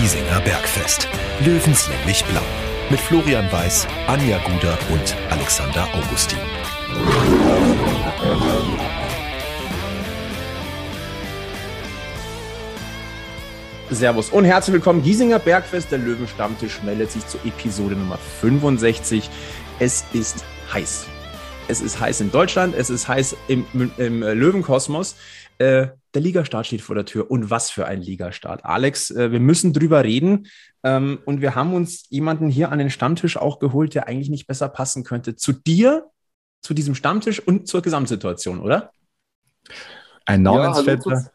Giesinger 0.00 0.40
Bergfest. 0.40 1.06
Löwenslänglich 1.44 2.24
blau. 2.24 2.40
Mit 2.88 2.98
Florian 2.98 3.52
Weiß, 3.52 3.86
Anja 4.06 4.38
Guder 4.38 4.78
und 4.90 5.14
Alexander 5.28 5.86
Augustin. 5.92 6.38
Servus 13.90 14.30
und 14.30 14.46
herzlich 14.46 14.72
willkommen. 14.72 15.02
Giesinger 15.02 15.38
Bergfest, 15.38 15.92
der 15.92 15.98
Löwenstammtisch 15.98 16.82
meldet 16.82 17.10
sich 17.12 17.26
zur 17.26 17.44
Episode 17.44 17.94
Nummer 17.94 18.16
65. 18.40 19.28
Es 19.80 20.06
ist 20.14 20.46
heiß. 20.72 21.04
Es 21.68 21.82
ist 21.82 22.00
heiß 22.00 22.22
in 22.22 22.32
Deutschland, 22.32 22.74
es 22.74 22.88
ist 22.88 23.06
heiß 23.06 23.36
im, 23.48 23.66
im 23.98 24.22
Löwenkosmos. 24.22 25.16
Äh, 25.58 25.88
der 26.14 26.22
Ligastart 26.22 26.66
steht 26.66 26.80
vor 26.80 26.94
der 26.94 27.04
Tür. 27.04 27.30
Und 27.30 27.50
was 27.50 27.70
für 27.70 27.86
ein 27.86 28.00
Ligastart. 28.00 28.64
Alex, 28.64 29.10
äh, 29.10 29.32
wir 29.32 29.40
müssen 29.40 29.72
drüber 29.72 30.04
reden. 30.04 30.48
Ähm, 30.82 31.18
und 31.24 31.40
wir 31.40 31.54
haben 31.54 31.74
uns 31.74 32.06
jemanden 32.08 32.48
hier 32.48 32.72
an 32.72 32.78
den 32.78 32.90
Stammtisch 32.90 33.36
auch 33.36 33.58
geholt, 33.58 33.94
der 33.94 34.08
eigentlich 34.08 34.30
nicht 34.30 34.46
besser 34.46 34.68
passen 34.68 35.04
könnte. 35.04 35.36
Zu 35.36 35.52
dir, 35.52 36.06
zu 36.62 36.74
diesem 36.74 36.94
Stammtisch 36.94 37.40
und 37.40 37.68
zur 37.68 37.82
Gesamtsituation, 37.82 38.60
oder? 38.60 38.90
Ein 40.26 40.42
Namensvetter. 40.42 41.30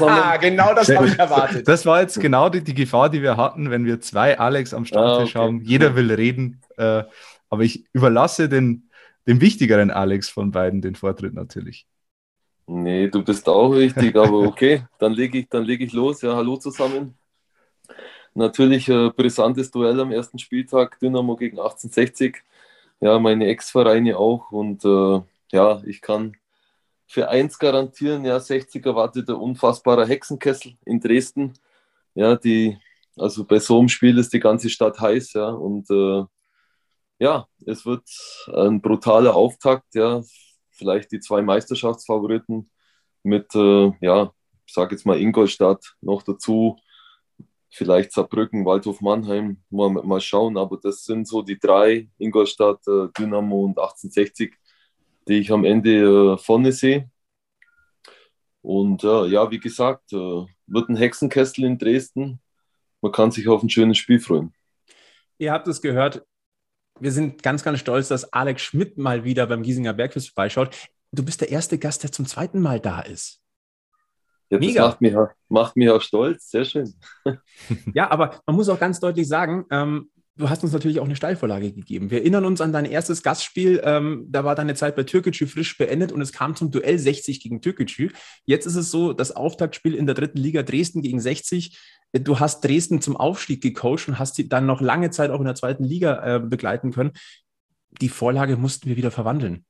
Ja, 0.00 0.36
genau 0.40 0.74
das 0.74 0.94
habe 0.94 1.08
ich 1.08 1.18
erwartet. 1.18 1.66
Das 1.66 1.86
war 1.86 2.00
jetzt 2.00 2.20
genau 2.20 2.48
die, 2.48 2.62
die, 2.62 2.74
Gefahr, 2.74 3.08
die 3.10 3.22
wir 3.22 3.36
hatten, 3.36 3.70
wenn 3.70 3.84
wir 3.84 4.00
zwei 4.00 4.38
Alex 4.38 4.74
am 4.74 4.84
Stammtisch 4.84 5.34
ah, 5.36 5.40
okay. 5.40 5.48
haben. 5.48 5.62
Jeder 5.62 5.96
will 5.96 6.12
reden, 6.12 6.60
äh, 6.76 7.04
aber 7.48 7.62
ich 7.62 7.86
überlasse 7.92 8.48
den, 8.48 8.90
dem 9.26 9.40
wichtigeren 9.40 9.90
Alex 9.90 10.28
von 10.28 10.50
beiden 10.50 10.82
den 10.82 10.94
Vortritt 10.94 11.34
natürlich. 11.34 11.86
Nee, 12.70 13.08
du 13.08 13.24
bist 13.24 13.48
auch 13.48 13.70
richtig, 13.70 14.14
aber 14.14 14.40
okay, 14.40 14.84
dann 14.98 15.14
lege 15.14 15.38
ich, 15.38 15.48
leg 15.50 15.80
ich 15.80 15.92
los. 15.94 16.20
Ja, 16.20 16.36
hallo 16.36 16.58
zusammen. 16.58 17.16
Natürlich 18.34 18.88
äh, 18.90 19.08
brisantes 19.10 19.70
Duell 19.70 19.98
am 20.00 20.12
ersten 20.12 20.38
Spieltag, 20.38 20.98
Dynamo 21.00 21.34
gegen 21.36 21.58
1860. 21.58 22.36
Ja, 23.00 23.18
meine 23.18 23.46
Ex-Vereine 23.46 24.18
auch 24.18 24.52
und 24.52 24.84
äh, 24.84 25.20
ja, 25.50 25.82
ich 25.86 26.02
kann 26.02 26.36
für 27.06 27.30
eins 27.30 27.58
garantieren, 27.58 28.26
ja, 28.26 28.38
60 28.38 28.84
erwartet 28.84 29.28
der 29.28 29.38
unfassbare 29.38 30.06
Hexenkessel 30.06 30.76
in 30.84 31.00
Dresden. 31.00 31.54
Ja, 32.14 32.36
die, 32.36 32.76
also 33.16 33.44
bei 33.44 33.60
so 33.60 33.78
einem 33.78 33.88
Spiel 33.88 34.18
ist 34.18 34.32
die 34.34 34.40
ganze 34.40 34.68
Stadt 34.68 35.00
heiß, 35.00 35.32
ja, 35.32 35.48
und 35.48 35.90
äh, 35.90 36.24
ja, 37.18 37.48
es 37.66 37.86
wird 37.86 38.04
ein 38.54 38.82
brutaler 38.82 39.34
Auftakt, 39.34 39.94
ja, 39.94 40.22
vielleicht 40.78 41.12
die 41.12 41.20
zwei 41.20 41.42
Meisterschaftsfavoriten 41.42 42.70
mit, 43.22 43.54
äh, 43.54 43.92
ja, 44.00 44.32
ich 44.66 44.72
sage 44.72 44.94
jetzt 44.94 45.04
mal 45.04 45.20
Ingolstadt 45.20 45.96
noch 46.00 46.22
dazu, 46.22 46.78
vielleicht 47.70 48.12
Saarbrücken, 48.12 48.64
Waldhof 48.64 49.00
Mannheim, 49.00 49.62
mal, 49.70 49.90
mal 49.90 50.20
schauen, 50.20 50.56
aber 50.56 50.78
das 50.82 51.04
sind 51.04 51.26
so 51.26 51.42
die 51.42 51.58
drei, 51.58 52.08
Ingolstadt, 52.18 52.86
äh, 52.86 53.08
Dynamo 53.18 53.64
und 53.64 53.78
1860, 53.78 54.54
die 55.26 55.38
ich 55.38 55.52
am 55.52 55.64
Ende 55.64 56.34
äh, 56.34 56.38
vorne 56.38 56.72
sehe. 56.72 57.10
Und 58.62 59.04
äh, 59.04 59.26
ja, 59.26 59.50
wie 59.50 59.60
gesagt, 59.60 60.12
äh, 60.12 60.44
wird 60.66 60.88
ein 60.88 60.96
Hexenkessel 60.96 61.64
in 61.64 61.78
Dresden. 61.78 62.40
Man 63.00 63.12
kann 63.12 63.30
sich 63.30 63.48
auf 63.48 63.62
ein 63.62 63.70
schönes 63.70 63.98
Spiel 63.98 64.20
freuen. 64.20 64.52
Ihr 65.38 65.52
habt 65.52 65.68
es 65.68 65.80
gehört, 65.80 66.26
wir 67.00 67.12
sind 67.12 67.42
ganz, 67.42 67.62
ganz 67.62 67.78
stolz, 67.78 68.08
dass 68.08 68.32
Alex 68.32 68.62
Schmidt 68.62 68.98
mal 68.98 69.24
wieder 69.24 69.46
beim 69.46 69.62
Giesinger 69.62 69.92
Bergfest 69.92 70.30
vorbeischaut. 70.30 70.76
Du 71.12 71.24
bist 71.24 71.40
der 71.40 71.50
erste 71.50 71.78
Gast, 71.78 72.02
der 72.02 72.12
zum 72.12 72.26
zweiten 72.26 72.60
Mal 72.60 72.80
da 72.80 73.00
ist. 73.00 73.40
Ja, 74.50 74.58
das 74.58 74.66
Mega. 74.66 74.86
Macht, 74.86 75.00
mich, 75.00 75.14
macht 75.48 75.76
mich 75.76 75.90
auch 75.90 76.00
stolz, 76.00 76.50
sehr 76.50 76.64
schön. 76.64 76.94
ja, 77.94 78.10
aber 78.10 78.40
man 78.46 78.56
muss 78.56 78.68
auch 78.68 78.80
ganz 78.80 78.98
deutlich 79.00 79.28
sagen, 79.28 79.66
ähm, 79.70 80.10
du 80.38 80.48
hast 80.48 80.62
uns 80.62 80.72
natürlich 80.72 81.00
auch 81.00 81.04
eine 81.04 81.16
Steilvorlage 81.16 81.72
gegeben. 81.72 82.10
Wir 82.10 82.20
erinnern 82.20 82.44
uns 82.44 82.60
an 82.60 82.72
dein 82.72 82.84
erstes 82.84 83.22
Gastspiel. 83.22 83.80
Ähm, 83.84 84.26
da 84.28 84.44
war 84.44 84.54
deine 84.54 84.74
Zeit 84.74 84.96
bei 84.96 85.02
Türkgücü 85.02 85.46
frisch 85.46 85.76
beendet 85.76 86.12
und 86.12 86.20
es 86.20 86.32
kam 86.32 86.54
zum 86.54 86.70
Duell 86.70 86.98
60 86.98 87.40
gegen 87.40 87.60
Türkgücü. 87.60 88.10
Jetzt 88.46 88.64
ist 88.64 88.76
es 88.76 88.90
so, 88.90 89.12
das 89.12 89.34
Auftaktspiel 89.34 89.94
in 89.94 90.06
der 90.06 90.14
dritten 90.14 90.38
Liga 90.38 90.62
Dresden 90.62 91.02
gegen 91.02 91.20
60. 91.20 91.78
Du 92.12 92.40
hast 92.40 92.64
Dresden 92.64 93.02
zum 93.02 93.16
Aufstieg 93.16 93.62
gecoacht 93.62 94.08
und 94.08 94.18
hast 94.18 94.36
sie 94.36 94.48
dann 94.48 94.64
noch 94.64 94.80
lange 94.80 95.10
Zeit 95.10 95.30
auch 95.30 95.40
in 95.40 95.46
der 95.46 95.56
zweiten 95.56 95.84
Liga 95.84 96.36
äh, 96.36 96.40
begleiten 96.40 96.92
können. 96.92 97.12
Die 98.00 98.08
Vorlage 98.08 98.56
mussten 98.56 98.88
wir 98.88 98.96
wieder 98.96 99.10
verwandeln. 99.10 99.66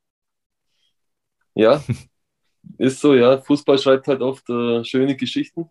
Ja, 1.54 1.82
ist 2.78 3.00
so, 3.00 3.14
ja. 3.14 3.40
Fußball 3.40 3.78
schreibt 3.78 4.06
halt 4.06 4.20
oft 4.20 4.48
äh, 4.50 4.84
schöne 4.84 5.16
Geschichten. 5.16 5.70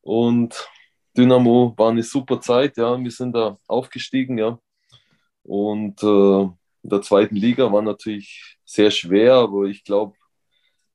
Und 0.00 0.68
Dynamo 1.16 1.74
war 1.76 1.90
eine 1.90 2.02
super 2.02 2.40
Zeit, 2.40 2.76
ja. 2.76 2.98
Wir 3.02 3.10
sind 3.10 3.32
da 3.32 3.58
aufgestiegen, 3.66 4.38
ja. 4.38 4.58
Und 5.42 6.02
äh, 6.02 6.42
in 6.82 6.88
der 6.88 7.02
zweiten 7.02 7.36
Liga 7.36 7.72
war 7.72 7.82
natürlich 7.82 8.58
sehr 8.64 8.90
schwer, 8.90 9.34
aber 9.34 9.64
ich 9.64 9.84
glaube, 9.84 10.16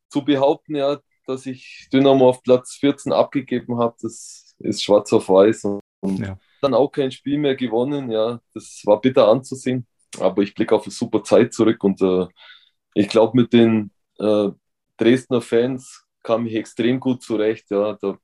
zu 0.09 0.23
behaupten, 0.23 0.75
ja, 0.75 0.99
dass 1.27 1.45
ich 1.45 1.87
Dynamo 1.91 2.29
auf 2.29 2.43
Platz 2.43 2.75
14 2.75 3.11
abgegeben 3.11 3.79
habe, 3.79 3.95
das 4.01 4.55
ist 4.59 4.83
schwarz 4.83 5.11
auf 5.13 5.27
weiß 5.29 5.65
und 5.65 6.19
ja. 6.19 6.37
dann 6.61 6.73
auch 6.73 6.89
kein 6.89 7.11
Spiel 7.11 7.37
mehr 7.37 7.55
gewonnen. 7.55 8.11
Ja, 8.11 8.39
das 8.53 8.81
war 8.85 9.01
bitter 9.01 9.27
anzusehen, 9.27 9.85
aber 10.19 10.41
ich 10.43 10.53
blicke 10.53 10.75
auf 10.75 10.83
eine 10.83 10.91
super 10.91 11.23
Zeit 11.23 11.53
zurück 11.53 11.83
und 11.83 12.01
äh, 12.01 12.27
ich 12.93 13.09
glaube, 13.09 13.35
mit 13.35 13.51
den 13.51 13.91
äh, 14.19 14.49
Dresdner 14.97 15.41
Fans 15.41 16.05
kam 16.23 16.45
ich 16.45 16.55
extrem 16.55 16.99
gut 16.99 17.21
zurecht. 17.21 17.69
Ja, 17.69 17.97
da 18.01 18.17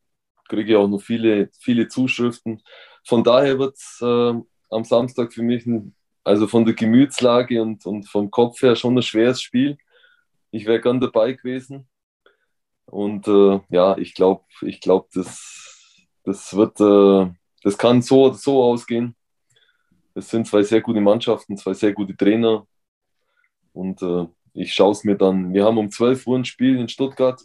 kriege 0.51 0.73
ich 0.73 0.77
auch 0.77 0.87
noch 0.87 1.01
viele, 1.01 1.49
viele 1.59 1.87
Zuschriften. 1.87 2.61
Von 3.03 3.23
daher 3.23 3.57
wird 3.57 3.75
es 3.75 3.99
äh, 4.01 4.33
am 4.69 4.83
Samstag 4.83 5.33
für 5.33 5.43
mich, 5.43 5.65
ein, 5.65 5.95
also 6.23 6.47
von 6.47 6.65
der 6.65 6.75
Gemütslage 6.75 7.61
und, 7.61 7.85
und 7.85 8.07
vom 8.07 8.29
Kopf 8.29 8.61
her 8.61 8.75
schon 8.75 8.97
ein 8.97 9.01
schweres 9.01 9.41
Spiel. 9.41 9.77
Ich 10.51 10.65
wäre 10.65 10.81
gern 10.81 10.99
dabei 10.99 11.33
gewesen. 11.33 11.87
Und 12.85 13.27
äh, 13.27 13.59
ja, 13.69 13.97
ich 13.97 14.13
glaube, 14.13 14.43
ich 14.61 14.81
glaube, 14.81 15.07
das 15.13 15.61
das 16.23 16.55
wird, 16.55 16.79
äh, 16.79 17.33
das 17.63 17.77
kann 17.77 18.01
so 18.01 18.25
oder 18.25 18.35
so 18.35 18.63
ausgehen. 18.63 19.15
Es 20.13 20.29
sind 20.29 20.47
zwei 20.47 20.63
sehr 20.63 20.81
gute 20.81 21.01
Mannschaften, 21.01 21.57
zwei 21.57 21.73
sehr 21.73 21.93
gute 21.93 22.15
Trainer. 22.15 22.67
Und 23.73 24.01
äh, 24.01 24.27
ich 24.53 24.73
schaue 24.73 24.91
es 24.91 25.03
mir 25.03 25.15
dann. 25.15 25.53
Wir 25.53 25.65
haben 25.65 25.77
um 25.77 25.89
12 25.89 26.27
Uhr 26.27 26.37
ein 26.37 26.45
Spiel 26.45 26.77
in 26.77 26.89
Stuttgart 26.89 27.41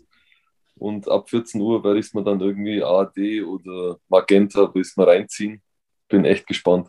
und 0.79 1.09
ab 1.09 1.31
14 1.31 1.61
Uhr 1.61 1.83
werde 1.85 1.99
ich 1.99 2.07
es 2.07 2.15
mir 2.15 2.23
dann 2.23 2.41
irgendwie 2.41 2.83
AD 2.83 3.43
oder 3.43 3.99
Magenta 4.09 4.67
bis 4.67 4.97
mal 4.97 5.09
reinziehen. 5.09 5.63
Bin 6.09 6.25
echt 6.25 6.47
gespannt. 6.47 6.89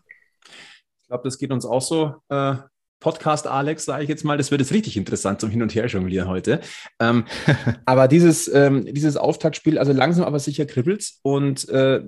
Ich 1.01 1.07
glaube, 1.07 1.23
das 1.23 1.37
geht 1.37 1.51
uns 1.51 1.65
auch 1.65 1.81
so. 1.81 2.15
Äh, 2.29 2.55
Podcast 2.99 3.45
Alex, 3.45 3.85
sage 3.85 4.03
ich 4.03 4.09
jetzt 4.09 4.25
mal, 4.25 4.37
das 4.37 4.49
wird 4.49 4.59
jetzt 4.59 4.73
richtig 4.73 4.97
interessant 4.97 5.39
zum 5.39 5.49
Hin- 5.51 5.61
und 5.61 5.73
Her 5.75 5.85
jonglieren 5.85 6.27
heute. 6.27 6.61
Ähm, 6.99 7.25
aber 7.85 8.07
dieses, 8.07 8.51
ähm, 8.53 8.85
dieses 8.85 9.17
Auftaktspiel, 9.17 9.77
also 9.77 9.93
langsam 9.93 10.25
aber 10.25 10.39
sicher 10.39 10.65
kribbelt's 10.65 11.19
und 11.21 11.69
äh, 11.69 12.01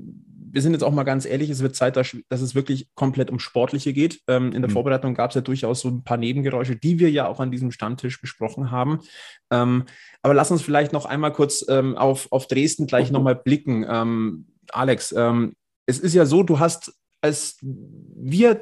wir 0.51 0.61
sind 0.61 0.73
jetzt 0.73 0.83
auch 0.83 0.93
mal 0.93 1.03
ganz 1.03 1.25
ehrlich, 1.25 1.49
es 1.49 1.61
wird 1.61 1.75
Zeit, 1.75 1.95
dass, 1.95 2.15
dass 2.29 2.41
es 2.41 2.55
wirklich 2.55 2.87
komplett 2.95 3.29
um 3.29 3.39
Sportliche 3.39 3.93
geht. 3.93 4.21
Ähm, 4.27 4.51
in 4.51 4.61
der 4.61 4.69
mhm. 4.69 4.73
Vorbereitung 4.73 5.13
gab 5.13 5.31
es 5.31 5.35
ja 5.35 5.41
durchaus 5.41 5.81
so 5.81 5.89
ein 5.89 6.03
paar 6.03 6.17
Nebengeräusche, 6.17 6.75
die 6.75 6.99
wir 6.99 7.11
ja 7.11 7.27
auch 7.27 7.39
an 7.39 7.51
diesem 7.51 7.71
Stammtisch 7.71 8.21
besprochen 8.21 8.71
haben. 8.71 8.99
Ähm, 9.51 9.85
aber 10.21 10.33
lass 10.33 10.51
uns 10.51 10.61
vielleicht 10.61 10.93
noch 10.93 11.05
einmal 11.05 11.33
kurz 11.33 11.65
ähm, 11.67 11.97
auf, 11.97 12.31
auf 12.31 12.47
Dresden 12.47 12.87
gleich 12.87 13.11
nochmal 13.11 13.35
blicken. 13.35 13.85
Ähm, 13.89 14.47
Alex, 14.71 15.11
ähm, 15.11 15.53
es 15.85 15.99
ist 15.99 16.13
ja 16.13 16.25
so, 16.25 16.43
du 16.43 16.59
hast, 16.59 16.93
als 17.21 17.57
wir 17.61 18.61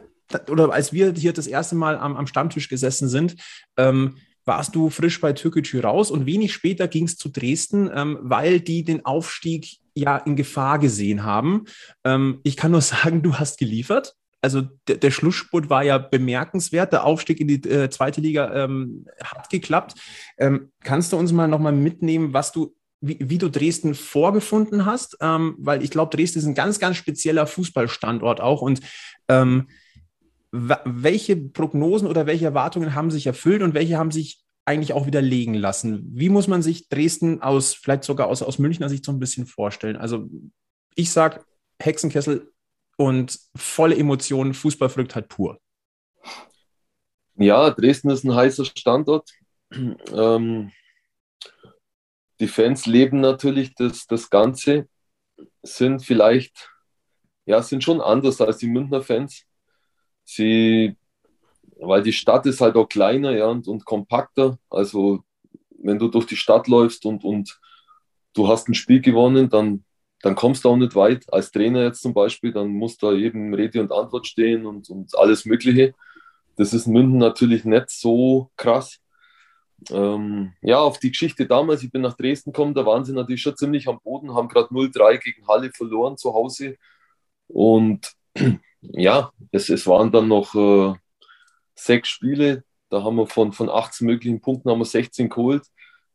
oder 0.50 0.74
als 0.74 0.92
wir 0.92 1.14
hier 1.14 1.34
das 1.34 1.48
erste 1.48 1.76
Mal 1.76 1.98
am, 1.98 2.18
am 2.18 2.28
Stammtisch 2.28 2.68
gesessen 2.68 3.08
sind, 3.08 3.38
ähm, 3.78 4.18
warst 4.48 4.76
du 4.76 4.90
frisch 4.90 5.20
bei 5.20 5.34
Türkgücü 5.34 5.80
raus 5.82 6.10
und 6.10 6.26
wenig 6.26 6.54
später 6.54 6.88
ging 6.88 7.06
es 7.06 7.18
zu 7.18 7.30
Dresden, 7.30 7.90
ähm, 7.94 8.18
weil 8.22 8.60
die 8.60 8.84
den 8.84 9.06
Aufstieg 9.06 9.78
ja 9.98 10.18
in 10.18 10.36
Gefahr 10.36 10.80
gesehen 10.80 11.24
haben. 11.24 11.66
Ähm, 12.04 12.40
ich 12.44 12.58
kann 12.58 12.72
nur 12.72 12.82
sagen, 12.82 13.22
du 13.22 13.36
hast 13.36 13.58
geliefert. 13.58 14.16
Also 14.40 14.62
der, 14.88 14.98
der, 14.98 15.12
Schlussspurt 15.12 15.70
war 15.70 15.84
ja 15.84 15.98
bemerkenswert. 15.98 16.94
Der 16.94 17.06
Aufstieg 17.06 17.40
in 17.40 17.48
die 17.48 17.70
äh, 17.70 17.90
zweite 17.90 18.22
Liga 18.22 18.54
ähm, 18.54 19.06
hat 19.24 19.50
geklappt. 19.50 19.96
Ähm, 20.38 20.72
kannst 20.84 21.12
du 21.12 21.18
uns 21.18 21.32
mal 21.32 21.48
nochmal 21.48 21.74
mitnehmen, 21.74 22.34
was 22.34 22.52
du 22.52 22.76
wie, 23.02 23.18
wie, 23.20 23.38
du 23.38 23.50
Dresden 23.50 23.94
vorgefunden 23.94 24.86
hast, 24.86 25.18
ähm, 25.22 25.56
weil 25.60 25.84
ich 25.84 25.92
glaube, 25.92 26.16
Dresden 26.16 26.40
ist 26.40 26.46
ein 26.46 26.56
ganz, 26.56 26.80
ganz 26.80 26.98
spezieller 26.98 27.46
Fußballstandort 27.46 28.42
auch 28.42 28.62
und 28.62 28.82
ähm, 29.28 29.68
welche 30.52 31.36
Prognosen 31.36 32.08
oder 32.08 32.26
welche 32.26 32.46
Erwartungen 32.46 32.96
haben 32.96 33.12
sich 33.12 33.28
erfüllt 33.28 33.62
und 33.62 33.74
welche 33.74 33.98
haben 33.98 34.12
sich 34.12 34.44
eigentlich 34.68 34.94
auch 34.94 35.06
widerlegen 35.06 35.54
lassen? 35.54 36.08
Wie 36.14 36.30
muss 36.30 36.48
man 36.48 36.62
sich 36.62 36.90
Dresden 36.90 37.42
aus, 37.42 37.74
vielleicht 37.74 38.04
sogar 38.04 38.28
aus, 38.28 38.42
aus 38.42 38.60
Münchner 38.60 38.90
Sicht 38.90 39.06
so 39.06 39.12
ein 39.12 39.20
bisschen 39.20 39.46
vorstellen? 39.46 39.96
Also 39.96 40.30
ich 40.96 41.12
sage 41.12 41.44
Hexenkessel 41.80 42.52
und 42.98 43.40
volle 43.56 43.98
Emotionen, 43.98 44.54
Fußballverrücktheit 44.54 45.30
pur. 45.30 45.60
Ja, 47.36 47.70
Dresden 47.70 48.10
ist 48.10 48.24
ein 48.24 48.36
heißer 48.36 48.66
Standort. 48.66 49.30
Ähm, 50.14 50.72
die 52.40 52.48
Fans 52.48 52.86
leben 52.86 53.20
natürlich 53.20 53.76
das, 53.76 54.06
das 54.08 54.30
Ganze, 54.30 54.88
sind 55.62 56.06
vielleicht 56.06 56.70
ja, 57.48 57.64
sind 57.64 57.84
schon 57.84 58.02
anders 58.02 58.40
als 58.42 58.58
die 58.58 58.68
Münchner 58.68 59.02
Fans. 59.02 59.46
Sie, 60.26 60.96
weil 61.80 62.04
die 62.04 62.14
Stadt 62.14 62.46
ist 62.46 62.62
halt 62.62 62.76
auch 62.76 62.88
kleiner 62.88 63.32
ja, 63.32 63.48
und, 63.48 63.68
und 63.68 63.86
kompakter. 63.86 64.58
Also 64.70 65.24
wenn 65.80 66.00
du 66.00 66.08
durch 66.08 66.26
die 66.26 66.36
Stadt 66.36 66.68
läufst 66.68 67.06
und, 67.06 67.24
und 67.24 67.60
du 68.34 68.48
hast 68.48 68.68
ein 68.68 68.74
Spiel 68.74 69.02
gewonnen, 69.02 69.50
dann, 69.50 69.84
dann 70.22 70.36
kommst 70.36 70.66
du 70.66 70.70
auch 70.70 70.78
nicht 70.78 70.96
weit. 70.96 71.26
Als 71.32 71.52
Trainer 71.52 71.84
jetzt 71.84 72.02
zum 72.02 72.14
Beispiel, 72.14 72.52
dann 72.52 72.70
muss 72.70 72.98
da 72.98 73.12
jedem 73.12 73.54
Rede 73.54 73.82
und 73.82 73.92
Antwort 73.92 74.28
stehen 74.28 74.66
und, 74.66 74.90
und 74.90 75.18
alles 75.18 75.46
Mögliche. 75.46 75.94
Das 76.56 76.74
ist 76.74 76.88
in 76.88 76.94
München 76.94 77.20
natürlich 77.20 77.66
nicht 77.66 77.90
so 77.90 78.52
krass. 78.58 79.00
Ähm, 79.92 80.54
ja, 80.62 80.80
auf 80.80 80.98
die 81.00 81.12
Geschichte 81.12 81.46
damals, 81.46 81.84
ich 81.84 81.92
bin 81.92 82.02
nach 82.02 82.16
Dresden 82.16 82.52
gekommen, 82.52 82.74
da 82.74 82.84
waren 82.86 83.06
sie 83.06 83.14
natürlich 83.14 83.44
schon 83.44 83.56
ziemlich 83.56 83.88
am 83.88 84.00
Boden, 84.04 84.34
haben 84.34 84.48
gerade 84.48 84.70
0-3 84.70 85.20
gegen 85.20 85.48
Halle 85.48 85.72
verloren 85.72 86.18
zu 86.18 86.34
Hause. 86.34 86.78
Und 87.48 88.12
ja, 88.82 89.32
es, 89.52 89.70
es 89.70 89.86
waren 89.86 90.12
dann 90.12 90.28
noch 90.28 90.56
äh, 90.56 90.98
sechs 91.78 92.10
Spiele, 92.10 92.64
da 92.90 93.04
haben 93.04 93.16
wir 93.16 93.28
von, 93.28 93.54
von 93.54 93.70
18 93.70 94.08
möglichen 94.08 94.42
Punkten 94.42 94.70
haben 94.70 94.80
wir 94.80 94.86
16 94.86 95.30
geholt. 95.30 95.64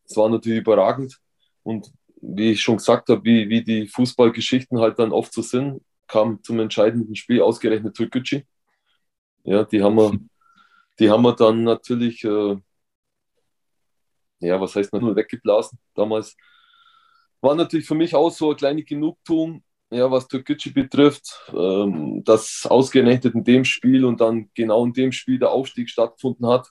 Das 0.05 0.17
war 0.17 0.29
natürlich 0.29 0.61
überragend. 0.61 1.19
Und 1.63 1.93
wie 2.21 2.53
ich 2.53 2.63
schon 2.63 2.77
gesagt 2.77 3.09
habe, 3.09 3.25
wie, 3.25 3.49
wie 3.49 3.63
die 3.63 3.87
Fußballgeschichten 3.87 4.79
halt 4.79 4.99
dann 4.99 5.13
oft 5.13 5.33
so 5.33 5.43
sind, 5.43 5.83
kam 6.07 6.43
zum 6.43 6.61
entscheidenden 6.61 7.15
Spiel 7.17 7.43
ausgerechnet 7.43 7.97
Türkgücü. 7.97 8.43
Ja, 9.45 9.65
die 9.65 9.83
haben 9.83 9.97
wir, 9.97 10.19
die 10.99 11.11
haben 11.11 11.23
wir 11.23 11.35
dann 11.35 11.65
natürlich, 11.65 12.25
äh, 12.25 12.57
ja, 14.41 14.61
was 14.61 14.77
heißt 14.77 14.93
nur 14.93 15.17
weggeblasen 15.17 15.79
damals. 15.95 16.37
War 17.41 17.55
natürlich 17.55 17.87
für 17.87 17.95
mich 17.95 18.15
auch 18.15 18.31
so 18.31 18.51
eine 18.51 18.57
kleine 18.57 18.85
Genugtuung, 18.85 19.65
ja, 19.93 20.11
was 20.11 20.27
Türkgücü 20.29 20.73
betrifft, 20.73 21.51
ähm, 21.53 22.23
dass 22.25 22.67
ausgerechnet 22.69 23.35
in 23.35 23.45
dem 23.45 23.65
Spiel 23.65 24.05
und 24.05 24.21
dann 24.21 24.51
genau 24.55 24.85
in 24.87 24.93
dem 24.93 25.13
Spiel 25.13 25.39
der 25.39 25.51
Aufstieg 25.51 25.91
stattgefunden 25.91 26.47
hat. 26.47 26.69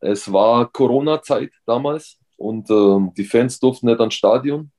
Es 0.00 0.32
war 0.32 0.70
Corona-Zeit 0.72 1.52
damals 1.66 2.18
und 2.36 2.70
ähm, 2.70 3.12
die 3.16 3.24
Fans 3.24 3.58
durften 3.60 3.86
nicht 3.86 4.00
ans 4.00 4.14
Stadion. 4.14 4.70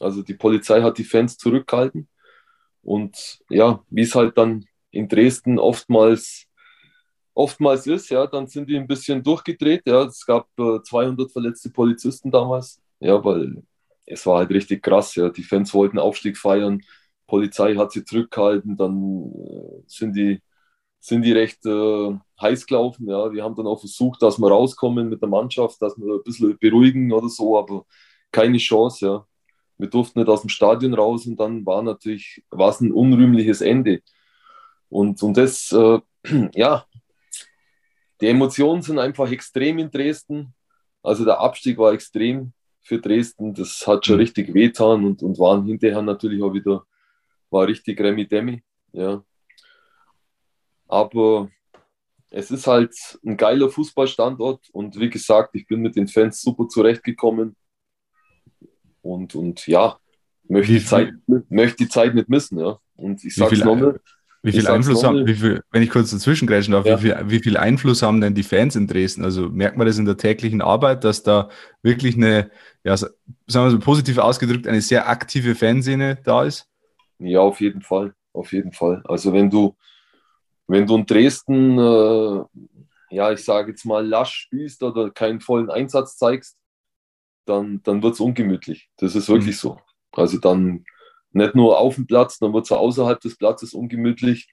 Also 0.00 0.22
die 0.22 0.34
Polizei 0.34 0.82
hat 0.82 0.98
die 0.98 1.04
Fans 1.04 1.36
zurückgehalten. 1.38 2.08
Und 2.82 3.40
ja, 3.50 3.82
wie 3.90 4.02
es 4.02 4.14
halt 4.14 4.38
dann 4.38 4.64
in 4.90 5.08
Dresden 5.08 5.58
oftmals, 5.58 6.46
oftmals 7.34 7.86
ist, 7.86 8.10
ja, 8.10 8.26
dann 8.26 8.46
sind 8.46 8.68
die 8.68 8.76
ein 8.76 8.86
bisschen 8.86 9.22
durchgedreht. 9.22 9.82
Ja. 9.86 10.04
Es 10.04 10.24
gab 10.24 10.46
äh, 10.58 10.80
200 10.82 11.32
verletzte 11.32 11.70
Polizisten 11.70 12.30
damals, 12.30 12.80
ja, 13.00 13.22
weil 13.24 13.62
es 14.06 14.24
war 14.26 14.38
halt 14.38 14.50
richtig 14.50 14.82
krass. 14.82 15.14
Ja. 15.16 15.28
Die 15.30 15.42
Fans 15.42 15.74
wollten 15.74 15.98
Aufstieg 15.98 16.38
feiern, 16.38 16.82
Polizei 17.26 17.74
hat 17.74 17.92
sie 17.92 18.04
zurückgehalten, 18.04 18.76
dann 18.76 19.32
äh, 19.34 19.82
sind, 19.86 20.14
die, 20.16 20.40
sind 21.00 21.22
die 21.22 21.32
recht 21.32 21.64
äh, 21.66 22.16
heiß 22.40 22.66
gelaufen. 22.66 23.08
Ja. 23.08 23.32
Wir 23.32 23.44
haben 23.44 23.56
dann 23.56 23.66
auch 23.66 23.80
versucht, 23.80 24.22
dass 24.22 24.38
wir 24.38 24.48
rauskommen 24.48 25.08
mit 25.08 25.20
der 25.20 25.28
Mannschaft, 25.28 25.82
dass 25.82 25.96
wir 25.98 26.14
ein 26.14 26.22
bisschen 26.24 26.56
beruhigen 26.58 27.12
oder 27.12 27.28
so, 27.28 27.58
aber 27.58 27.84
keine 28.32 28.58
Chance. 28.58 29.06
Ja. 29.06 29.26
Wir 29.78 29.88
durften 29.88 30.20
nicht 30.20 30.28
aus 30.28 30.42
dem 30.42 30.50
Stadion 30.50 30.94
raus 30.94 31.26
und 31.26 31.38
dann 31.38 31.66
war 31.66 31.82
natürlich 31.82 32.44
war 32.50 32.70
es 32.70 32.80
ein 32.80 32.92
unrühmliches 32.92 33.60
Ende. 33.60 34.00
Und, 34.88 35.22
und 35.22 35.36
das, 35.36 35.72
äh, 35.72 36.00
ja, 36.54 36.86
die 38.20 38.28
Emotionen 38.28 38.82
sind 38.82 38.98
einfach 38.98 39.30
extrem 39.30 39.78
in 39.78 39.90
Dresden. 39.90 40.54
Also 41.02 41.24
der 41.24 41.40
Abstieg 41.40 41.78
war 41.78 41.92
extrem 41.92 42.52
für 42.86 43.00
Dresden. 43.00 43.52
Das 43.54 43.86
hat 43.86 44.06
schon 44.06 44.16
mhm. 44.16 44.20
richtig 44.20 44.54
wehtan 44.54 45.04
und, 45.04 45.22
und 45.22 45.38
waren 45.38 45.66
hinterher 45.66 46.02
natürlich 46.02 46.42
auch 46.42 46.52
wieder, 46.52 46.86
war 47.50 47.66
richtig 47.66 48.00
Remi-Demi. 48.00 48.62
Ja. 48.92 49.24
Aber 50.88 51.50
es 52.30 52.50
ist 52.50 52.66
halt 52.66 52.94
ein 53.24 53.36
geiler 53.36 53.70
Fußballstandort 53.70 54.68
und 54.70 54.98
wie 55.00 55.10
gesagt, 55.10 55.54
ich 55.54 55.66
bin 55.66 55.80
mit 55.80 55.96
den 55.96 56.08
Fans 56.08 56.40
super 56.40 56.68
zurechtgekommen. 56.68 57.56
Und, 59.02 59.34
und 59.34 59.66
ja, 59.66 59.98
möchte 60.48 60.72
die, 60.72 60.84
Zeit, 60.84 61.14
möchte 61.48 61.84
die 61.84 61.88
Zeit 61.88 62.14
nicht 62.14 62.28
missen. 62.28 62.58
Ja. 62.58 62.78
Und 62.94 63.24
ich 63.24 63.34
sage 63.34 63.54
es 63.54 63.64
nochmal. 63.64 64.00
Wie 64.46 64.52
viel 64.52 64.68
Einfluss 64.68 65.02
haben, 65.02 65.26
wie 65.26 65.34
viel, 65.34 65.62
wenn 65.72 65.82
ich 65.82 65.90
kurz 65.90 66.12
dazwischen 66.12 66.46
greifen 66.46 66.70
darf, 66.70 66.86
ja. 66.86 66.98
wie, 66.98 67.02
viel, 67.02 67.16
wie 67.24 67.38
viel 67.40 67.56
Einfluss 67.56 68.02
haben 68.02 68.20
denn 68.20 68.34
die 68.34 68.44
Fans 68.44 68.76
in 68.76 68.86
Dresden? 68.86 69.24
Also 69.24 69.48
merkt 69.48 69.76
man 69.76 69.88
das 69.88 69.98
in 69.98 70.04
der 70.04 70.16
täglichen 70.16 70.62
Arbeit, 70.62 71.02
dass 71.02 71.24
da 71.24 71.48
wirklich 71.82 72.16
eine, 72.16 72.52
ja, 72.84 72.96
sagen 72.96 73.16
wir 73.48 73.70
so 73.70 73.80
positiv 73.80 74.18
ausgedrückt, 74.18 74.68
eine 74.68 74.80
sehr 74.80 75.08
aktive 75.08 75.56
Fanszene 75.56 76.18
da 76.22 76.44
ist? 76.44 76.68
Ja, 77.18 77.40
auf 77.40 77.60
jeden 77.60 77.82
Fall. 77.82 78.14
Auf 78.32 78.52
jeden 78.52 78.70
Fall. 78.70 79.02
Also 79.06 79.32
wenn 79.32 79.50
du, 79.50 79.74
wenn 80.68 80.86
du 80.86 80.96
in 80.96 81.06
Dresden, 81.06 81.78
äh, 81.78 82.44
ja, 83.10 83.32
ich 83.32 83.44
sage 83.44 83.72
jetzt 83.72 83.84
mal, 83.84 84.06
lasch 84.06 84.34
spielst 84.34 84.80
oder 84.84 85.10
keinen 85.10 85.40
vollen 85.40 85.70
Einsatz 85.70 86.16
zeigst, 86.18 86.56
dann, 87.46 87.82
dann 87.82 88.00
wird 88.00 88.14
es 88.14 88.20
ungemütlich. 88.20 88.90
Das 88.96 89.16
ist 89.16 89.28
wirklich 89.28 89.56
mhm. 89.56 89.60
so. 89.60 89.80
Also 90.12 90.38
dann 90.38 90.84
nicht 91.36 91.54
nur 91.54 91.78
auf 91.78 91.96
dem 91.96 92.06
Platz, 92.06 92.38
dann 92.38 92.52
wird 92.54 92.64
es 92.64 92.72
außerhalb 92.72 93.20
des 93.20 93.36
Platzes 93.36 93.74
ungemütlich. 93.74 94.48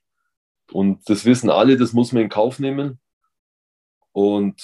Und 0.72 1.10
das 1.10 1.26
wissen 1.26 1.50
alle, 1.50 1.78
das 1.78 1.94
muss 1.94 2.12
man 2.12 2.24
in 2.24 2.30
Kauf 2.30 2.60
nehmen. 2.60 3.00
Und 4.12 4.62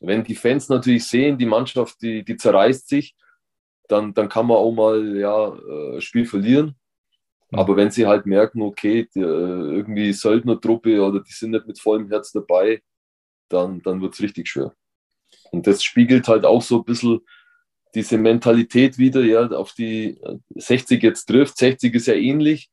wenn 0.00 0.24
die 0.24 0.34
Fans 0.34 0.68
natürlich 0.68 1.06
sehen, 1.06 1.38
die 1.38 1.46
Mannschaft, 1.46 2.02
die, 2.02 2.24
die 2.24 2.36
zerreißt 2.36 2.88
sich, 2.88 3.14
dann, 3.88 4.12
dann 4.14 4.28
kann 4.28 4.46
man 4.46 4.56
auch 4.56 4.72
mal 4.72 5.16
ja, 5.16 5.54
äh, 5.54 6.00
Spiel 6.00 6.26
verlieren. 6.26 6.76
Mhm. 7.50 7.58
Aber 7.58 7.76
wenn 7.76 7.90
sie 7.90 8.06
halt 8.06 8.26
merken, 8.26 8.62
okay, 8.62 9.08
die, 9.14 9.20
äh, 9.20 9.22
irgendwie 9.22 10.12
Söldnertruppe 10.12 11.00
oder 11.00 11.20
die 11.20 11.32
sind 11.32 11.52
nicht 11.52 11.66
mit 11.66 11.78
vollem 11.78 12.08
Herz 12.08 12.32
dabei, 12.32 12.82
dann, 13.48 13.82
dann 13.82 14.00
wird 14.00 14.14
es 14.14 14.22
richtig 14.22 14.48
schwer. 14.48 14.74
Und 15.52 15.66
das 15.66 15.82
spiegelt 15.82 16.28
halt 16.28 16.44
auch 16.44 16.62
so 16.62 16.78
ein 16.78 16.84
bisschen 16.84 17.20
diese 17.94 18.18
Mentalität 18.18 18.98
wieder, 18.98 19.22
ja, 19.22 19.46
auf 19.48 19.72
die 19.72 20.20
60 20.54 21.02
jetzt 21.02 21.26
trifft. 21.26 21.56
60 21.58 21.94
ist 21.94 22.06
ja 22.06 22.14
ähnlich, 22.14 22.70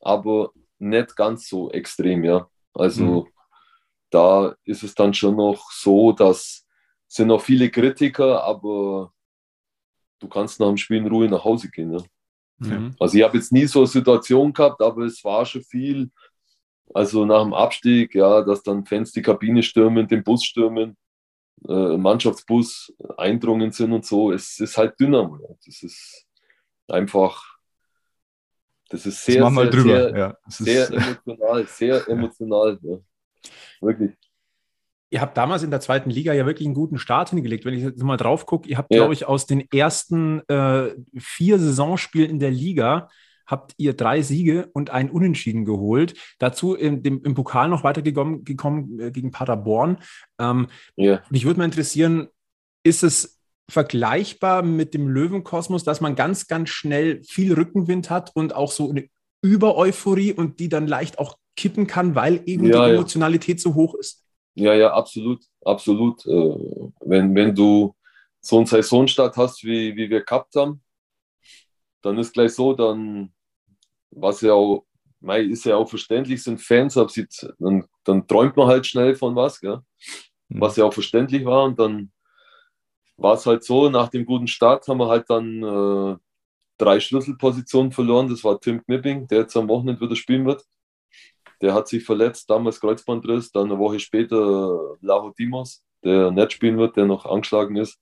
aber 0.00 0.52
nicht 0.78 1.16
ganz 1.16 1.48
so 1.48 1.70
extrem, 1.70 2.24
ja. 2.24 2.48
Also 2.74 3.24
mhm. 3.24 3.26
da 4.10 4.54
ist 4.64 4.82
es 4.82 4.94
dann 4.94 5.14
schon 5.14 5.36
noch 5.36 5.70
so, 5.70 6.12
dass 6.12 6.64
sind 7.08 7.28
noch 7.28 7.40
viele 7.40 7.70
Kritiker, 7.70 8.44
aber 8.44 9.12
du 10.18 10.28
kannst 10.28 10.60
nach 10.60 10.68
dem 10.68 10.76
Spiel 10.76 10.98
in 10.98 11.06
Ruhe 11.06 11.28
nach 11.28 11.42
Hause 11.42 11.70
gehen. 11.70 11.92
Ja. 11.92 12.02
Mhm. 12.58 12.94
Also 13.00 13.16
ich 13.16 13.24
habe 13.24 13.38
jetzt 13.38 13.50
nie 13.50 13.66
so 13.66 13.80
eine 13.80 13.88
Situation 13.88 14.52
gehabt, 14.52 14.82
aber 14.82 15.04
es 15.04 15.24
war 15.24 15.46
schon 15.46 15.62
viel. 15.62 16.10
Also 16.94 17.24
nach 17.24 17.42
dem 17.42 17.54
Abstieg, 17.54 18.14
ja, 18.14 18.42
dass 18.42 18.62
dann 18.62 18.84
Fans 18.84 19.12
die 19.12 19.22
Kabine 19.22 19.62
stürmen, 19.62 20.06
den 20.06 20.22
Bus 20.22 20.44
stürmen 20.44 20.96
äh, 21.66 21.96
Mannschaftsbus 21.96 22.94
eindrungen 23.16 23.72
sind 23.72 23.92
und 23.92 24.04
so. 24.04 24.32
Es 24.32 24.58
ist 24.60 24.76
halt 24.76 24.98
Dynamo. 25.00 25.58
Das 25.64 25.82
ist 25.82 26.26
einfach, 26.88 27.42
das 28.88 29.06
ist 29.06 29.24
sehr, 29.24 29.42
das 29.42 29.54
sehr, 29.54 29.66
drüber. 29.66 30.10
sehr, 30.10 30.18
ja. 30.18 30.36
sehr 30.48 30.90
emotional, 30.90 31.66
sehr 31.66 32.08
emotional. 32.08 32.78
Ja. 32.82 32.98
Wirklich. 33.80 34.12
Ihr 35.10 35.22
habt 35.22 35.36
damals 35.38 35.62
in 35.62 35.70
der 35.70 35.80
zweiten 35.80 36.10
Liga 36.10 36.34
ja 36.34 36.44
wirklich 36.44 36.66
einen 36.66 36.74
guten 36.74 36.98
Start 36.98 37.30
hingelegt. 37.30 37.64
Wenn 37.64 37.74
ich 37.74 37.82
jetzt 37.82 38.02
mal 38.02 38.18
drauf 38.18 38.44
gucke, 38.44 38.68
ihr 38.68 38.76
habt, 38.76 38.92
ja. 38.92 38.98
glaube 38.98 39.14
ich, 39.14 39.26
aus 39.26 39.46
den 39.46 39.66
ersten 39.72 40.46
äh, 40.48 40.94
vier 41.16 41.58
Saisonspielen 41.58 42.30
in 42.30 42.38
der 42.38 42.50
Liga 42.50 43.08
habt 43.48 43.74
ihr 43.78 43.94
drei 43.94 44.22
Siege 44.22 44.70
und 44.74 44.90
ein 44.90 45.10
Unentschieden 45.10 45.64
geholt. 45.64 46.14
Dazu 46.38 46.74
im, 46.74 47.02
dem, 47.02 47.22
im 47.24 47.34
Pokal 47.34 47.68
noch 47.68 47.82
weitergekommen 47.82 48.44
gekommen, 48.44 49.00
äh, 49.00 49.10
gegen 49.10 49.32
Paderborn. 49.32 49.98
Ähm, 50.38 50.68
yeah. 50.96 51.22
Mich 51.30 51.44
würde 51.44 51.58
mal 51.58 51.64
interessieren, 51.64 52.28
ist 52.84 53.02
es 53.02 53.40
vergleichbar 53.70 54.62
mit 54.62 54.94
dem 54.94 55.08
Löwenkosmos, 55.08 55.82
dass 55.84 56.00
man 56.00 56.14
ganz, 56.14 56.46
ganz 56.46 56.68
schnell 56.68 57.22
viel 57.24 57.54
Rückenwind 57.54 58.10
hat 58.10 58.30
und 58.34 58.54
auch 58.54 58.70
so 58.70 58.88
eine 58.90 59.08
Über-Euphorie 59.42 60.32
und 60.32 60.60
die 60.60 60.68
dann 60.68 60.86
leicht 60.86 61.18
auch 61.18 61.36
kippen 61.56 61.86
kann, 61.86 62.14
weil 62.14 62.42
eben 62.46 62.66
ja, 62.66 62.86
die 62.86 62.94
Emotionalität 62.94 63.58
ja. 63.58 63.62
so 63.62 63.74
hoch 63.74 63.94
ist? 63.94 64.24
Ja, 64.54 64.74
ja, 64.74 64.92
absolut, 64.92 65.44
absolut. 65.64 66.24
Äh, 66.26 66.56
wenn, 67.00 67.34
wenn 67.34 67.54
du 67.54 67.94
so 68.40 68.56
einen 68.56 68.66
Saisonstart 68.66 69.36
hast, 69.36 69.64
wie, 69.64 69.94
wie 69.96 70.08
wir 70.08 70.24
gehabt 70.24 70.54
haben, 70.54 70.82
dann 72.02 72.18
ist 72.18 72.32
gleich 72.32 72.54
so, 72.54 72.72
dann 72.72 73.32
was 74.10 74.40
ja 74.40 74.54
auch, 74.54 74.84
mei, 75.20 75.40
ist 75.42 75.64
ja 75.64 75.76
auch 75.76 75.88
verständlich, 75.88 76.42
sind 76.42 76.60
Fans, 76.60 76.96
aber 76.96 77.08
sie, 77.08 77.26
dann, 77.58 77.84
dann 78.04 78.26
träumt 78.26 78.56
man 78.56 78.68
halt 78.68 78.86
schnell 78.86 79.14
von 79.14 79.34
was, 79.36 79.60
gell? 79.60 79.80
Mhm. 80.48 80.60
was 80.60 80.76
ja 80.76 80.84
auch 80.84 80.94
verständlich 80.94 81.44
war. 81.44 81.64
Und 81.64 81.78
dann 81.78 82.12
war 83.16 83.34
es 83.34 83.46
halt 83.46 83.64
so, 83.64 83.88
nach 83.90 84.08
dem 84.08 84.24
guten 84.24 84.46
Start 84.46 84.86
haben 84.88 84.98
wir 84.98 85.08
halt 85.08 85.28
dann 85.28 85.62
äh, 85.62 86.16
drei 86.78 87.00
Schlüsselpositionen 87.00 87.92
verloren. 87.92 88.28
Das 88.28 88.44
war 88.44 88.60
Tim 88.60 88.84
Knipping, 88.84 89.26
der 89.28 89.40
jetzt 89.40 89.56
am 89.56 89.68
Wochenende 89.68 90.00
wieder 90.00 90.16
spielen 90.16 90.46
wird. 90.46 90.64
Der 91.60 91.74
hat 91.74 91.88
sich 91.88 92.04
verletzt, 92.04 92.48
damals 92.48 92.80
Kreuzbandriss, 92.80 93.50
dann 93.50 93.70
eine 93.70 93.78
Woche 93.78 93.98
später 93.98 94.96
Laho 95.00 95.34
Dimos, 95.36 95.82
der 96.04 96.30
nicht 96.30 96.52
spielen 96.52 96.78
wird, 96.78 96.96
der 96.96 97.06
noch 97.06 97.26
angeschlagen 97.26 97.76
ist 97.76 97.98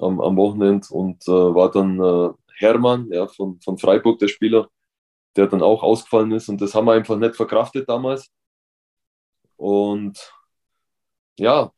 am, 0.00 0.20
am 0.20 0.36
Wochenende 0.36 0.86
und 0.90 1.26
äh, 1.28 1.30
war 1.30 1.70
dann 1.70 2.00
äh, 2.00 2.30
Hermann 2.58 3.08
ja, 3.10 3.26
von, 3.26 3.60
von 3.60 3.78
Freiburg, 3.78 4.18
der 4.18 4.28
Spieler, 4.28 4.68
der 5.36 5.46
dann 5.46 5.62
auch 5.62 5.82
ausgefallen 5.82 6.32
ist. 6.32 6.48
Und 6.48 6.60
das 6.60 6.74
haben 6.74 6.86
wir 6.86 6.92
einfach 6.92 7.16
nicht 7.16 7.36
verkraftet 7.36 7.88
damals. 7.88 8.32
Und 9.56 10.32
ja, 11.38 11.72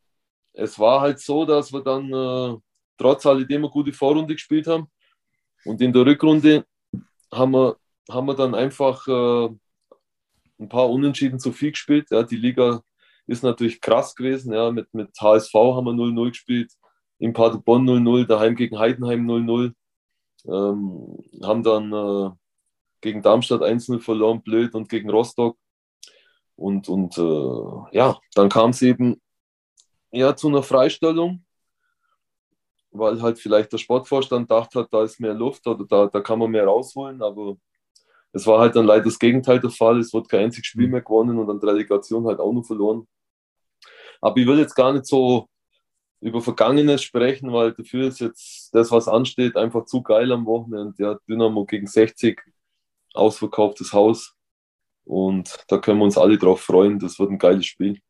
es 0.53 0.79
war 0.79 1.01
halt 1.01 1.21
so, 1.21 1.45
dass 1.45 1.73
wir 1.73 1.83
dann 1.83 2.13
äh, 2.13 2.59
trotz 2.97 3.27
alledem 3.27 3.63
eine 3.63 3.71
gute 3.71 3.93
Vorrunde 3.93 4.35
gespielt 4.35 4.67
haben. 4.67 4.89
Und 5.65 5.81
in 5.81 5.93
der 5.93 6.07
Rückrunde 6.07 6.65
haben 7.33 7.53
wir, 7.53 7.77
haben 8.11 8.27
wir 8.27 8.35
dann 8.35 8.55
einfach 8.55 9.07
äh, 9.07 9.49
ein 10.59 10.69
paar 10.69 10.91
Unentschieden 10.91 11.39
zu 11.39 11.53
viel 11.53 11.73
gespielt. 11.73 12.09
Ja, 12.11 12.23
die 12.23 12.37
Liga 12.37 12.83
ist 13.27 13.43
natürlich 13.43 13.81
krass 13.81 14.15
gewesen. 14.15 14.53
Ja, 14.53 14.71
mit, 14.71 14.93
mit 14.95 15.11
HSV 15.21 15.55
haben 15.55 15.87
wir 15.87 15.93
0-0 15.93 16.29
gespielt, 16.29 16.73
in 17.19 17.33
Paderborn 17.33 17.89
0-0, 17.89 18.27
daheim 18.27 18.57
gegen 18.57 18.79
Heidenheim 18.79 19.27
0-0. 19.29 19.73
Ähm, 20.47 21.19
haben 21.43 21.63
dann 21.63 21.93
äh, 21.93 22.31
gegen 23.01 23.23
Darmstadt 23.23 23.63
1-0 23.63 24.01
verloren, 24.01 24.43
blöd, 24.43 24.75
und 24.75 24.89
gegen 24.89 25.11
Rostock. 25.11 25.57
Und, 26.57 26.89
und 26.89 27.17
äh, 27.19 27.97
ja, 27.97 28.19
dann 28.35 28.49
kam 28.49 28.71
es 28.71 28.83
eben 28.83 29.21
ja, 30.11 30.35
zu 30.35 30.49
einer 30.49 30.63
Freistellung, 30.63 31.45
weil 32.91 33.23
halt 33.23 33.39
vielleicht 33.39 33.73
der 33.73 33.79
Sportvorstand 33.79 34.51
dachte 34.51 34.81
hat, 34.81 34.93
da 34.93 35.05
ist 35.05 35.21
mehr 35.21 35.35
Luft 35.35 35.67
oder 35.67 35.85
da, 35.85 36.07
da 36.07 36.21
kann 36.21 36.39
man 36.39 36.51
mehr 36.51 36.65
rausholen, 36.65 37.23
aber 37.23 37.57
es 38.33 38.47
war 38.47 38.61
halt 38.61 38.77
dann 38.77 38.87
leider 38.87 39.05
das 39.05 39.19
Gegenteil 39.19 39.61
der 39.61 39.71
Fall. 39.71 40.01
Es 40.01 40.13
wurde 40.13 40.29
kein 40.29 40.45
einziges 40.45 40.67
Spiel 40.67 40.87
mhm. 40.87 40.93
mehr 40.93 41.03
gewonnen 41.03 41.39
und 41.39 41.49
an 41.51 41.61
der 41.61 41.71
Relegation 41.71 42.27
halt 42.27 42.41
auch 42.41 42.53
nur 42.53 42.65
verloren. 42.65 43.07
Aber 44.21 44.37
ich 44.37 44.47
will 44.47 44.59
jetzt 44.59 44.75
gar 44.75 44.93
nicht 44.93 45.07
so 45.07 45.49
über 46.21 46.41
Vergangenes 46.41 47.03
sprechen, 47.03 47.53
weil 47.53 47.73
dafür 47.73 48.09
ist 48.09 48.21
jetzt 48.21 48.75
das, 48.75 48.91
was 48.91 49.07
ansteht, 49.09 49.57
einfach 49.57 49.85
zu 49.85 50.03
geil 50.03 50.33
am 50.33 50.47
Wochenende. 50.47 50.95
Ja, 50.99 51.19
Dynamo 51.29 51.65
gegen 51.65 51.87
60, 51.87 52.41
ausverkauftes 53.19 53.93
Haus. 53.93 54.35
Und 55.05 55.65
da 55.69 55.79
können 55.79 55.99
wir 55.99 56.05
uns 56.05 56.19
alle 56.19 56.39
drauf 56.39 56.61
freuen. 56.61 56.99
Das 56.99 57.19
wird 57.19 57.31
ein 57.31 57.39
geiles 57.39 57.67
Spiel. 57.67 58.01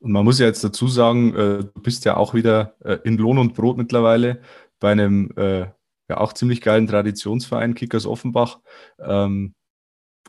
Und 0.00 0.12
man 0.12 0.24
muss 0.24 0.38
ja 0.38 0.46
jetzt 0.46 0.64
dazu 0.64 0.88
sagen, 0.88 1.34
äh, 1.34 1.58
du 1.64 1.80
bist 1.82 2.04
ja 2.04 2.16
auch 2.16 2.34
wieder 2.34 2.74
äh, 2.80 2.98
in 3.04 3.18
Lohn 3.18 3.38
und 3.38 3.54
Brot 3.54 3.76
mittlerweile 3.76 4.40
bei 4.78 4.92
einem 4.92 5.30
äh, 5.36 5.66
ja 6.08 6.18
auch 6.18 6.32
ziemlich 6.32 6.60
geilen 6.60 6.86
Traditionsverein, 6.86 7.74
Kickers 7.74 8.06
Offenbach. 8.06 8.60
Ähm, 8.98 9.54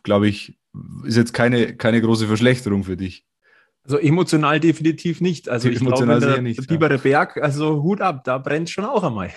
Glaube 0.04 0.28
ich, 0.28 0.58
ist 1.04 1.18
jetzt 1.18 1.34
keine, 1.34 1.76
keine 1.76 2.02
große 2.02 2.28
Verschlechterung 2.28 2.84
für 2.84 2.98
dich. 2.98 3.26
Also 3.84 3.98
emotional 3.98 4.60
definitiv 4.60 5.22
nicht. 5.22 5.50
Also 5.50 5.68
ich 5.68 5.82
emotional 5.82 6.20
glaube, 6.20 6.34
der 6.34 6.42
nicht, 6.44 6.68
Bibere 6.68 6.96
ja. 6.96 7.02
Berg, 7.02 7.38
also 7.38 7.82
Hut 7.82 8.00
ab, 8.00 8.24
da 8.24 8.38
brennt 8.38 8.70
schon 8.70 8.86
auch 8.86 9.04
einmal. 9.04 9.32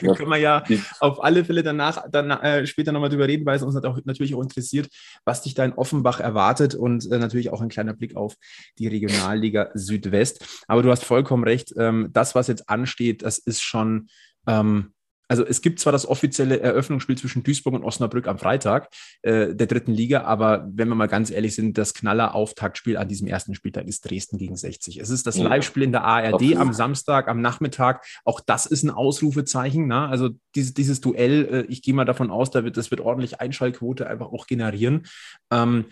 Ja. 0.00 0.14
Können 0.14 0.30
wir 0.30 0.36
ja 0.36 0.62
auf 1.00 1.22
alle 1.22 1.44
Fälle 1.44 1.64
danach, 1.64 2.04
dann 2.08 2.30
äh, 2.30 2.66
später 2.66 2.92
nochmal 2.92 3.10
drüber 3.10 3.26
reden, 3.26 3.44
weil 3.46 3.56
es 3.56 3.62
uns 3.62 3.74
auch, 3.76 3.98
natürlich 4.04 4.36
auch 4.36 4.42
interessiert, 4.42 4.88
was 5.24 5.42
dich 5.42 5.54
da 5.54 5.64
in 5.64 5.72
Offenbach 5.72 6.20
erwartet 6.20 6.76
und 6.76 7.10
äh, 7.10 7.18
natürlich 7.18 7.50
auch 7.50 7.60
ein 7.60 7.68
kleiner 7.68 7.92
Blick 7.92 8.14
auf 8.14 8.36
die 8.78 8.86
Regionalliga 8.86 9.70
Südwest. 9.74 10.64
Aber 10.68 10.82
du 10.82 10.90
hast 10.90 11.04
vollkommen 11.04 11.42
recht, 11.42 11.74
ähm, 11.76 12.10
das, 12.12 12.36
was 12.36 12.46
jetzt 12.46 12.68
ansteht, 12.68 13.22
das 13.22 13.38
ist 13.38 13.60
schon 13.60 14.06
ähm, 14.46 14.92
also 15.30 15.46
es 15.46 15.62
gibt 15.62 15.78
zwar 15.78 15.92
das 15.92 16.06
offizielle 16.06 16.58
Eröffnungsspiel 16.58 17.16
zwischen 17.16 17.44
Duisburg 17.44 17.74
und 17.74 17.84
Osnabrück 17.84 18.26
am 18.26 18.36
Freitag 18.36 18.88
äh, 19.22 19.54
der 19.54 19.68
dritten 19.68 19.92
Liga, 19.92 20.22
aber 20.22 20.68
wenn 20.72 20.88
wir 20.88 20.96
mal 20.96 21.06
ganz 21.06 21.30
ehrlich 21.30 21.54
sind, 21.54 21.78
das 21.78 21.94
Knaller-Auftaktspiel 21.94 22.96
an 22.96 23.06
diesem 23.06 23.28
ersten 23.28 23.54
Spieltag 23.54 23.86
ist 23.86 24.10
Dresden 24.10 24.38
gegen 24.38 24.56
60. 24.56 24.96
Es 24.98 25.08
ist 25.08 25.28
das 25.28 25.36
ja. 25.36 25.44
Live-Spiel 25.44 25.84
in 25.84 25.92
der 25.92 26.02
ARD 26.02 26.34
okay. 26.34 26.56
am 26.56 26.72
Samstag, 26.72 27.28
am 27.28 27.40
Nachmittag. 27.40 28.04
Auch 28.24 28.40
das 28.40 28.66
ist 28.66 28.82
ein 28.82 28.90
Ausrufezeichen. 28.90 29.86
Ne? 29.86 30.08
Also 30.08 30.30
dieses, 30.56 30.74
dieses 30.74 31.00
Duell, 31.00 31.48
äh, 31.48 31.60
ich 31.72 31.82
gehe 31.82 31.94
mal 31.94 32.04
davon 32.04 32.32
aus, 32.32 32.50
da 32.50 32.64
wird, 32.64 32.76
das 32.76 32.90
wird 32.90 33.00
ordentlich 33.00 33.40
Einschaltquote 33.40 34.08
einfach 34.08 34.32
auch 34.32 34.48
generieren. 34.48 35.06
Ähm, 35.52 35.84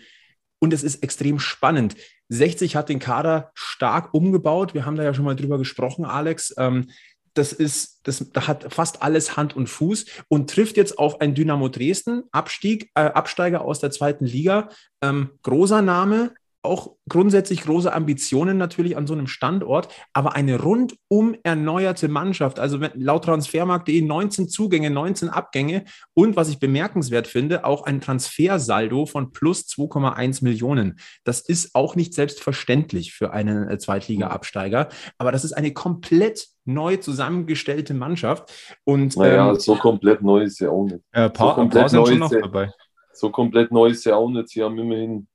und 0.59 0.73
es 0.73 0.83
ist 0.83 1.01
extrem 1.01 1.39
spannend. 1.39 1.95
60 2.27 2.75
hat 2.75 2.89
den 2.89 2.99
Kader 2.99 3.51
stark 3.53 4.13
umgebaut. 4.13 4.73
Wir 4.73 4.85
haben 4.85 4.97
da 4.97 5.03
ja 5.03 5.13
schon 5.13 5.25
mal 5.25 5.35
drüber 5.35 5.57
gesprochen, 5.57 6.05
Alex. 6.05 6.53
Ähm, 6.57 6.87
das 7.33 7.53
ist, 7.53 8.01
das, 8.03 8.25
da 8.31 8.47
hat 8.47 8.73
fast 8.73 9.01
alles 9.01 9.37
Hand 9.37 9.55
und 9.55 9.67
Fuß 9.67 10.05
und 10.27 10.49
trifft 10.49 10.77
jetzt 10.77 10.97
auf 10.97 11.21
ein 11.21 11.35
Dynamo 11.35 11.69
Dresden, 11.69 12.23
Abstieg, 12.31 12.91
äh, 12.95 13.01
Absteiger 13.01 13.61
aus 13.61 13.79
der 13.79 13.91
zweiten 13.91 14.25
Liga. 14.25 14.69
Ähm, 15.01 15.31
großer 15.43 15.81
Name, 15.81 16.33
auch 16.61 16.95
grundsätzlich 17.07 17.61
große 17.61 17.93
Ambitionen 17.93 18.57
natürlich 18.57 18.97
an 18.97 19.07
so 19.07 19.13
einem 19.13 19.27
Standort, 19.27 19.87
aber 20.13 20.35
eine 20.35 20.61
rundum 20.61 21.35
erneuerte 21.43 22.09
Mannschaft. 22.09 22.59
Also 22.59 22.79
laut 22.95 23.25
Transfermarkt.de 23.25 24.01
19 24.01 24.49
Zugänge, 24.49 24.89
19 24.89 25.29
Abgänge 25.29 25.85
und 26.13 26.35
was 26.35 26.49
ich 26.49 26.59
bemerkenswert 26.59 27.27
finde, 27.27 27.63
auch 27.63 27.83
ein 27.83 28.01
Transfersaldo 28.01 29.05
von 29.05 29.31
plus 29.31 29.67
2,1 29.67 30.43
Millionen. 30.43 30.99
Das 31.23 31.39
ist 31.39 31.75
auch 31.75 31.95
nicht 31.95 32.13
selbstverständlich 32.13 33.13
für 33.13 33.31
einen 33.31 33.69
äh, 33.69 33.77
Zweitliga-Absteiger, 33.77 34.89
aber 35.17 35.31
das 35.31 35.45
ist 35.45 35.53
eine 35.53 35.73
komplett 35.73 36.47
neu 36.65 36.97
zusammengestellte 36.97 37.93
Mannschaft. 37.93 38.51
Und, 38.83 39.15
naja, 39.15 39.49
ähm, 39.49 39.59
so 39.59 39.75
komplett 39.75 40.21
neu 40.21 40.43
ist 40.43 40.59
ja 40.59 40.69
auch 40.69 40.83
nicht. 40.83 40.99
Äh, 41.11 41.29
paar, 41.29 41.49
so 41.49 41.55
komplett 41.55 41.81
paar 41.81 41.89
sind 41.89 42.07
schon 42.07 42.19
noch 42.19 42.29
dabei. 42.29 42.71
So 43.13 43.31
komplett 43.31 43.71
neu 43.71 43.87
ist 43.87 44.05
ja 44.05 44.15
auch 44.15 44.29
nicht. 44.29 44.49
Sie 44.49 44.63
haben 44.63 44.77
immerhin 44.77 45.27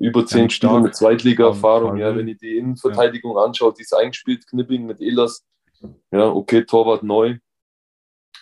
über 0.00 0.24
zehn 0.24 0.44
ja, 0.44 0.50
Spiele 0.50 0.80
mit 0.80 0.96
Zweitliga-Erfahrung. 0.96 1.98
Ja, 1.98 2.16
wenn 2.16 2.26
ich 2.26 2.38
die 2.38 2.56
Innenverteidigung 2.56 3.36
ja. 3.36 3.44
anschaue, 3.44 3.74
die 3.76 3.82
ist 3.82 3.94
eingespielt, 3.94 4.46
Knipping 4.46 4.86
mit 4.86 5.00
Elas. 5.00 5.46
Ja, 6.10 6.28
okay, 6.28 6.64
Torwart 6.64 7.02
neu, 7.02 7.38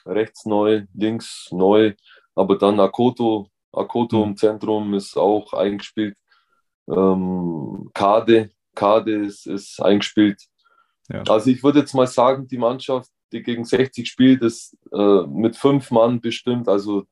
rechts 0.06 0.46
neu, 0.46 0.86
links 0.94 1.48
neu, 1.50 1.94
aber 2.34 2.56
dann 2.56 2.78
Akoto, 2.80 3.48
Akoto 3.72 4.18
mhm. 4.18 4.30
im 4.30 4.36
Zentrum 4.36 4.94
ist 4.94 5.16
auch 5.16 5.52
eingespielt. 5.52 6.16
Ähm, 6.88 7.90
Kade, 7.92 8.50
Kade 8.74 9.24
ist, 9.24 9.46
ist 9.46 9.82
eingespielt. 9.82 10.40
Ja. 11.08 11.22
Also 11.22 11.50
ich 11.50 11.62
würde 11.62 11.80
jetzt 11.80 11.94
mal 11.94 12.06
sagen, 12.06 12.46
die 12.46 12.58
Mannschaft, 12.58 13.10
die 13.32 13.42
gegen 13.42 13.64
60 13.64 14.08
spielt, 14.08 14.42
ist 14.42 14.76
äh, 14.92 15.26
mit 15.26 15.56
fünf 15.56 15.90
Mann 15.90 16.20
bestimmt, 16.20 16.68
also 16.68 17.04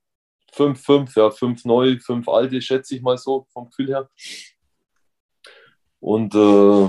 fünf, 0.57 0.83
fünf, 0.83 1.15
ja, 1.17 1.31
fünf 1.31 1.65
neu, 1.65 1.99
fünf 1.99 2.29
alte, 2.29 2.61
schätze 2.61 2.97
ich 2.97 3.03
mal 3.03 3.19
so 3.19 3.47
vom 3.53 3.69
Gefühl 3.69 3.89
her. 3.89 4.11
Und 6.01 6.35
äh, 6.35 6.89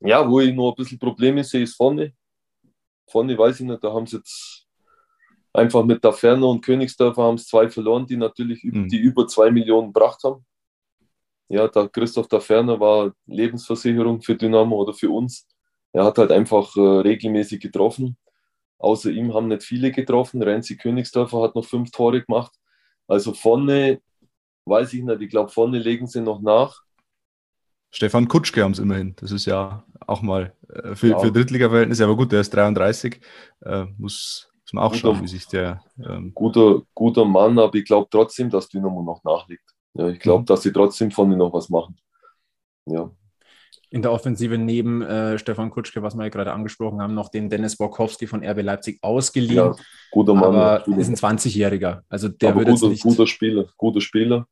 ja, 0.00 0.28
wo 0.28 0.40
ich 0.40 0.54
nur 0.54 0.72
ein 0.72 0.76
bisschen 0.76 0.98
Probleme 0.98 1.42
sehe, 1.44 1.62
ist 1.62 1.76
vorne. 1.76 2.12
Vorne 3.08 3.36
weiß 3.36 3.60
ich 3.60 3.66
nicht, 3.66 3.82
da 3.82 3.92
haben 3.92 4.06
sie 4.06 4.18
jetzt 4.18 4.66
einfach 5.52 5.84
mit 5.84 6.04
der 6.04 6.12
Ferne 6.12 6.46
und 6.46 6.64
Königsdörfer 6.64 7.22
haben 7.22 7.36
es 7.36 7.46
zwei 7.46 7.68
verloren, 7.68 8.06
die 8.06 8.16
natürlich 8.16 8.62
mhm. 8.64 8.88
die 8.88 8.98
über 8.98 9.26
zwei 9.26 9.50
Millionen 9.50 9.92
gebracht 9.92 10.22
haben. 10.22 10.44
Ja, 11.48 11.66
der 11.66 11.88
Christoph 11.88 12.28
der 12.28 12.40
Ferner 12.40 12.78
war 12.78 13.12
Lebensversicherung 13.26 14.22
für 14.22 14.36
Dynamo 14.36 14.76
oder 14.76 14.94
für 14.94 15.10
uns. 15.10 15.48
Er 15.92 16.04
hat 16.04 16.18
halt 16.18 16.30
einfach 16.30 16.76
äh, 16.76 16.80
regelmäßig 16.80 17.60
getroffen. 17.60 18.16
Außer 18.80 19.10
ihm 19.10 19.34
haben 19.34 19.48
nicht 19.48 19.62
viele 19.62 19.92
getroffen. 19.92 20.42
Renzi 20.42 20.76
Königsdörfer 20.76 21.42
hat 21.42 21.54
noch 21.54 21.66
fünf 21.66 21.90
Tore 21.90 22.22
gemacht. 22.22 22.52
Also 23.06 23.34
vorne, 23.34 24.00
weiß 24.64 24.94
ich 24.94 25.02
nicht, 25.02 25.20
ich 25.20 25.28
glaube, 25.28 25.50
vorne 25.50 25.78
legen 25.78 26.06
sie 26.06 26.22
noch 26.22 26.40
nach. 26.40 26.82
Stefan 27.90 28.26
Kutschke 28.26 28.62
haben 28.62 28.72
es 28.72 28.78
immerhin. 28.78 29.14
Das 29.16 29.32
ist 29.32 29.44
ja 29.44 29.84
auch 30.06 30.22
mal 30.22 30.54
äh, 30.70 30.94
für, 30.94 31.08
ja. 31.08 31.18
für 31.18 31.30
Drittliga-Verhältnisse, 31.30 32.04
aber 32.04 32.16
gut, 32.16 32.32
der 32.32 32.40
ist 32.40 32.54
33. 32.54 33.20
Äh, 33.66 33.84
muss, 33.98 34.50
muss 34.62 34.72
man 34.72 34.84
auch 34.84 34.92
guter, 34.92 35.00
schauen, 35.00 35.22
wie 35.22 35.28
sich 35.28 35.46
der. 35.46 35.84
Ähm 35.98 36.32
guter, 36.32 36.80
guter 36.94 37.26
Mann, 37.26 37.58
aber 37.58 37.74
ich 37.74 37.84
glaube 37.84 38.08
trotzdem, 38.10 38.48
dass 38.48 38.68
Dynamo 38.68 39.02
noch 39.02 39.22
nachliegt. 39.24 39.74
Ja, 39.92 40.08
ich 40.08 40.20
glaube, 40.20 40.42
mhm. 40.42 40.46
dass 40.46 40.62
sie 40.62 40.72
trotzdem 40.72 41.10
vorne 41.10 41.36
noch 41.36 41.52
was 41.52 41.68
machen. 41.68 41.98
Ja 42.86 43.10
in 43.90 44.02
der 44.02 44.12
Offensive 44.12 44.56
neben 44.56 45.02
äh, 45.02 45.38
Stefan 45.38 45.70
Kutschke, 45.70 46.02
was 46.02 46.14
wir 46.14 46.22
ja 46.22 46.28
gerade 46.28 46.52
angesprochen 46.52 47.02
haben, 47.02 47.14
noch 47.14 47.28
den 47.28 47.50
Dennis 47.50 47.76
Borkowski 47.76 48.26
von 48.26 48.44
RB 48.44 48.62
Leipzig 48.62 48.98
ausgeliehen. 49.02 49.56
Ja, 49.56 49.76
guter 50.12 50.34
Mann. 50.34 50.54
Aber 50.54 50.98
ist 50.98 51.08
ein 51.08 51.16
20-Jähriger. 51.16 52.02
Also 52.08 52.28
der 52.28 52.50
aber 52.50 52.64
guter, 52.64 52.88
nicht... 52.88 53.02
guter 53.02 53.26
Spieler, 53.26 53.68
guter 53.76 54.00
Spieler. 54.00 54.46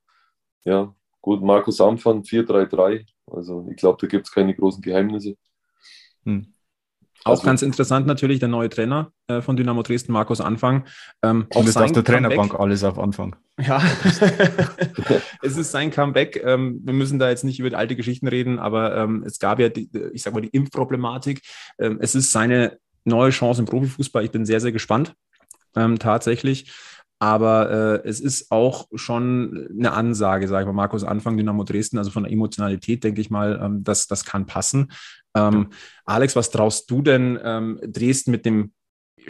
Ja, 0.64 0.92
gut. 1.20 1.40
Markus 1.42 1.80
Amfan 1.80 2.22
4-3-3. 2.22 3.06
Also 3.26 3.66
ich 3.70 3.76
glaube, 3.76 3.98
da 4.00 4.08
gibt 4.08 4.26
es 4.26 4.32
keine 4.32 4.54
großen 4.54 4.82
Geheimnisse. 4.82 5.36
Hm. 6.24 6.52
Auch 7.24 7.32
also, 7.32 7.42
ganz 7.44 7.62
interessant 7.62 8.06
natürlich 8.06 8.38
der 8.38 8.48
neue 8.48 8.68
Trainer 8.68 9.12
äh, 9.26 9.40
von 9.40 9.56
Dynamo 9.56 9.82
Dresden, 9.82 10.12
Markus 10.12 10.40
Anfang. 10.40 10.84
Ähm, 11.22 11.46
Und 11.54 11.68
ist 11.68 11.76
aus 11.76 11.92
der 11.92 12.04
Trainerbank 12.04 12.54
alles 12.58 12.84
auf 12.84 12.98
Anfang. 12.98 13.36
Ja, 13.60 13.82
es 15.42 15.56
ist 15.56 15.72
sein 15.72 15.90
Comeback. 15.90 16.40
Ähm, 16.44 16.80
wir 16.84 16.94
müssen 16.94 17.18
da 17.18 17.28
jetzt 17.28 17.44
nicht 17.44 17.58
über 17.58 17.70
die 17.70 17.76
alte 17.76 17.96
Geschichten 17.96 18.28
reden, 18.28 18.58
aber 18.58 18.96
ähm, 18.96 19.24
es 19.26 19.38
gab 19.38 19.58
ja, 19.58 19.68
die, 19.68 19.90
ich 20.12 20.22
sag 20.22 20.32
mal, 20.32 20.40
die 20.40 20.48
Impfproblematik. 20.48 21.42
Ähm, 21.78 21.98
es 22.00 22.14
ist 22.14 22.30
seine 22.30 22.78
neue 23.04 23.30
Chance 23.30 23.62
im 23.62 23.66
Profifußball. 23.66 24.24
Ich 24.24 24.30
bin 24.30 24.46
sehr, 24.46 24.60
sehr 24.60 24.72
gespannt, 24.72 25.14
ähm, 25.74 25.98
tatsächlich. 25.98 26.72
Aber 27.20 28.02
äh, 28.04 28.08
es 28.08 28.20
ist 28.20 28.52
auch 28.52 28.86
schon 28.94 29.68
eine 29.76 29.92
Ansage, 29.92 30.46
sage 30.46 30.62
ich 30.62 30.66
mal, 30.66 30.72
Markus 30.72 31.02
Anfang, 31.02 31.36
Dynamo 31.36 31.64
Dresden, 31.64 31.98
also 31.98 32.12
von 32.12 32.22
der 32.22 32.32
Emotionalität 32.32 33.02
denke 33.02 33.20
ich 33.20 33.28
mal, 33.28 33.58
ähm, 33.60 33.82
dass 33.82 34.06
das 34.06 34.24
kann 34.24 34.46
passen. 34.46 34.92
Ähm, 35.34 35.70
Alex, 36.04 36.36
was 36.36 36.50
traust 36.50 36.90
du 36.90 37.02
denn 37.02 37.38
ähm, 37.42 37.80
Dresden 37.82 38.30
mit 38.30 38.44
dem 38.46 38.72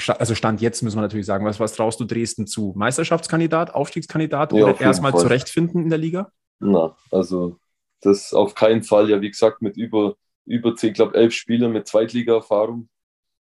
also 0.07 0.37
Stand 0.37 0.61
jetzt 0.61 0.83
müssen 0.83 0.97
wir 0.97 1.03
natürlich 1.03 1.27
sagen, 1.27 1.45
was, 1.45 1.59
was 1.59 1.73
traust 1.73 1.99
du 1.99 2.05
Dresden 2.05 2.47
zu? 2.47 2.73
Meisterschaftskandidat, 2.77 3.75
Aufstiegskandidat 3.75 4.53
ja, 4.53 4.65
oder 4.65 4.81
erstmal 4.81 5.13
zurechtfinden 5.17 5.83
in 5.83 5.91
der 5.91 5.99
Liga? 5.99 6.31
Na, 6.61 6.97
also 7.11 7.59
das 8.01 8.33
auf 8.33 8.55
keinen 8.55 8.83
Fall. 8.83 9.11
Ja, 9.11 9.21
wie 9.21 9.31
gesagt, 9.31 9.61
mit 9.63 9.77
über, 9.77 10.15
über 10.45 10.77
10, 10.77 10.93
glaube 10.93 11.17
elf 11.17 11.35
Spielern 11.35 11.73
mit 11.73 11.89
Zweitliga-Erfahrung. 11.89 12.89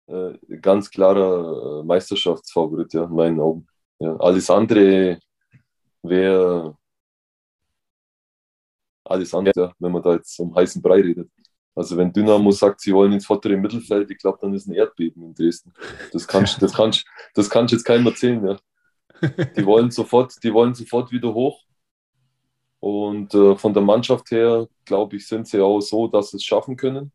Äh, 0.07 0.39
ganz 0.63 0.91
klarer 0.91 1.81
äh, 1.81 1.85
Meisterschaftsfavorit, 1.85 2.95
ja, 2.95 3.05
in 3.05 3.13
meinen 3.13 3.41
Augen. 3.41 3.67
Ja, 3.99 4.17
alles 4.17 4.49
andere 4.49 5.19
wäre 6.03 6.77
alles 9.05 9.35
andere, 9.35 9.73
wenn 9.79 9.93
man 9.93 10.03
da 10.03 10.15
jetzt 10.15 10.39
um 10.39 10.55
heißen 10.55 10.83
Brei 10.83 11.01
redet. 11.01 11.31
Also 11.79 11.97
wenn 11.97 12.13
Dynamo 12.13 12.51
sagt, 12.51 12.81
sie 12.81 12.93
wollen 12.93 13.13
ins 13.13 13.27
vordere 13.27 13.57
Mittelfeld, 13.57 14.11
ich 14.11 14.19
glaube, 14.19 14.39
dann 14.43 14.53
ist 14.53 14.67
ein 14.67 14.75
Erdbeben 14.75 15.23
in 15.23 15.35
Dresden. 15.35 15.73
Das 16.13 16.27
kannst 16.27 16.61
das 16.61 16.73
kannst, 16.75 17.07
das 17.35 17.49
kannst 17.49 17.73
jetzt 17.73 17.85
keinem 17.85 18.07
erzählen. 18.07 18.45
Ja. 18.45 18.59
Die 19.57 19.65
wollen 19.65 19.91
sofort, 19.93 20.35
die 20.43 20.53
wollen 20.53 20.75
sofort 20.75 21.13
wieder 21.13 21.33
hoch. 21.33 21.65
Und 22.81 23.33
äh, 23.35 23.57
von 23.57 23.73
der 23.75 23.83
Mannschaft 23.83 24.31
her, 24.33 24.69
glaube 24.85 25.17
ich, 25.17 25.27
sind 25.27 25.47
sie 25.47 25.61
auch 25.61 25.81
so, 25.81 26.09
dass 26.09 26.31
sie 26.31 26.39
es 26.39 26.45
schaffen 26.45 26.77
können. 26.77 27.13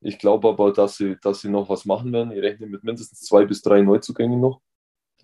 Ich 0.00 0.18
glaube 0.18 0.48
aber, 0.48 0.72
dass 0.72 0.96
sie, 0.96 1.16
dass 1.20 1.42
sie 1.42 1.50
noch 1.50 1.68
was 1.68 1.84
machen 1.84 2.10
werden. 2.12 2.32
Ich 2.32 2.40
rechne 2.40 2.66
mit 2.66 2.82
mindestens 2.84 3.20
zwei 3.20 3.44
bis 3.44 3.60
drei 3.60 3.82
Neuzugängen 3.82 4.40
noch. 4.40 4.62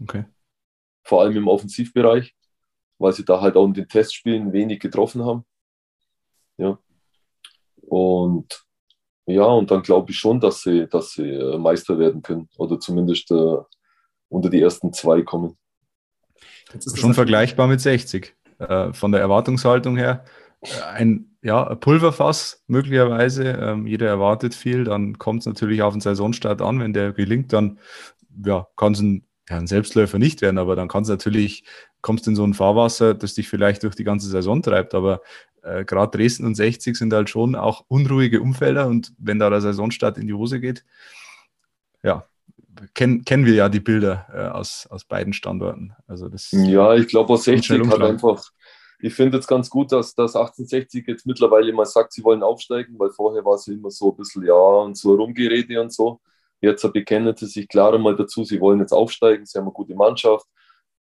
Okay. 0.03 0.25
Vor 1.03 1.23
allem 1.23 1.37
im 1.37 1.49
Offensivbereich, 1.49 2.35
weil 2.99 3.13
sie 3.15 3.25
da 3.25 3.41
halt 3.41 3.57
auch 3.57 3.65
in 3.65 3.73
den 3.73 3.89
Testspielen 3.89 4.53
wenig 4.53 4.81
getroffen 4.81 5.25
haben. 5.25 5.47
Ja. 6.59 6.79
Und 7.77 8.66
ja, 9.27 9.45
und 9.45 9.71
dann 9.71 9.83
glaube 9.83 10.13
ich 10.13 10.19
schon, 10.19 10.41
dass 10.41 10.63
sie, 10.63 10.87
dass 10.87 11.13
sie 11.13 11.29
äh, 11.29 11.59
Meister 11.59 11.99
werden 11.99 12.23
können 12.23 12.49
oder 12.57 12.79
zumindest 12.79 13.31
äh, 13.33 13.57
unter 14.29 14.51
die 14.51 14.61
ersten 14.61 14.93
zwei 14.93 15.23
kommen. 15.23 15.57
schon 16.95 17.15
vergleichbar 17.15 17.67
mit 17.67 17.81
60 17.81 18.37
äh, 18.59 18.93
von 18.93 19.13
der 19.13 19.21
Erwartungshaltung 19.21 19.97
her. 19.97 20.25
Äh, 20.61 20.83
ein, 20.95 21.37
ja, 21.43 21.75
Pulverfass 21.75 22.63
möglicherweise. 22.69 23.51
Ähm, 23.51 23.87
jeder 23.87 24.07
erwartet 24.07 24.55
viel. 24.55 24.85
Dann 24.85 25.19
kommt 25.19 25.41
es 25.41 25.47
natürlich 25.47 25.83
auf 25.83 25.95
den 25.95 26.01
Saisonstart 26.01 26.63
an. 26.63 26.81
Wenn 26.81 26.93
der 26.93 27.13
gelingt, 27.13 27.53
dann 27.53 27.79
ja, 28.45 28.67
kann 28.77 28.93
es 28.93 29.01
ein, 29.01 29.27
ja, 29.49 29.57
ein 29.57 29.67
Selbstläufer 29.67 30.19
nicht 30.19 30.41
werden, 30.41 30.59
aber 30.59 30.77
dann 30.77 30.89
kann 30.89 31.03
es 31.03 31.09
natürlich, 31.09 31.65
kommst 32.01 32.27
in 32.29 32.37
so 32.37 32.45
ein 32.45 32.55
Fahrwasser, 32.55 33.15
das 33.15 33.35
dich 33.35 33.49
vielleicht 33.49 33.83
durch 33.83 33.95
die 33.95 34.05
ganze 34.05 34.29
Saison 34.29 34.63
treibt. 34.63 34.95
Aber 34.95 35.21
äh, 35.67 35.85
gerade 35.85 36.17
Dresden 36.17 36.47
und 36.47 36.55
60 36.55 36.97
sind 36.97 37.13
halt 37.13 37.29
schon 37.29 37.55
auch 37.55 37.85
unruhige 37.89 38.41
Umfelder 38.41 38.87
und 38.87 39.13
wenn 39.19 39.39
da 39.39 39.51
der 39.51 39.61
Saisonstart 39.61 40.19
in 40.19 40.27
die 40.27 40.35
Hose 40.35 40.61
geht, 40.61 40.85
ja, 42.03 42.27
kennen, 42.95 43.25
kennen 43.25 43.47
wir 43.47 43.55
ja 43.55 43.69
die 43.69 43.81
Bilder 43.81 44.27
äh, 44.33 44.49
aus, 44.49 44.87
aus 44.91 45.05
beiden 45.05 45.33
Standorten. 45.33 45.95
Also 46.07 46.29
das 46.29 46.51
ja, 46.53 46.95
ich 46.95 47.09
glaube, 47.09 47.33
aus 47.33 47.45
60 47.45 47.87
hat 47.89 48.01
einfach, 48.01 48.43
ich 49.01 49.15
finde 49.15 49.39
es 49.39 49.47
ganz 49.47 49.69
gut, 49.69 49.93
dass 49.93 50.15
das 50.15 50.37
1860 50.37 51.07
jetzt 51.07 51.27
mittlerweile 51.27 51.73
mal 51.73 51.87
sagt, 51.87 52.13
sie 52.13 52.25
wollen 52.25 52.43
aufsteigen, 52.43 52.99
weil 52.99 53.11
vorher 53.11 53.45
war 53.45 53.55
es 53.55 53.67
immer 53.67 53.91
so 53.91 54.11
ein 54.11 54.17
bisschen 54.17 54.45
ja 54.45 54.55
und 54.55 54.97
so 54.97 55.15
Rumgerede 55.15 55.81
und 55.81 55.93
so. 55.93 56.21
Jetzt 56.61 56.91
bekennen 56.93 57.37
sie 57.37 57.47
sich 57.47 57.69
klar 57.69 57.97
mal 57.99 58.17
dazu, 58.17 58.45
sie 58.45 58.61
wollen 58.61 58.81
jetzt 58.81 58.93
aufsteigen, 58.93 59.45
sie 59.45 59.59
haben 59.59 59.67
eine 59.67 59.73
gute 59.73 59.95
Mannschaft, 59.95 60.47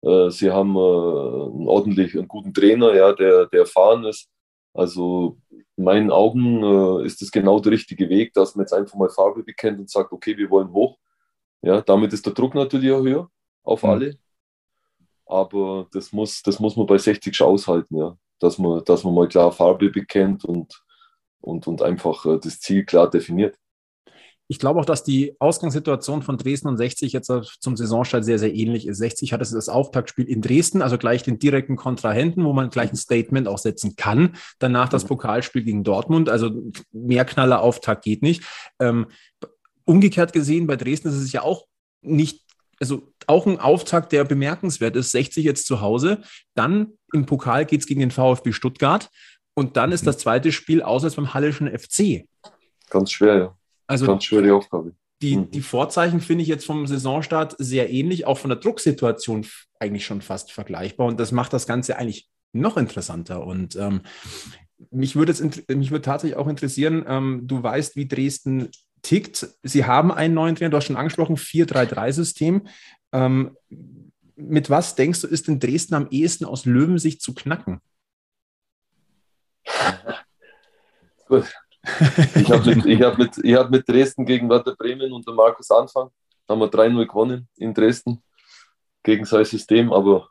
äh, 0.01 0.29
sie 0.29 0.50
haben 0.51 0.75
äh, 0.75 0.79
einen 0.79 1.67
ordentlich, 1.67 2.17
einen 2.17 2.27
guten 2.27 2.53
Trainer, 2.53 2.93
ja, 2.96 3.13
der, 3.13 3.46
der 3.48 3.62
erfahren 3.62 4.03
ist. 4.05 4.29
Also 4.74 5.38
in 5.75 5.84
meinen 5.84 6.12
Augen 6.12 6.63
äh, 6.63 7.06
ist 7.06 7.22
es 7.22 7.32
genau 7.32 7.60
der 7.60 7.74
richtige 7.74 8.10
Weg, 8.10 8.34
dass 8.34 8.56
man 8.56 8.63
jetzt 8.63 8.74
einfach 8.74 8.96
mal 8.96 9.10
Farbe 9.10 9.44
bekennt 9.44 9.80
und 9.80 9.89
sagt, 9.89 10.12
okay, 10.12 10.38
wir 10.38 10.50
wollen 10.50 10.72
hoch. 10.72 10.98
Ja, 11.62 11.82
damit 11.82 12.13
ist 12.13 12.26
der 12.26 12.34
Druck 12.34 12.56
natürlich 12.56 12.91
auch 12.91 13.04
höher 13.04 13.30
auf 13.63 13.84
mhm. 13.84 13.89
alle. 13.89 14.17
Aber 15.26 15.88
das 15.91 16.12
muss, 16.12 16.41
das 16.41 16.60
muss 16.60 16.76
man 16.76 16.86
bei 16.86 16.97
60 16.97 17.36
schon 17.36 17.47
aushalten, 17.47 17.97
ja. 17.97 18.17
Dass 18.39 18.58
man, 18.58 18.84
dass 18.84 19.04
man 19.04 19.13
mal 19.13 19.28
klar 19.28 19.52
Farbe 19.52 19.89
bekennt 19.89 20.43
und, 20.43 20.84
und, 21.39 21.65
und 21.67 21.82
einfach 21.82 22.26
äh, 22.26 22.39
das 22.39 22.60
Ziel 22.60 22.84
klar 22.84 23.10
definiert 23.10 23.58
ich 24.47 24.60
glaube 24.60 24.79
auch, 24.79 24.86
dass 24.86 25.03
die 25.03 25.36
Ausgangssituation 25.39 26.21
von 26.21 26.38
Dresden 26.38 26.67
und 26.67 26.77
60 26.77 27.13
jetzt 27.13 27.32
zum 27.60 27.77
Saisonstart 27.77 28.25
sehr, 28.25 28.39
sehr 28.39 28.53
ähnlich 28.53 28.88
ist. 28.88 28.97
60 28.97 29.32
hat 29.32 29.41
das 29.41 29.69
Auftaktspiel 29.69 30.25
in 30.25 30.41
Dresden, 30.41 30.82
also 30.82 30.97
gleich 30.97 31.23
den 31.23 31.39
direkten 31.39 31.75
Kontrahenten, 31.75 32.43
wo 32.43 32.53
man 32.53 32.69
gleich 32.69 32.91
ein 32.91 32.97
Statement 32.97 33.47
auch 33.47 33.58
setzen 33.58 33.95
kann. 33.95 34.36
Danach 34.60 34.89
das 34.89 35.03
mhm. 35.03 35.10
Pokalspiel 35.10 35.63
gegen 35.63 35.84
Dortmund, 35.84 36.29
also 36.29 36.51
mehr 36.91 37.25
knaller 37.25 37.62
Auftakt 37.62 38.03
geht 38.03 38.21
nicht. 38.21 38.43
Ähm, 38.79 39.08
umgekehrt 39.86 40.34
gesehen, 40.34 40.67
bei 40.67 40.75
Dresden 40.75 41.08
ist 41.08 41.15
es 41.15 41.32
ja 41.32 41.41
auch 41.41 41.65
nicht, 42.01 42.41
also 42.79 43.13
auch 43.27 43.47
ein 43.47 43.60
Auftakt, 43.60 44.12
der 44.12 44.25
bemerkenswert 44.25 44.97
ist. 44.97 45.12
60 45.12 45.45
jetzt 45.45 45.65
zu 45.65 45.79
Hause, 45.79 46.21
dann 46.53 46.93
im 47.13 47.25
Pokal 47.25 47.65
geht 47.65 47.79
es 47.79 47.88
gegen 47.88 48.01
den 48.01 48.12
VfB 48.12 48.51
Stuttgart 48.51 49.10
und 49.53 49.77
dann 49.77 49.93
ist 49.93 50.01
mhm. 50.01 50.08
das 50.08 50.17
zweite 50.17 50.51
Spiel 50.51 50.82
auswärts 50.82 51.15
beim 51.15 51.34
Hallischen 51.34 51.67
FC. 51.67 52.25
Ganz 52.89 53.12
schwer, 53.12 53.38
ja. 53.38 53.58
Also 53.93 54.08
Ganz 54.08 54.23
schwere 54.23 54.56
Aufgabe. 54.56 54.93
Die, 55.21 55.38
mhm. 55.38 55.51
die 55.51 55.62
Vorzeichen 55.62 56.19
finde 56.19 56.41
ich 56.41 56.47
jetzt 56.47 56.65
vom 56.65 56.88
Saisonstart 56.88 57.56
sehr 57.60 57.91
ähnlich, 57.91 58.25
auch 58.25 58.39
von 58.39 58.49
der 58.49 58.60
Drucksituation 58.60 59.45
eigentlich 59.79 60.06
schon 60.06 60.21
fast 60.21 60.51
vergleichbar. 60.51 61.08
Und 61.08 61.19
das 61.19 61.32
macht 61.32 61.53
das 61.53 61.67
Ganze 61.67 61.97
eigentlich 61.97 62.27
noch 62.53 62.75
interessanter. 62.75 63.45
Und 63.45 63.75
ähm, 63.75 64.01
mich 64.89 65.15
würde 65.15 65.34
mich 65.69 65.91
würde 65.91 66.01
tatsächlich 66.01 66.38
auch 66.38 66.47
interessieren, 66.47 67.06
ähm, 67.08 67.41
du 67.43 67.62
weißt, 67.62 67.95
wie 67.95 68.08
Dresden 68.08 68.69
tickt. 69.03 69.47
Sie 69.62 69.86
haben 69.86 70.12
einen 70.12 70.34
neuen 70.34 70.56
Trainer, 70.56 70.71
du 70.71 70.77
hast 70.77 70.86
schon 70.86 70.97
angesprochen, 70.97 71.38
4-3-3-System. 71.38 72.67
Ähm, 73.12 73.56
mit 74.36 74.69
was 74.69 74.95
denkst 74.95 75.21
du, 75.21 75.27
ist 75.27 75.47
in 75.47 75.60
Dresden 75.60 75.93
am 75.93 76.08
ehesten 76.10 76.45
aus 76.45 76.65
Löwensicht 76.65 77.21
zu 77.21 77.36
knacken? 77.36 77.79
Gut, 81.27 81.53
ich 81.84 82.50
habe 82.50 82.76
mit, 82.76 83.02
hab 83.02 83.17
mit, 83.17 83.36
hab 83.36 83.69
mit 83.69 83.88
Dresden 83.88 84.26
gegen 84.26 84.50
Werder 84.50 84.76
Bremen 84.76 85.12
unter 85.12 85.34
Markus 85.34 85.69
Anfang, 85.69 86.10
haben 86.48 86.60
wir 86.60 86.69
3-0 86.69 87.06
gewonnen 87.06 87.50
in 87.58 87.74
Dresden 87.74 88.24
gegen 89.04 89.26
sein 89.26 89.46
System, 89.46 89.91
aber 89.91 90.30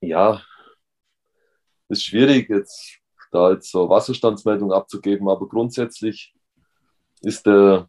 ja, 0.00 0.42
ist 1.88 2.04
schwierig 2.04 2.48
jetzt 2.48 3.00
da 3.30 3.50
jetzt 3.50 3.70
so 3.70 3.88
Wasserstandsmeldung 3.88 4.72
abzugeben, 4.72 5.28
aber 5.28 5.48
grundsätzlich 5.48 6.34
ist 7.20 7.44
der 7.46 7.88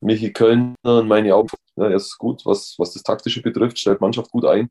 Michi 0.00 0.32
Kölner 0.32 0.74
in 0.84 1.08
meine 1.08 1.34
Augen, 1.34 1.48
ja, 1.76 1.84
er 1.84 1.96
ist 1.96 2.18
gut, 2.18 2.44
was, 2.44 2.74
was 2.78 2.92
das 2.92 3.02
Taktische 3.02 3.40
betrifft, 3.40 3.78
stellt 3.78 4.00
Mannschaft 4.00 4.30
gut 4.30 4.44
ein 4.44 4.68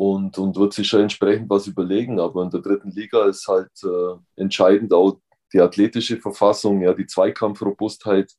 und, 0.00 0.38
und 0.38 0.56
wird 0.56 0.72
sich 0.72 0.88
schon 0.88 1.02
entsprechend 1.02 1.50
was 1.50 1.66
überlegen. 1.66 2.18
Aber 2.20 2.42
in 2.42 2.48
der 2.48 2.62
dritten 2.62 2.90
Liga 2.90 3.26
ist 3.26 3.46
halt 3.46 3.70
äh, 3.84 4.40
entscheidend 4.40 4.94
auch 4.94 5.20
die 5.52 5.60
athletische 5.60 6.16
Verfassung, 6.18 6.80
ja, 6.80 6.94
die 6.94 7.04
Zweikampfrobustheit, 7.04 8.32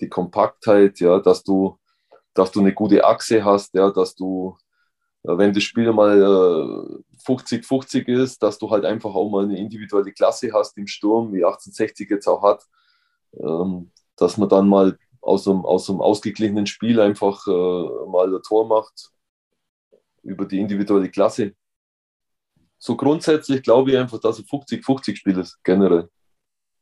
die 0.00 0.10
Kompaktheit, 0.10 1.00
ja, 1.00 1.18
dass 1.18 1.42
du, 1.42 1.78
dass 2.34 2.52
du 2.52 2.60
eine 2.60 2.74
gute 2.74 3.06
Achse 3.06 3.42
hast, 3.42 3.72
ja, 3.72 3.90
dass 3.90 4.16
du, 4.16 4.58
äh, 5.22 5.38
wenn 5.38 5.54
das 5.54 5.62
Spiel 5.62 5.90
mal 5.94 6.20
50-50 7.24 8.06
äh, 8.06 8.22
ist, 8.22 8.42
dass 8.42 8.58
du 8.58 8.70
halt 8.70 8.84
einfach 8.84 9.14
auch 9.14 9.30
mal 9.30 9.44
eine 9.44 9.58
individuelle 9.58 10.12
Klasse 10.12 10.50
hast 10.52 10.76
im 10.76 10.86
Sturm, 10.86 11.32
wie 11.32 11.42
1860 11.42 12.10
jetzt 12.10 12.28
auch 12.28 12.42
hat, 12.42 12.66
ähm, 13.32 13.92
dass 14.16 14.36
man 14.36 14.50
dann 14.50 14.68
mal 14.68 14.98
aus 15.22 15.48
einem, 15.48 15.64
aus 15.64 15.88
einem 15.88 16.02
ausgeglichenen 16.02 16.66
Spiel 16.66 17.00
einfach 17.00 17.46
äh, 17.46 18.10
mal 18.10 18.34
ein 18.34 18.42
Tor 18.42 18.68
macht 18.68 19.10
über 20.28 20.44
die 20.44 20.60
individuelle 20.60 21.10
Klasse. 21.10 21.54
So 22.78 22.96
grundsätzlich 22.96 23.62
glaube 23.62 23.90
ich 23.90 23.98
einfach, 23.98 24.20
dass 24.20 24.38
ein 24.38 24.44
50-50-Spiel 24.44 25.38
ist, 25.38 25.58
generell. 25.64 26.08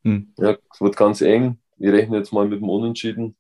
Hm. 0.05 0.33
Ja, 0.39 0.57
es 0.73 0.81
wird 0.81 0.97
ganz 0.97 1.21
eng. 1.21 1.59
Ich 1.79 1.91
rechne 1.91 2.19
jetzt 2.19 2.33
mal 2.33 2.47
mit 2.47 2.61
dem 2.61 2.69
Unentschieden. 2.69 3.37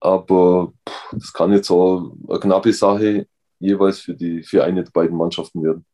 Aber 0.00 0.72
pff, 0.88 1.10
das 1.12 1.32
kann 1.32 1.52
jetzt 1.52 1.70
auch 1.70 2.12
eine 2.28 2.40
knappe 2.40 2.72
Sache 2.72 3.26
jeweils 3.58 4.00
für, 4.00 4.14
die, 4.14 4.42
für 4.42 4.64
eine 4.64 4.84
der 4.84 4.90
beiden 4.90 5.16
Mannschaften 5.16 5.62
werden. 5.62 5.84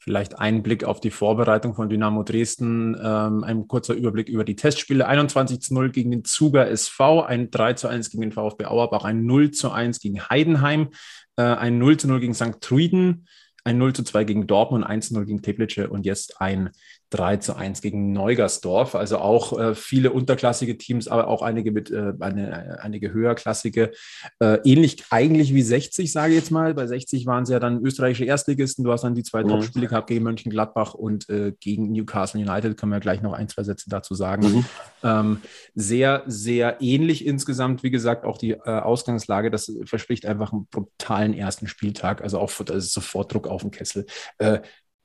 Vielleicht 0.00 0.38
ein 0.38 0.62
Blick 0.62 0.84
auf 0.84 1.00
die 1.00 1.10
Vorbereitung 1.10 1.74
von 1.74 1.88
Dynamo 1.88 2.22
Dresden, 2.22 2.96
ähm, 3.02 3.42
ein 3.42 3.66
kurzer 3.66 3.94
Überblick 3.94 4.28
über 4.28 4.44
die 4.44 4.54
Testspiele. 4.54 5.06
21 5.06 5.60
zu 5.60 5.74
0 5.74 5.90
gegen 5.90 6.12
den 6.12 6.24
Zuger 6.24 6.68
SV, 6.68 7.22
ein 7.22 7.50
3 7.50 7.72
zu 7.72 7.88
1 7.88 8.10
gegen 8.10 8.22
den 8.22 8.32
VfB 8.32 8.66
Auerbach, 8.66 9.04
ein 9.04 9.26
0 9.26 9.50
zu 9.50 9.72
1 9.72 9.98
gegen 9.98 10.28
Heidenheim, 10.28 10.90
äh, 11.36 11.42
ein 11.42 11.78
0 11.78 11.96
zu 11.96 12.06
0 12.06 12.20
gegen 12.20 12.34
St. 12.34 12.60
Truiden, 12.60 13.26
ein 13.64 13.76
0 13.76 13.92
zu 13.92 14.04
2 14.04 14.22
gegen 14.22 14.46
Dortmund, 14.46 14.86
1 14.86 15.08
zu 15.08 15.14
0 15.14 15.26
gegen 15.26 15.42
Teplice 15.42 15.88
und 15.88 16.06
jetzt 16.06 16.40
ein 16.40 16.70
3 17.10 17.38
zu 17.38 17.56
1 17.56 17.80
gegen 17.80 18.12
Neugersdorf. 18.12 18.94
Also 18.94 19.18
auch 19.18 19.58
äh, 19.58 19.74
viele 19.74 20.12
unterklassige 20.12 20.76
Teams, 20.76 21.08
aber 21.08 21.28
auch 21.28 21.42
einige 21.42 21.72
mit 21.72 21.90
äh, 21.90 22.12
eine, 22.20 22.78
einige 22.82 23.12
höherklassige. 23.12 23.92
Äh, 24.40 24.58
ähnlich 24.64 25.04
eigentlich 25.10 25.54
wie 25.54 25.62
60, 25.62 26.12
sage 26.12 26.34
ich 26.34 26.40
jetzt 26.40 26.50
mal. 26.50 26.74
Bei 26.74 26.86
60 26.86 27.26
waren 27.26 27.46
sie 27.46 27.54
ja 27.54 27.60
dann 27.60 27.82
österreichische 27.82 28.24
Erstligisten. 28.24 28.84
Du 28.84 28.92
hast 28.92 29.04
dann 29.04 29.14
die 29.14 29.22
zwei 29.22 29.42
mhm. 29.42 29.48
Topspiele 29.48 29.86
gehabt 29.86 30.08
gegen 30.08 30.24
Mönchengladbach 30.24 30.94
und 30.94 31.28
äh, 31.30 31.52
gegen 31.60 31.92
Newcastle 31.92 32.40
United. 32.40 32.76
Können 32.76 32.92
wir 32.92 33.00
gleich 33.00 33.22
noch 33.22 33.32
ein, 33.32 33.48
zwei 33.48 33.62
Sätze 33.62 33.88
dazu 33.88 34.14
sagen. 34.14 34.42
Mhm. 34.42 34.64
Ähm, 35.02 35.38
sehr, 35.74 36.24
sehr 36.26 36.80
ähnlich 36.80 37.24
insgesamt. 37.24 37.82
Wie 37.82 37.90
gesagt, 37.90 38.24
auch 38.24 38.36
die 38.36 38.50
äh, 38.50 38.58
Ausgangslage, 38.64 39.50
das 39.50 39.72
verspricht 39.84 40.26
einfach 40.26 40.52
einen 40.52 40.66
brutalen 40.66 41.32
ersten 41.32 41.68
Spieltag. 41.68 42.22
Also 42.22 42.38
auch 42.38 42.50
das 42.64 42.84
ist 42.84 42.92
sofort 42.92 43.32
Druck 43.32 43.46
auf 43.46 43.62
den 43.62 43.70
Kessel. 43.70 44.06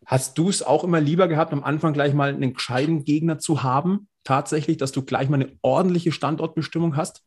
Hast 0.06 0.38
du 0.38 0.50
es 0.50 0.64
auch 0.64 0.84
immer 0.84 1.00
lieber 1.00 1.28
gehabt, 1.28 1.54
am 1.54 1.64
Anfang 1.64 1.94
gleich 1.94 2.14
mal 2.14 2.30
einen 2.30 2.54
gescheiten 2.54 3.04
Gegner 3.04 3.40
zu 3.40 3.64
haben? 3.64 4.08
Tatsächlich, 4.24 4.78
dass 4.78 4.92
du 4.92 5.04
gleich 5.04 5.30
mal 5.30 5.42
eine 5.42 5.58
ordentliche 5.62 6.12
Standortbestimmung 6.12 6.96
hast? 6.96 7.24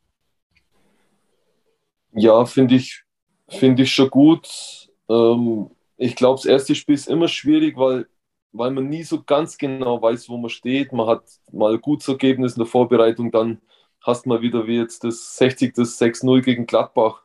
Ja, 2.13 2.45
finde 2.47 2.77
ich, 2.77 3.03
find 3.49 3.79
ich 3.81 3.93
schon 3.93 4.11
gut. 4.11 4.89
Ähm, 5.09 5.71
ich 5.97 6.17
glaube, 6.17 6.37
das 6.37 6.47
erste 6.47 6.75
Spiel 6.75 6.95
ist 6.95 7.09
immer 7.09 7.29
schwierig, 7.29 7.77
weil, 7.77 8.07
weil 8.53 8.71
man 8.71 8.89
nie 8.89 9.03
so 9.03 9.23
ganz 9.23 9.59
genau 9.59 10.01
weiß, 10.01 10.29
wo 10.29 10.37
man 10.37 10.51
steht. 10.51 10.93
Man 10.93 11.07
hat 11.07 11.25
mal 11.53 11.75
ein 11.75 11.81
gutes 11.81 12.09
Ergebnis 12.09 12.55
in 12.55 12.61
der 12.61 12.67
Vorbereitung, 12.67 13.31
dann 13.31 13.61
hast 14.01 14.27
mal 14.27 14.41
wieder 14.41 14.67
wie 14.67 14.77
jetzt 14.77 15.05
das 15.05 15.37
60, 15.37 15.75
das 15.75 16.01
6-0 16.01 16.43
gegen 16.43 16.67
Gladbach. 16.67 17.23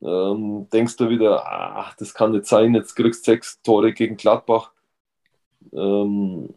Ähm, 0.00 0.68
denkst 0.72 0.96
du 0.96 1.08
wieder, 1.08 1.46
ach, 1.46 1.94
das 1.94 2.14
kann 2.14 2.32
nicht 2.32 2.46
sein, 2.46 2.74
jetzt 2.74 2.94
kriegst 2.94 3.26
du 3.26 3.32
sechs 3.32 3.62
Tore 3.62 3.92
gegen 3.92 4.16
Gladbach 4.16 4.72
ähm, 5.72 6.54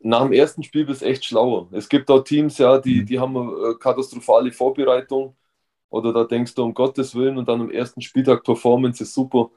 nach 0.00 0.22
dem 0.22 0.32
ersten 0.32 0.62
Spiel 0.62 0.84
bist 0.84 1.02
du 1.02 1.06
echt 1.06 1.24
schlauer. 1.24 1.68
Es 1.72 1.88
gibt 1.88 2.10
auch 2.10 2.22
Teams, 2.22 2.58
ja, 2.58 2.78
die, 2.78 3.00
mhm. 3.00 3.06
die 3.06 3.18
haben 3.18 3.36
eine 3.36 3.74
katastrophale 3.76 4.52
Vorbereitung 4.52 5.34
oder 5.88 6.12
da 6.12 6.24
denkst 6.24 6.54
du 6.54 6.64
um 6.64 6.74
Gottes 6.74 7.14
Willen 7.14 7.38
und 7.38 7.48
dann 7.48 7.62
am 7.62 7.70
ersten 7.70 8.02
Spieltag 8.02 8.44
Performance 8.44 9.02
ist 9.02 9.14
super. 9.14 9.50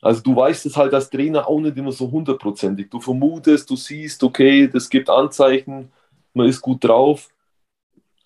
Also 0.00 0.20
du 0.20 0.34
weißt 0.34 0.66
es 0.66 0.76
halt 0.76 0.92
als 0.94 1.10
Trainer 1.10 1.46
auch 1.46 1.60
nicht 1.60 1.76
immer 1.76 1.92
so 1.92 2.10
hundertprozentig. 2.10 2.90
Du 2.90 3.00
vermutest, 3.00 3.70
du 3.70 3.76
siehst, 3.76 4.22
okay, 4.24 4.66
das 4.66 4.90
gibt 4.90 5.08
Anzeichen, 5.08 5.92
man 6.34 6.48
ist 6.48 6.60
gut 6.60 6.82
drauf, 6.82 7.28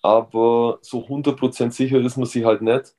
aber 0.01 0.79
so 0.81 1.05
100% 1.05 1.71
sicher 1.71 1.99
ist 1.99 2.17
man 2.17 2.25
sich 2.25 2.45
halt 2.45 2.63
nicht. 2.63 2.95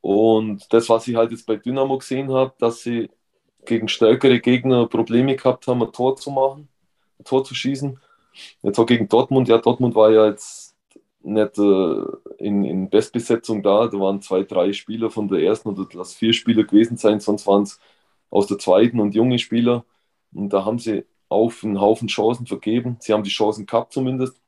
Und 0.00 0.72
das, 0.72 0.88
was 0.88 1.08
ich 1.08 1.16
halt 1.16 1.32
jetzt 1.32 1.46
bei 1.46 1.56
Dynamo 1.56 1.98
gesehen 1.98 2.32
habe, 2.32 2.54
dass 2.58 2.82
sie 2.82 3.10
gegen 3.64 3.88
stärkere 3.88 4.40
Gegner 4.40 4.86
Probleme 4.86 5.36
gehabt 5.36 5.66
haben, 5.66 5.82
ein 5.82 5.92
Tor 5.92 6.16
zu 6.16 6.30
machen, 6.30 6.68
ein 7.18 7.24
Tor 7.24 7.44
zu 7.44 7.54
schießen. 7.54 7.98
Jetzt 8.62 8.78
auch 8.78 8.86
gegen 8.86 9.08
Dortmund, 9.08 9.48
ja, 9.48 9.58
Dortmund 9.58 9.94
war 9.94 10.10
ja 10.10 10.26
jetzt 10.26 10.76
nicht 11.22 11.58
äh, 11.58 12.02
in, 12.38 12.64
in 12.64 12.90
Bestbesetzung 12.90 13.62
da. 13.62 13.86
Da 13.88 13.98
waren 13.98 14.22
zwei, 14.22 14.42
drei 14.42 14.72
Spieler 14.72 15.10
von 15.10 15.28
der 15.28 15.40
ersten 15.40 15.68
oder 15.68 15.86
lass 15.92 16.14
vier 16.14 16.32
Spieler 16.32 16.64
gewesen 16.64 16.96
sein, 16.96 17.20
sonst 17.20 17.46
waren 17.46 17.62
es 17.62 17.78
aus 18.30 18.46
der 18.46 18.58
zweiten 18.58 19.00
und 19.00 19.14
junge 19.14 19.38
Spieler. 19.38 19.84
Und 20.32 20.50
da 20.52 20.64
haben 20.64 20.78
sie 20.78 21.04
auf 21.28 21.64
einen 21.64 21.80
Haufen 21.80 22.08
Chancen 22.08 22.46
vergeben. 22.46 22.96
Sie 23.00 23.12
haben 23.12 23.24
die 23.24 23.30
Chancen 23.30 23.66
gehabt 23.66 23.92
zumindest. 23.92 24.40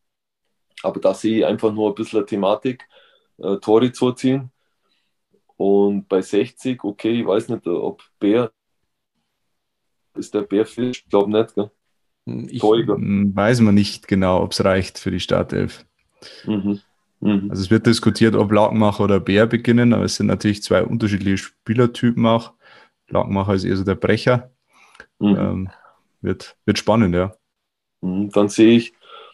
Aber 0.83 1.01
da 1.01 1.15
sehe 1.15 1.39
ich 1.39 1.47
einfach 1.47 1.73
nur 1.73 1.91
ein 1.91 1.95
bisschen 1.95 2.21
eine 2.21 2.27
Thematik, 2.27 2.89
äh, 3.39 3.57
Tore 3.59 3.93
zu 3.93 4.09
erzielen. 4.09 4.51
Und 5.57 6.09
bei 6.09 6.23
60, 6.23 6.83
okay, 6.85 7.21
ich 7.21 7.27
weiß 7.27 7.49
nicht, 7.49 7.67
ob 7.67 8.03
Bär 8.19 8.53
ist 10.17 10.35
der 10.35 10.43
Bärfisch? 10.43 11.03
Ich 11.05 11.11
glaube 11.11 11.31
nicht, 11.31 11.55
gell? 11.55 11.71
Ich 12.25 12.63
weiß 12.63 13.61
man 13.61 13.75
nicht 13.75 14.07
genau, 14.07 14.43
ob 14.43 14.53
es 14.53 14.65
reicht 14.65 14.99
für 14.99 15.11
die 15.11 15.21
Startelf. 15.21 15.85
Mhm. 16.45 16.81
Mhm. 17.21 17.49
Also 17.51 17.63
es 17.63 17.71
wird 17.71 17.87
diskutiert, 17.87 18.35
ob 18.37 18.53
Lakenmacher 18.53 19.05
oder 19.05 19.21
Bär 19.21 19.47
beginnen, 19.47 19.93
aber 19.93 20.05
es 20.05 20.17
sind 20.17 20.27
natürlich 20.27 20.63
zwei 20.63 20.85
unterschiedliche 20.85 21.39
Spielertypen 21.39 22.27
auch. 22.27 22.53
Lakenmacher 23.09 23.55
ist 23.55 23.65
eher 23.65 23.77
so 23.77 23.85
der 23.85 23.95
Brecher. 23.97 24.51
Mhm. 25.19 25.37
Ähm, 25.37 25.71
wird, 26.21 26.57
wird 26.65 26.79
spannend, 26.79 27.15
ja. 27.15 27.35
Mhm. 28.01 28.31
Dann 28.31 28.49
sehe 28.49 28.77
ich, 28.77 28.93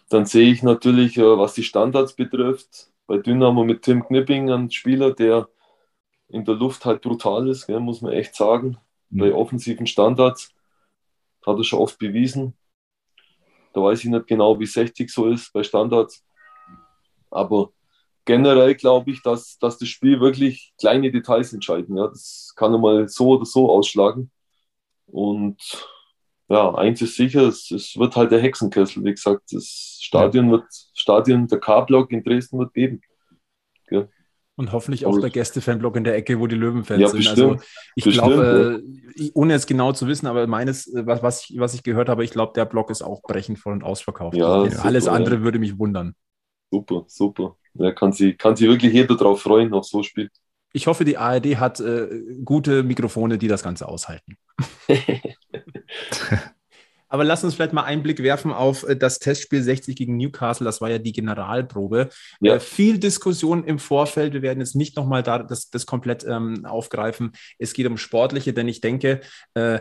dann 0.09 0.27
sehe 0.27 0.51
ich 0.51 0.62
natürlich, 0.62 1.17
äh, 1.19 1.38
was 1.38 1.55
die 1.55 1.62
Standards 1.62 2.14
betrifft, 2.14 2.91
bei 3.07 3.19
Dynamo 3.19 3.64
mit 3.64 3.83
Tim 3.83 4.05
Knipping 4.05 4.51
einen 4.51 4.71
Spieler, 4.71 5.12
der 5.14 5.49
in 6.29 6.45
der 6.45 6.55
Luft 6.55 6.85
halt 6.85 7.03
brutal 7.03 7.49
ist, 7.49 7.67
gell, 7.67 7.81
muss 7.81 8.03
man 8.03 8.12
echt 8.12 8.35
sagen, 8.35 8.77
mhm. 9.11 9.19
bei 9.19 9.33
offensiven 9.33 9.87
Standards. 9.87 10.55
Hat 11.49 11.59
er 11.59 11.65
schon 11.65 11.81
oft 11.81 11.99
bewiesen. 11.99 12.55
Da 13.73 13.83
weiß 13.83 14.05
ich 14.05 14.11
nicht 14.11 14.27
genau, 14.27 14.59
wie 14.59 14.67
60 14.67 15.11
so 15.11 15.27
ist 15.27 15.53
bei 15.53 15.63
Standards. 15.63 16.25
Aber 17.31 17.73
generell 18.25 18.75
glaube 18.75 19.11
ich, 19.11 19.23
dass, 19.23 19.59
dass 19.59 19.79
das 19.79 19.89
Spiel 19.89 20.21
wirklich 20.21 20.73
kleine 20.79 21.11
Details 21.11 21.53
entscheiden. 21.53 21.97
Ja. 21.97 22.09
Das 22.09 22.53
kann 22.57 22.75
einmal 22.75 23.09
so 23.09 23.29
oder 23.31 23.45
so 23.45 23.71
ausschlagen. 23.71 24.31
Und 25.07 25.57
ja, 26.49 26.75
eins 26.75 27.03
ist 27.03 27.17
sicher, 27.17 27.43
es, 27.49 27.71
es 27.71 27.97
wird 27.97 28.17
halt 28.17 28.33
der 28.33 28.41
Hexenkessel. 28.41 29.05
Wie 29.05 29.11
gesagt, 29.11 29.53
das 29.53 29.99
Stadion 30.01 30.51
wird, 30.51 30.65
Stadion, 30.95 31.47
der 31.47 31.61
K-Block 31.61 32.11
in 32.13 32.23
Dresden 32.23 32.59
wird 32.59 32.73
beben. 32.73 33.01
Ja. 34.59 34.62
Und 34.62 34.73
hoffentlich 34.73 35.07
auch 35.07 35.18
der 35.18 35.31
Gäste-Fanblock 35.31 35.97
in 35.97 36.05
der 36.05 36.16
Ecke, 36.16 36.40
wo 36.40 36.47
die 36.47 36.57
Löwenfans 36.57 37.01
ja, 37.01 37.09
sind. 37.09 37.29
Also 37.29 37.57
ich 37.94 38.05
glaube, 38.05 38.83
äh, 39.16 39.31
ohne 39.35 39.55
es 39.55 39.66
genau 39.66 39.92
zu 39.92 40.09
wissen, 40.09 40.27
aber 40.27 40.47
meines, 40.47 40.92
äh, 40.92 41.07
was, 41.07 41.23
was, 41.23 41.49
ich, 41.49 41.59
was 41.59 41.75
ich 41.75 41.83
gehört 41.83 42.09
habe, 42.09 42.25
ich 42.25 42.33
glaube, 42.33 42.53
der 42.55 42.64
Block 42.64 42.90
ist 42.90 43.03
auch 43.03 43.23
brechend 43.23 43.59
voll 43.59 43.73
und 43.73 43.85
ausverkauft. 43.85 44.37
Ja, 44.37 44.62
also, 44.62 44.83
alles 44.83 45.05
super, 45.05 45.16
andere 45.16 45.37
ja. 45.37 45.42
würde 45.42 45.59
mich 45.59 45.79
wundern. 45.79 46.14
Super, 46.71 47.05
super. 47.07 47.57
Ja, 47.75 47.92
kann 47.92 48.12
sich 48.12 48.37
kann 48.37 48.57
sie 48.57 48.68
wirklich 48.68 48.92
jeder 48.92 49.16
darauf 49.16 49.40
freuen, 49.40 49.73
auf 49.73 49.85
so 49.85 49.99
ein 49.99 50.05
Spiel. 50.05 50.29
Ich 50.73 50.87
hoffe, 50.87 51.05
die 51.05 51.16
ARD 51.16 51.57
hat 51.57 51.81
äh, 51.81 52.09
gute 52.44 52.83
Mikrofone, 52.83 53.38
die 53.38 53.49
das 53.49 53.62
Ganze 53.62 53.88
aushalten. 53.88 54.37
Aber 57.09 57.25
lass 57.25 57.44
uns 57.44 57.55
vielleicht 57.55 57.73
mal 57.73 57.85
einen 57.85 58.03
Blick 58.03 58.23
werfen 58.23 58.53
auf 58.53 58.87
äh, 58.88 58.97
das 58.97 59.18
Testspiel 59.18 59.62
60 59.62 59.97
gegen 59.97 60.16
Newcastle. 60.16 60.64
Das 60.64 60.81
war 60.81 60.90
ja 60.90 60.99
die 60.99 61.12
Generalprobe. 61.12 62.09
Ja. 62.40 62.57
Äh, 62.57 62.61
viel 62.61 62.99
Diskussion 62.99 63.64
im 63.64 63.79
Vorfeld. 63.79 64.35
Wir 64.35 64.42
werden 64.42 64.61
jetzt 64.61 64.77
nicht 64.77 64.97
nochmal 64.97 65.23
da 65.23 65.38
das, 65.38 65.71
das 65.71 65.87
komplett 65.87 66.25
ähm, 66.25 66.64
aufgreifen. 66.64 67.33
Es 67.59 67.73
geht 67.73 67.87
um 67.87 67.97
Sportliche, 67.97 68.53
denn 68.53 68.68
ich 68.68 68.81
denke, 68.81 69.21
äh, 69.55 69.81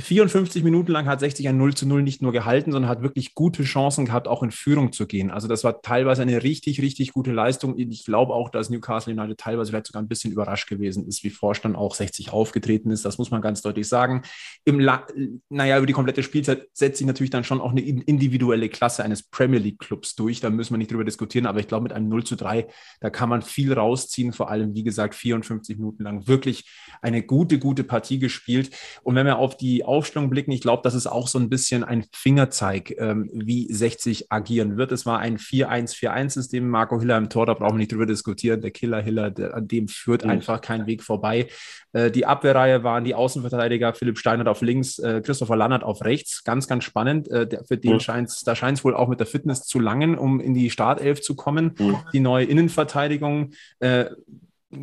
54 0.00 0.62
Minuten 0.62 0.92
lang 0.92 1.06
hat 1.06 1.20
60 1.20 1.48
ein 1.48 1.56
0 1.56 1.74
zu 1.74 1.86
0 1.86 2.02
nicht 2.02 2.22
nur 2.22 2.32
gehalten, 2.32 2.72
sondern 2.72 2.88
hat 2.90 3.02
wirklich 3.02 3.34
gute 3.34 3.62
Chancen 3.64 4.06
gehabt, 4.06 4.28
auch 4.28 4.42
in 4.42 4.50
Führung 4.50 4.92
zu 4.92 5.06
gehen. 5.06 5.30
Also 5.30 5.48
das 5.48 5.64
war 5.64 5.82
teilweise 5.82 6.22
eine 6.22 6.42
richtig, 6.42 6.80
richtig 6.80 7.12
gute 7.12 7.32
Leistung. 7.32 7.78
Ich 7.78 8.04
glaube 8.04 8.34
auch, 8.34 8.50
dass 8.50 8.70
Newcastle 8.70 9.12
United 9.12 9.38
teilweise 9.38 9.70
vielleicht 9.70 9.86
sogar 9.86 10.02
ein 10.02 10.08
bisschen 10.08 10.32
überrascht 10.32 10.68
gewesen 10.68 11.06
ist, 11.06 11.24
wie 11.24 11.30
Vorstand 11.30 11.76
auch 11.76 11.94
60 11.94 12.32
aufgetreten 12.32 12.90
ist. 12.90 13.04
Das 13.04 13.18
muss 13.18 13.30
man 13.30 13.42
ganz 13.42 13.62
deutlich 13.62 13.88
sagen. 13.88 14.22
Im 14.64 14.80
La 14.80 15.06
naja, 15.48 15.78
über 15.78 15.86
die 15.86 15.92
komplette 15.92 16.22
Spielzeit 16.22 16.68
setzt 16.72 16.98
sich 16.98 17.06
natürlich 17.06 17.30
dann 17.30 17.44
schon 17.44 17.60
auch 17.60 17.70
eine 17.70 17.80
individuelle 17.80 18.68
Klasse 18.68 19.04
eines 19.04 19.22
Premier 19.22 19.58
League 19.58 19.78
Clubs 19.78 20.14
durch. 20.14 20.40
Da 20.40 20.50
müssen 20.50 20.74
wir 20.74 20.78
nicht 20.78 20.90
drüber 20.90 21.04
diskutieren, 21.04 21.46
aber 21.46 21.60
ich 21.60 21.68
glaube, 21.68 21.84
mit 21.84 21.92
einem 21.92 22.08
0 22.08 22.24
zu 22.24 22.36
3, 22.36 22.66
da 23.00 23.10
kann 23.10 23.28
man 23.28 23.42
viel 23.42 23.72
rausziehen. 23.72 24.32
Vor 24.32 24.50
allem, 24.50 24.74
wie 24.74 24.82
gesagt, 24.82 25.14
54 25.14 25.78
Minuten 25.78 26.04
lang 26.04 26.26
wirklich 26.26 26.68
eine 27.02 27.22
gute, 27.22 27.58
gute 27.58 27.84
Partie 27.84 28.18
gespielt. 28.18 28.70
Und 29.02 29.14
wenn 29.14 29.26
wir 29.26 29.38
auf 29.38 29.56
die 29.56 29.84
Aufstellung 29.90 30.30
blicken, 30.30 30.52
ich 30.52 30.60
glaube, 30.60 30.82
das 30.84 30.94
ist 30.94 31.06
auch 31.06 31.26
so 31.26 31.38
ein 31.38 31.48
bisschen 31.48 31.82
ein 31.82 32.06
Fingerzeig, 32.12 32.94
ähm, 32.98 33.28
wie 33.32 33.66
60 33.72 34.30
agieren 34.30 34.76
wird. 34.76 34.92
Es 34.92 35.04
war 35.04 35.18
ein 35.18 35.36
4-1-4-1-System. 35.36 36.68
Marco 36.68 37.00
Hiller 37.00 37.18
im 37.18 37.28
Tor, 37.28 37.46
da 37.46 37.54
brauchen 37.54 37.74
wir 37.74 37.78
nicht 37.78 37.92
drüber 37.92 38.06
diskutieren. 38.06 38.60
Der 38.60 38.70
Killer 38.70 39.02
Hiller, 39.02 39.30
der, 39.30 39.54
an 39.54 39.66
dem 39.66 39.88
führt 39.88 40.24
mhm. 40.24 40.30
einfach 40.30 40.60
kein 40.60 40.86
Weg 40.86 41.02
vorbei. 41.02 41.48
Äh, 41.92 42.10
die 42.10 42.24
Abwehrreihe 42.24 42.84
waren 42.84 43.04
die 43.04 43.14
Außenverteidiger 43.14 43.92
Philipp 43.94 44.18
Steinert 44.18 44.46
auf 44.46 44.62
links, 44.62 44.98
äh, 45.00 45.20
Christopher 45.20 45.56
Lannert 45.56 45.82
auf 45.82 46.04
rechts. 46.04 46.44
Ganz, 46.44 46.68
ganz 46.68 46.84
spannend. 46.84 47.28
Äh, 47.28 47.48
der, 47.48 47.64
für 47.64 47.76
den 47.76 47.94
mhm. 47.94 48.00
scheint 48.00 48.30
da 48.46 48.54
scheint 48.54 48.78
es 48.78 48.84
wohl 48.84 48.94
auch 48.94 49.08
mit 49.08 49.18
der 49.18 49.26
Fitness 49.26 49.64
zu 49.64 49.80
langen, 49.80 50.16
um 50.16 50.40
in 50.40 50.54
die 50.54 50.70
Startelf 50.70 51.20
zu 51.20 51.34
kommen. 51.34 51.74
Mhm. 51.78 51.96
Die 52.12 52.20
neue 52.20 52.44
Innenverteidigung 52.44 53.50
äh, 53.80 54.06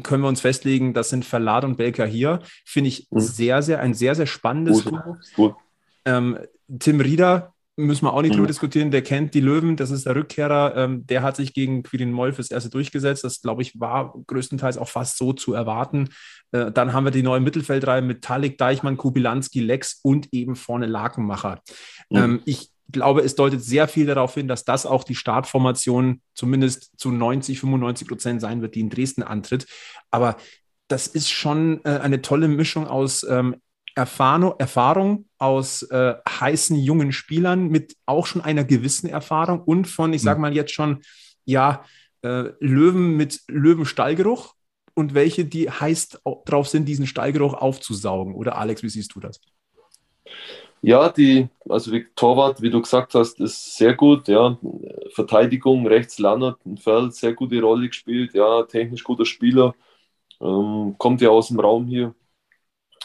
können 0.04 0.23
wir 0.23 0.28
uns 0.28 0.41
festlegen, 0.41 0.93
das 0.93 1.10
sind 1.10 1.26
Verlad 1.26 1.63
und 1.63 1.78
Belka 1.78 2.04
hier. 2.04 2.39
Finde 2.65 2.89
ich 2.89 3.08
mhm. 3.10 3.19
sehr, 3.19 3.62
sehr, 3.62 3.80
ein 3.80 3.93
sehr, 3.93 4.15
sehr 4.15 4.28
spannendes 4.28 4.86
Gut. 5.36 5.56
Ähm, 6.06 6.38
Tim 6.80 7.00
Rieder 7.00 7.54
müssen 7.78 8.06
wir 8.06 8.13
auch 8.13 8.21
nicht 8.21 8.32
mhm. 8.32 8.38
drüber 8.38 8.47
diskutieren. 8.47 8.91
Der 8.91 9.04
kennt 9.04 9.34
die 9.34 9.39
Löwen, 9.39 9.76
das 9.76 9.91
ist 9.91 10.06
der 10.06 10.15
Rückkehrer. 10.15 10.76
Ähm, 10.76 11.06
der 11.06 11.21
hat 11.21 11.36
sich 11.36 11.54
gegen 11.54 11.84
Quirin 11.84 12.12
Moll 12.12 12.34
fürs 12.34 12.52
erste 12.52 12.69
durchgesetzt. 12.69 13.23
Das, 13.23 13.41
glaube 13.41 13.62
ich, 13.62 13.80
war 13.80 14.13
größtenteils 14.26 14.78
auch 14.78 14.89
fast 14.89 15.17
so 15.17 15.32
zu 15.32 15.54
erwarten. 15.54 16.10
Äh, 16.52 16.71
dann 16.71 16.93
haben 16.93 17.06
wir 17.06 17.12
die 17.12 17.23
neue 17.23 17.39
Mittelfeldreihe 17.39 18.02
mit 18.02 18.23
Talik, 18.23 18.58
Deichmann, 18.58 18.97
Kubilanski, 18.97 19.60
Lex 19.60 20.00
und 20.04 20.28
eben 20.34 20.56
vorne 20.56 20.88
Lakenmacher. 20.88 21.62
Mhm. 22.10 22.17
Ähm, 22.17 22.41
ich 22.45 22.71
glaube, 22.89 23.21
es 23.21 23.36
deutet 23.36 23.63
sehr 23.63 23.88
viel 23.88 24.06
darauf 24.06 24.34
hin, 24.34 24.47
dass 24.47 24.65
das 24.65 24.86
auch 24.86 25.04
die 25.04 25.15
Startformation 25.15 26.21
zumindest 26.34 26.97
zu 26.97 27.12
90, 27.12 27.60
95 27.60 28.08
Prozent 28.08 28.41
sein 28.41 28.62
wird, 28.62 28.76
die 28.76 28.82
in 28.82 28.89
Dresden 28.89 29.23
antritt. 29.23 29.67
Aber 30.12 30.38
das 30.88 31.08
ist 31.08 31.30
schon 31.30 31.82
äh, 31.84 32.00
eine 32.00 32.21
tolle 32.21 32.47
Mischung 32.47 32.88
aus 32.88 33.23
ähm, 33.23 33.58
Erfahrung, 33.95 34.54
Erfahrung 34.60 35.26
aus 35.39 35.82
äh, 35.84 36.15
heißen 36.30 36.78
jungen 36.78 37.12
Spielern 37.12 37.67
mit 37.67 37.95
auch 38.06 38.28
schon 38.28 38.41
einer 38.41 38.63
gewissen 38.63 39.10
Erfahrung 39.10 39.62
und 39.62 39.88
von, 39.88 40.13
ich 40.13 40.21
sage 40.21 40.38
mhm. 40.38 40.41
mal 40.43 40.56
jetzt 40.56 40.71
schon, 40.71 41.02
ja, 41.45 41.84
äh, 42.21 42.52
Löwen 42.60 43.17
mit 43.17 43.41
Löwenstallgeruch 43.47 44.54
und 44.93 45.13
welche, 45.13 45.45
die 45.45 45.69
heiß 45.69 46.19
drauf 46.45 46.67
sind, 46.67 46.86
diesen 46.86 47.08
Stallgeruch 47.08 47.54
aufzusaugen. 47.54 48.36
Oder 48.36 48.58
Alex, 48.58 48.84
wie 48.84 48.89
siehst 48.89 49.13
du 49.15 49.19
das? 49.19 49.39
Ja, 50.82 51.10
die, 51.10 51.50
also 51.68 51.92
wie 51.92 52.06
Torwart, 52.16 52.62
wie 52.62 52.70
du 52.70 52.82
gesagt 52.82 53.13
hast, 53.16 53.40
ist 53.40 53.78
sehr 53.78 53.96
gut. 53.96 54.28
Ja, 54.28 54.58
Verteidigung 55.13 55.88
rechts 55.88 56.20
Lannert, 56.20 56.63
ein 56.66 56.78
Feld, 56.78 57.13
sehr 57.16 57.34
gute 57.34 57.60
Rolle 57.62 57.88
gespielt. 57.88 58.34
Ja, 58.34 58.63
technisch 58.63 59.04
guter 59.04 59.26
Spieler, 59.26 59.74
ähm, 60.42 60.96
kommt 60.98 61.22
ja 61.22 61.30
aus 61.30 61.50
dem 61.50 61.60
Raum 61.60 61.88
hier. 61.88 62.13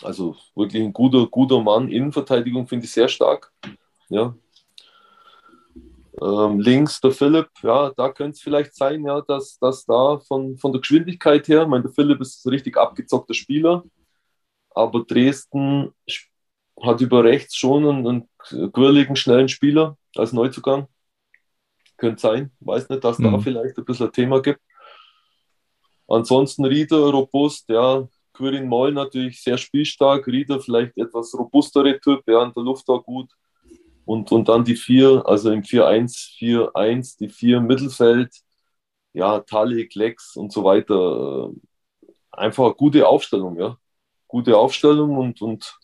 Also 0.02 0.37
wirklich 0.54 0.82
ein 0.82 0.92
guter, 0.92 1.26
guter 1.26 1.62
Mann. 1.62 1.88
Innenverteidigung 1.88 2.66
finde 2.66 2.87
ich 2.87 2.92
sehr 2.92 3.08
stark. 3.08 3.52
Ja. 4.08 4.35
Ähm, 6.20 6.61
links 6.61 7.00
der 7.00 7.11
Philipp, 7.12 7.48
ja, 7.62 7.90
da 7.96 8.11
könnte 8.12 8.32
es 8.32 8.42
vielleicht 8.42 8.74
sein, 8.74 9.04
ja, 9.04 9.22
dass, 9.22 9.58
dass 9.58 9.87
da 9.87 10.18
von, 10.18 10.58
von 10.58 10.72
der 10.72 10.80
Geschwindigkeit 10.80 11.48
her, 11.48 11.62
ich 11.62 11.68
meine, 11.68 11.85
der 11.85 11.92
Philipp 11.92 12.20
ist 12.20 12.44
ein 12.44 12.50
richtig 12.50 12.76
abgezockter 12.76 13.32
Spieler, 13.35 13.82
aber 14.70 15.04
Dresden 15.04 15.92
hat 16.80 17.00
über 17.00 17.24
rechts 17.24 17.56
schon 17.56 17.87
einen, 17.87 18.06
einen 18.06 18.72
quirligen, 18.72 19.16
schnellen 19.16 19.48
Spieler 19.48 19.96
als 20.16 20.32
Neuzugang. 20.32 20.87
Könnte 21.96 22.20
sein, 22.20 22.52
weiß 22.61 22.88
nicht, 22.88 23.04
dass 23.04 23.18
mhm. 23.18 23.32
da 23.32 23.38
vielleicht 23.38 23.78
ein 23.78 23.85
bisschen 23.85 24.06
ein 24.06 24.12
Thema 24.12 24.40
gibt. 24.40 24.61
Ansonsten 26.08 26.64
Rieder 26.64 27.11
robust, 27.11 27.68
ja, 27.68 28.06
Quirin 28.32 28.66
Moll 28.66 28.92
natürlich 28.92 29.42
sehr 29.42 29.58
spielstark, 29.58 30.26
Rieder 30.26 30.61
vielleicht 30.61 30.96
etwas 30.96 31.35
robustere 31.35 32.00
Typ, 32.00 32.22
ja, 32.26 32.42
in 32.44 32.52
der 32.52 32.62
Luft 32.62 32.88
auch 32.88 33.04
gut. 33.04 33.30
Und, 34.04 34.32
und 34.32 34.48
dann 34.48 34.64
die 34.64 34.74
vier, 34.74 35.22
also 35.26 35.50
im 35.52 35.62
4-1, 35.62 36.37
4-1, 36.38 37.18
die 37.18 37.28
vier 37.28 37.58
im 37.58 37.66
Mittelfeld, 37.66 38.35
ja, 39.12 39.40
Talik, 39.40 39.94
Lex 39.94 40.37
und 40.37 40.52
so 40.52 40.64
weiter. 40.64 41.50
Einfach 42.32 42.64
eine 42.64 42.74
gute 42.74 43.06
Aufstellung, 43.06 43.58
ja. 43.58 43.76
Gute 44.26 44.56
Aufstellung 44.56 45.16
und, 45.18 45.40
und 45.42 45.78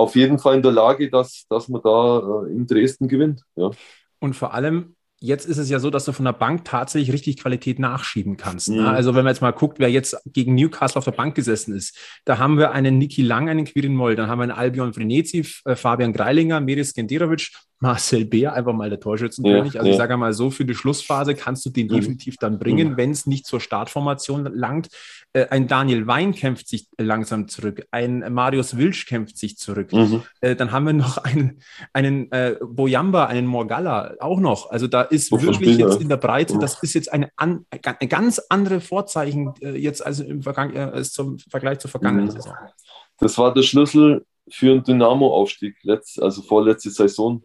auf 0.00 0.16
jeden 0.16 0.38
Fall 0.38 0.56
in 0.56 0.62
der 0.62 0.72
Lage, 0.72 1.10
dass, 1.10 1.46
dass 1.48 1.68
man 1.68 1.82
da 1.82 2.44
äh, 2.44 2.52
in 2.52 2.66
Dresden 2.66 3.08
gewinnt. 3.08 3.42
Ja. 3.56 3.70
Und 4.18 4.34
vor 4.34 4.54
allem 4.54 4.96
jetzt 5.20 5.44
ist 5.44 5.58
es 5.58 5.68
ja 5.68 5.78
so, 5.78 5.90
dass 5.90 6.06
du 6.06 6.12
von 6.12 6.24
der 6.24 6.32
Bank 6.32 6.64
tatsächlich 6.64 7.12
richtig 7.12 7.38
Qualität 7.38 7.78
nachschieben 7.78 8.36
kannst. 8.36 8.70
Ne? 8.70 8.76
Mhm. 8.76 8.82
Ne? 8.82 8.90
Also 8.90 9.14
wenn 9.14 9.24
man 9.24 9.34
jetzt 9.34 9.42
mal 9.42 9.52
guckt, 9.52 9.78
wer 9.78 9.90
jetzt 9.90 10.16
gegen 10.26 10.54
Newcastle 10.54 10.98
auf 10.98 11.04
der 11.04 11.12
Bank 11.12 11.34
gesessen 11.34 11.76
ist, 11.76 11.96
da 12.24 12.38
haben 12.38 12.58
wir 12.58 12.72
einen 12.72 12.98
Niki 12.98 13.22
Lang, 13.22 13.48
einen 13.48 13.66
Quirin 13.66 13.94
Moll, 13.94 14.16
dann 14.16 14.28
haben 14.28 14.38
wir 14.38 14.44
einen 14.44 14.52
Albion 14.52 14.94
Vrenezi, 14.94 15.46
äh, 15.66 15.76
Fabian 15.76 16.12
Greilinger, 16.12 16.60
Meris 16.60 16.94
Genderovic, 16.94 17.50
Marcel 17.82 18.26
Beer, 18.26 18.52
einfach 18.52 18.74
mal 18.74 18.90
der 18.90 19.00
Torschützenkönig. 19.00 19.72
Ja, 19.72 19.80
also 19.80 19.88
ja. 19.88 19.94
ich 19.94 19.98
sage 19.98 20.16
mal 20.18 20.34
so, 20.34 20.50
für 20.50 20.66
die 20.66 20.74
Schlussphase 20.74 21.34
kannst 21.34 21.64
du 21.64 21.70
den 21.70 21.86
mhm. 21.86 21.94
definitiv 21.94 22.36
dann 22.36 22.58
bringen, 22.58 22.90
mhm. 22.90 22.96
wenn 22.98 23.10
es 23.10 23.26
nicht 23.26 23.46
zur 23.46 23.58
Startformation 23.58 24.44
langt. 24.44 24.88
Äh, 25.32 25.46
ein 25.48 25.66
Daniel 25.66 26.06
Wein 26.06 26.34
kämpft 26.34 26.68
sich 26.68 26.88
langsam 26.98 27.48
zurück, 27.48 27.86
ein 27.90 28.32
Marius 28.32 28.76
Wilsch 28.76 29.06
kämpft 29.06 29.38
sich 29.38 29.56
zurück. 29.56 29.92
Mhm. 29.94 30.22
Äh, 30.42 30.56
dann 30.56 30.72
haben 30.72 30.84
wir 30.84 30.92
noch 30.92 31.16
einen, 31.18 31.62
einen 31.94 32.30
äh, 32.32 32.56
Boyamba, 32.62 33.26
einen 33.26 33.46
Morgalla 33.46 34.14
auch 34.20 34.40
noch. 34.40 34.70
Also 34.70 34.86
da 34.86 35.00
ist 35.00 35.32
Wovon 35.32 35.46
wirklich 35.46 35.78
jetzt 35.78 36.02
in 36.02 36.10
der 36.10 36.18
Breite, 36.18 36.58
das 36.58 36.82
ist 36.82 36.92
jetzt 36.92 37.10
eine, 37.10 37.30
an, 37.36 37.64
eine 37.70 38.08
ganz 38.08 38.42
andere 38.50 38.82
Vorzeichen 38.82 39.54
äh, 39.62 39.70
jetzt 39.70 40.04
also 40.04 40.22
im 40.22 40.42
Vergang 40.42 40.74
äh, 40.74 41.02
zum 41.02 41.38
Vergleich 41.38 41.78
zur 41.78 41.90
vergangenen 41.90 42.26
mhm. 42.26 42.32
Saison. 42.32 42.54
Das 43.18 43.38
war 43.38 43.54
der 43.54 43.62
Schlüssel 43.62 44.26
für 44.50 44.72
einen 44.72 44.82
Dynamo-Aufstieg, 44.82 45.76
also 46.18 46.42
vorletzte 46.42 46.90
Saison 46.90 47.42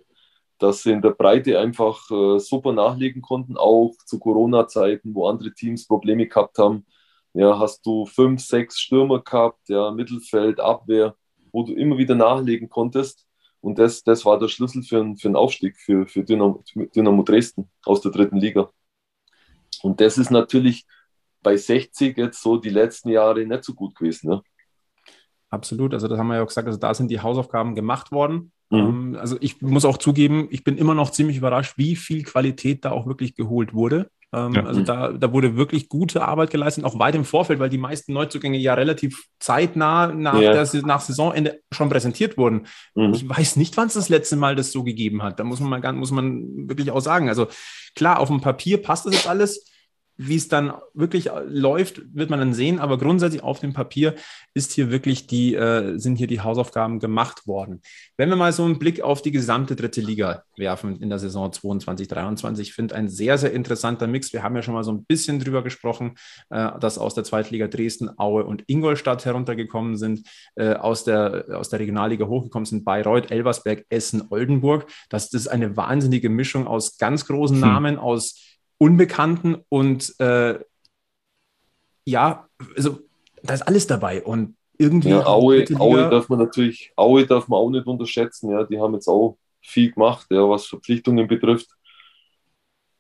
dass 0.60 0.84
sie 0.84 0.92
in 0.92 1.02
der 1.02 1.12
Breite 1.12 1.60
einfach 1.60 2.10
äh, 2.12 2.40
super 2.40 2.74
nachlegen 2.74 3.22
konnten, 3.22 3.58
auch 3.58 3.94
zu 4.06 4.20
Corona-Zeiten, 4.20 5.14
wo 5.14 5.28
andere 5.28 5.54
Teams 5.54 5.88
Probleme 5.88 6.28
gehabt 6.28 6.58
haben. 6.58 6.86
Ja, 7.34 7.60
hast 7.60 7.86
du 7.86 8.06
fünf, 8.06 8.42
sechs 8.42 8.80
Stürmer 8.80 9.22
gehabt, 9.22 9.68
ja, 9.68 9.92
Mittelfeld, 9.92 10.60
Abwehr, 10.60 11.16
wo 11.52 11.64
du 11.64 11.74
immer 11.74 11.98
wieder 11.98 12.16
nachlegen 12.16 12.70
konntest. 12.70 13.26
Und 13.60 13.80
das, 13.80 14.04
das 14.04 14.24
war 14.26 14.40
der 14.40 14.48
Schlüssel 14.48 14.84
für, 14.84 15.00
einen, 15.00 15.18
für 15.18 15.28
einen 15.28 15.36
Aufstieg 15.36 15.76
für, 15.78 16.06
für 16.08 16.24
Dynamo, 16.24 16.64
Dynamo 16.96 17.24
Dresden 17.24 17.70
aus 17.84 18.02
der 18.02 18.12
dritten 18.12 18.38
Liga. 18.38 18.70
Und 19.82 20.00
das 20.02 20.18
ist 20.18 20.32
natürlich 20.32 20.86
bei 21.42 21.58
60 21.58 22.18
jetzt 22.18 22.42
so 22.42 22.58
die 22.58 22.70
letzten 22.70 23.10
Jahre 23.10 23.46
nicht 23.46 23.64
so 23.64 23.74
gut 23.74 23.96
gewesen. 23.96 24.30
Ne? 24.30 24.42
Absolut, 25.56 25.94
also 25.94 26.10
das 26.10 26.20
haben 26.20 26.28
wir 26.28 26.36
ja 26.36 26.44
auch 26.44 26.48
gesagt, 26.48 26.68
also 26.68 26.78
da 26.78 26.94
sind 26.94 27.10
die 27.10 27.22
Hausaufgaben 27.22 27.76
gemacht 27.76 28.12
worden. 28.12 28.52
Mhm. 28.70 28.78
Ähm, 28.78 29.18
also 29.20 29.38
ich 29.40 29.62
muss 29.62 29.86
auch 29.86 29.98
zugeben, 29.98 30.48
ich 30.52 30.64
bin 30.64 30.78
immer 30.78 30.94
noch 30.94 31.12
ziemlich 31.12 31.38
überrascht, 31.38 31.78
wie 31.78 31.96
viel 31.96 32.24
Qualität 32.24 32.84
da 32.84 32.92
auch 32.92 33.08
wirklich 33.08 33.36
geholt 33.36 33.74
wurde. 33.74 34.10
Ähm, 34.34 34.54
ja. 34.54 34.66
Also 34.66 34.82
da, 34.82 35.14
da 35.14 35.32
wurde 35.32 35.56
wirklich 35.56 35.88
gute 35.88 36.28
Arbeit 36.28 36.50
geleistet, 36.50 36.84
auch 36.84 37.00
weit 37.00 37.16
im 37.16 37.24
Vorfeld, 37.24 37.60
weil 37.60 37.70
die 37.70 37.78
meisten 37.78 38.12
Neuzugänge 38.12 38.58
ja 38.58 38.74
relativ 38.74 39.28
zeitnah 39.40 40.08
nach, 40.08 40.42
ja. 40.42 40.52
der, 40.52 40.86
nach 40.86 41.00
Saisonende 41.00 41.62
schon 41.72 41.90
präsentiert 41.90 42.38
wurden. 42.38 42.68
Mhm. 42.96 43.14
Ich 43.14 43.30
weiß 43.30 43.56
nicht, 43.56 43.78
wann 43.78 43.88
es 43.88 43.94
das 43.94 44.10
letzte 44.10 44.36
Mal 44.36 44.56
das 44.56 44.74
so 44.74 44.84
gegeben 44.84 45.24
hat. 45.24 45.40
Da 45.40 45.46
muss 45.46 45.62
man, 45.62 45.80
mal, 45.80 45.94
muss 45.94 46.12
man 46.12 46.68
wirklich 46.68 46.92
auch 46.92 47.00
sagen. 47.00 47.30
Also 47.30 47.48
klar, 47.96 48.20
auf 48.20 48.28
dem 48.28 48.42
Papier 48.42 48.82
passt 48.82 49.06
das 49.06 49.14
jetzt 49.14 49.30
alles 49.30 49.72
wie 50.18 50.36
es 50.36 50.48
dann 50.48 50.74
wirklich 50.94 51.30
läuft, 51.48 52.02
wird 52.14 52.30
man 52.30 52.40
dann 52.40 52.54
sehen. 52.54 52.80
Aber 52.80 52.98
grundsätzlich 52.98 53.44
auf 53.44 53.60
dem 53.60 53.74
Papier 53.74 54.16
ist 54.54 54.72
hier 54.72 54.90
wirklich 54.92 55.28
die, 55.28 55.56
äh, 55.56 55.98
sind 55.98 56.16
hier 56.16 56.28
die 56.28 56.42
Hausaufgaben 56.42 57.00
gemacht 57.00 57.48
worden. 57.48 57.82
Wenn 58.18 58.30
wir 58.30 58.36
mal 58.36 58.54
so 58.54 58.64
einen 58.64 58.80
Blick 58.80 59.02
auf 59.02 59.22
die 59.22 59.32
gesamte 59.32 59.76
dritte 59.76 60.02
Liga 60.02 60.44
werfen 60.58 61.02
in 61.02 61.10
der 61.10 61.20
Saison 61.20 61.52
22, 61.52 62.08
23, 62.08 62.74
finde 62.74 62.96
ein 62.96 63.10
sehr, 63.10 63.38
sehr 63.38 63.52
interessanter 63.52 64.08
Mix. 64.08 64.32
Wir 64.32 64.44
haben 64.44 64.56
ja 64.56 64.62
schon 64.62 64.74
mal 64.74 64.84
so 64.84 64.92
ein 64.92 65.04
bisschen 65.04 65.40
drüber 65.40 65.64
gesprochen, 65.64 66.16
äh, 66.50 66.72
dass 66.80 66.98
aus 66.98 67.14
der 67.14 67.26
Zweitliga 67.26 67.68
Dresden, 67.68 68.10
Aue 68.18 68.46
und 68.46 68.64
Ingolstadt 68.68 69.26
heruntergekommen 69.26 69.98
sind, 69.98 70.28
äh, 70.56 70.76
aus, 70.76 71.04
der, 71.04 71.46
aus 71.54 71.70
der 71.70 71.80
Regionalliga 71.80 72.26
hochgekommen 72.26 72.66
sind 72.66 72.86
Bayreuth, 72.86 73.32
Elversberg, 73.32 73.86
Essen, 73.90 74.28
Oldenburg. 74.30 74.86
Das, 75.10 75.30
das 75.30 75.42
ist 75.42 75.48
eine 75.48 75.76
wahnsinnige 75.76 76.30
Mischung 76.30 76.68
aus 76.68 76.98
ganz 76.98 77.26
großen 77.26 77.58
hm. 77.58 77.62
Namen, 77.62 77.96
hm. 77.96 78.00
aus 78.00 78.55
Unbekannten 78.78 79.64
und 79.70 80.14
äh, 80.20 80.60
ja, 82.06 82.48
also 82.76 83.00
da 83.42 83.54
ist 83.54 83.62
alles 83.64 83.88
dabei 83.88 84.24
und 84.24 84.56
irgendwie. 84.78 85.10
Ja, 85.10 85.26
Aue, 85.26 85.66
Aue 85.80 86.10
darf 86.10 86.30
man 86.30 86.40
natürlich, 86.40 86.92
Aue 86.96 87.26
darf 87.26 87.48
man 87.48 87.60
auch 87.60 87.70
nicht 87.70 87.88
unterschätzen, 87.88 88.52
ja, 88.52 88.64
die 88.64 88.80
haben 88.80 88.94
jetzt 88.94 89.08
auch 89.08 89.38
viel 89.62 89.92
gemacht, 89.92 90.28
ja, 90.30 90.48
was 90.48 90.66
Verpflichtungen 90.66 91.28
betrifft. 91.28 91.70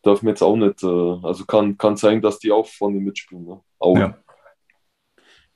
Darf 0.01 0.21
man 0.21 0.31
jetzt 0.31 0.41
auch 0.41 0.55
nicht, 0.55 0.83
äh, 0.83 1.27
also 1.27 1.45
kann, 1.45 1.77
kann 1.77 1.97
sein, 1.97 2.21
dass 2.21 2.39
die 2.39 2.51
auch 2.51 2.67
vorne 2.67 2.99
mitspielen. 2.99 3.45
Ne? 3.45 3.61
Aue. 3.79 3.99
Ja. 3.99 4.17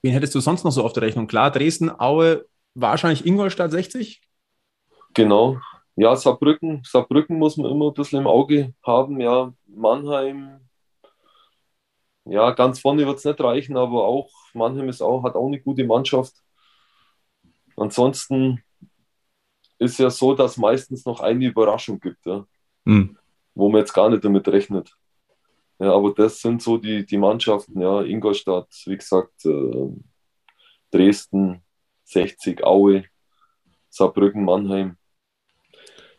Wen 0.02 0.14
hättest 0.14 0.34
du 0.34 0.40
sonst 0.40 0.64
noch 0.64 0.72
so 0.72 0.84
auf 0.84 0.94
der 0.94 1.04
Rechnung? 1.04 1.28
Klar, 1.28 1.52
Dresden, 1.52 1.92
Aue, 2.00 2.46
wahrscheinlich 2.74 3.26
Ingolstadt 3.26 3.72
60? 3.72 4.22
Genau, 5.14 5.60
ja, 6.00 6.16
Saarbrücken, 6.16 6.82
Saarbrücken 6.86 7.38
muss 7.38 7.58
man 7.58 7.70
immer 7.70 7.88
ein 7.88 7.94
bisschen 7.94 8.20
im 8.20 8.28
Auge 8.28 8.74
haben. 8.84 9.20
Ja, 9.20 9.54
Mannheim, 9.68 10.62
ja, 12.24 12.52
ganz 12.52 12.80
vorne 12.80 13.06
wird 13.06 13.18
es 13.18 13.26
nicht 13.26 13.42
reichen, 13.42 13.76
aber 13.76 14.06
auch 14.06 14.30
Mannheim 14.54 14.88
ist 14.88 15.02
auch, 15.02 15.24
hat 15.24 15.36
auch 15.36 15.48
eine 15.48 15.60
gute 15.60 15.84
Mannschaft. 15.84 16.34
Ansonsten 17.76 18.64
ist 19.78 20.00
ja 20.00 20.10
so, 20.10 20.34
dass 20.34 20.56
meistens 20.56 21.04
noch 21.04 21.20
eine 21.20 21.48
Überraschung 21.48 22.00
gibt, 22.00 22.26
ja, 22.26 22.46
mhm. 22.86 23.18
wo 23.54 23.68
man 23.68 23.82
jetzt 23.82 23.94
gar 23.94 24.10
nicht 24.10 24.24
damit 24.24 24.48
rechnet. 24.48 24.96
Ja, 25.80 25.94
aber 25.94 26.14
das 26.14 26.40
sind 26.40 26.62
so 26.62 26.78
die, 26.78 27.06
die 27.06 27.18
Mannschaften, 27.18 27.82
ja, 27.82 28.04
Ingolstadt, 28.04 28.70
wie 28.86 28.98
gesagt, 28.98 29.44
äh, 29.44 29.90
Dresden, 30.92 31.62
60, 32.06 32.64
Aue, 32.64 33.04
Saarbrücken, 33.90 34.46
Mannheim 34.46 34.96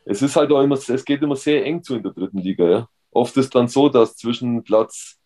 es 0.04 0.22
ist 0.22 0.36
halt 0.36 0.50
auch 0.50 0.62
immer, 0.62 0.76
es 0.76 1.04
geht 1.04 1.22
immer 1.22 1.36
sehr 1.36 1.64
eng 1.64 1.82
zu 1.82 1.96
in 1.96 2.02
der 2.02 2.12
dritten 2.12 2.38
Liga. 2.38 2.68
Ja. 2.68 2.88
Oft 3.10 3.36
ist 3.36 3.54
dann 3.54 3.68
so, 3.68 3.88
dass 3.88 4.16
zwischen 4.16 4.62
Platz 4.62 5.20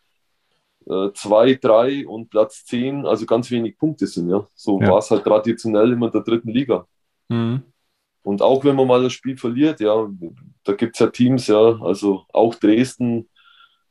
2, 0.86 1.50
äh, 1.50 1.56
3 1.56 2.06
und 2.06 2.30
Platz 2.30 2.64
10 2.66 3.06
also 3.06 3.26
ganz 3.26 3.50
wenig 3.50 3.78
Punkte 3.78 4.06
sind. 4.06 4.30
Ja. 4.30 4.46
So 4.54 4.80
ja. 4.80 4.88
war 4.90 4.98
es 4.98 5.10
halt 5.10 5.24
traditionell 5.24 5.92
immer 5.92 6.06
in 6.06 6.12
der 6.12 6.22
dritten 6.22 6.50
Liga. 6.50 6.86
Mhm. 7.28 7.62
Und 8.22 8.40
auch 8.40 8.64
wenn 8.64 8.76
man 8.76 8.86
mal 8.86 9.02
das 9.02 9.12
Spiel 9.12 9.36
verliert, 9.36 9.80
ja, 9.80 10.08
da 10.64 10.72
gibt 10.72 10.96
es 10.96 11.00
ja 11.00 11.08
Teams, 11.08 11.46
ja, 11.46 11.78
also 11.82 12.24
auch 12.32 12.54
Dresden 12.54 13.28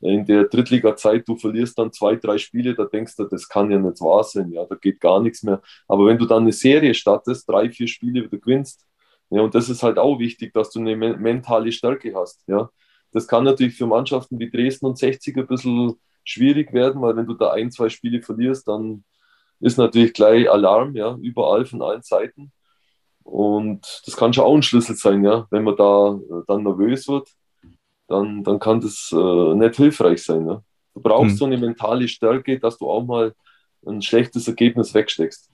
in 0.01 0.25
der 0.25 0.45
Drittliga-Zeit, 0.45 1.27
du 1.27 1.37
verlierst 1.37 1.77
dann 1.77 1.93
zwei, 1.93 2.15
drei 2.15 2.37
Spiele, 2.37 2.73
da 2.75 2.85
denkst 2.85 3.15
du, 3.15 3.25
das 3.25 3.47
kann 3.47 3.71
ja 3.71 3.77
nicht 3.77 4.01
wahr 4.01 4.23
sein, 4.23 4.51
ja, 4.51 4.65
da 4.65 4.75
geht 4.75 4.99
gar 4.99 5.21
nichts 5.21 5.43
mehr. 5.43 5.61
Aber 5.87 6.07
wenn 6.07 6.17
du 6.17 6.25
dann 6.25 6.43
eine 6.43 6.51
Serie 6.51 6.93
startest, 6.93 7.47
drei, 7.47 7.69
vier 7.69 7.87
Spiele 7.87 8.23
wieder 8.25 8.37
gewinnst, 8.37 8.85
ja, 9.29 9.41
und 9.41 9.55
das 9.55 9.69
ist 9.69 9.83
halt 9.83 9.97
auch 9.97 10.19
wichtig, 10.19 10.53
dass 10.53 10.69
du 10.71 10.79
eine 10.79 10.95
mentale 10.95 11.71
Stärke 11.71 12.13
hast. 12.15 12.43
Ja. 12.47 12.69
Das 13.11 13.27
kann 13.27 13.43
natürlich 13.43 13.75
für 13.75 13.87
Mannschaften 13.87 14.39
wie 14.39 14.49
Dresden 14.49 14.85
und 14.85 14.97
60 14.97 15.37
ein 15.37 15.47
bisschen 15.47 15.93
schwierig 16.23 16.73
werden, 16.73 17.01
weil 17.01 17.15
wenn 17.15 17.25
du 17.25 17.33
da 17.33 17.51
ein, 17.51 17.71
zwei 17.71 17.89
Spiele 17.89 18.21
verlierst, 18.21 18.67
dann 18.67 19.03
ist 19.59 19.77
natürlich 19.77 20.13
gleich 20.13 20.49
Alarm, 20.49 20.95
ja, 20.95 21.15
überall 21.21 21.65
von 21.65 21.81
allen 21.81 22.01
Seiten. 22.01 22.51
Und 23.23 24.01
das 24.05 24.17
kann 24.17 24.33
schon 24.33 24.43
auch 24.43 24.55
ein 24.55 24.63
Schlüssel 24.63 24.95
sein, 24.95 25.23
ja. 25.23 25.47
Wenn 25.49 25.63
man 25.63 25.77
da 25.77 26.15
äh, 26.15 26.43
dann 26.47 26.63
nervös 26.63 27.07
wird, 27.07 27.29
dann, 28.07 28.43
dann 28.43 28.59
kann 28.59 28.81
das 28.81 29.09
äh, 29.13 29.55
nicht 29.55 29.75
hilfreich 29.75 30.23
sein. 30.23 30.45
Ja? 30.45 30.61
Du 30.93 31.01
brauchst 31.01 31.31
hm. 31.31 31.37
so 31.37 31.45
eine 31.45 31.57
mentale 31.57 32.07
Stärke, 32.07 32.59
dass 32.59 32.77
du 32.77 32.89
auch 32.89 33.05
mal 33.05 33.33
ein 33.85 34.01
schlechtes 34.01 34.47
Ergebnis 34.47 34.93
wegsteckst. 34.93 35.49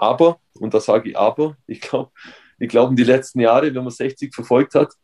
Aber, 0.00 0.40
und 0.58 0.72
da 0.72 0.80
sage 0.80 1.10
ich 1.10 1.18
aber, 1.18 1.58
ich 1.66 1.82
glaube, 1.82 2.10
ich 2.58 2.70
glaube, 2.70 2.90
in 2.90 2.96
die 2.96 3.04
letzten 3.04 3.40
Jahre, 3.40 3.74
wenn 3.74 3.84
man 3.84 3.90
60 3.90 4.34
verfolgt 4.34 4.74
hat, 4.74 4.94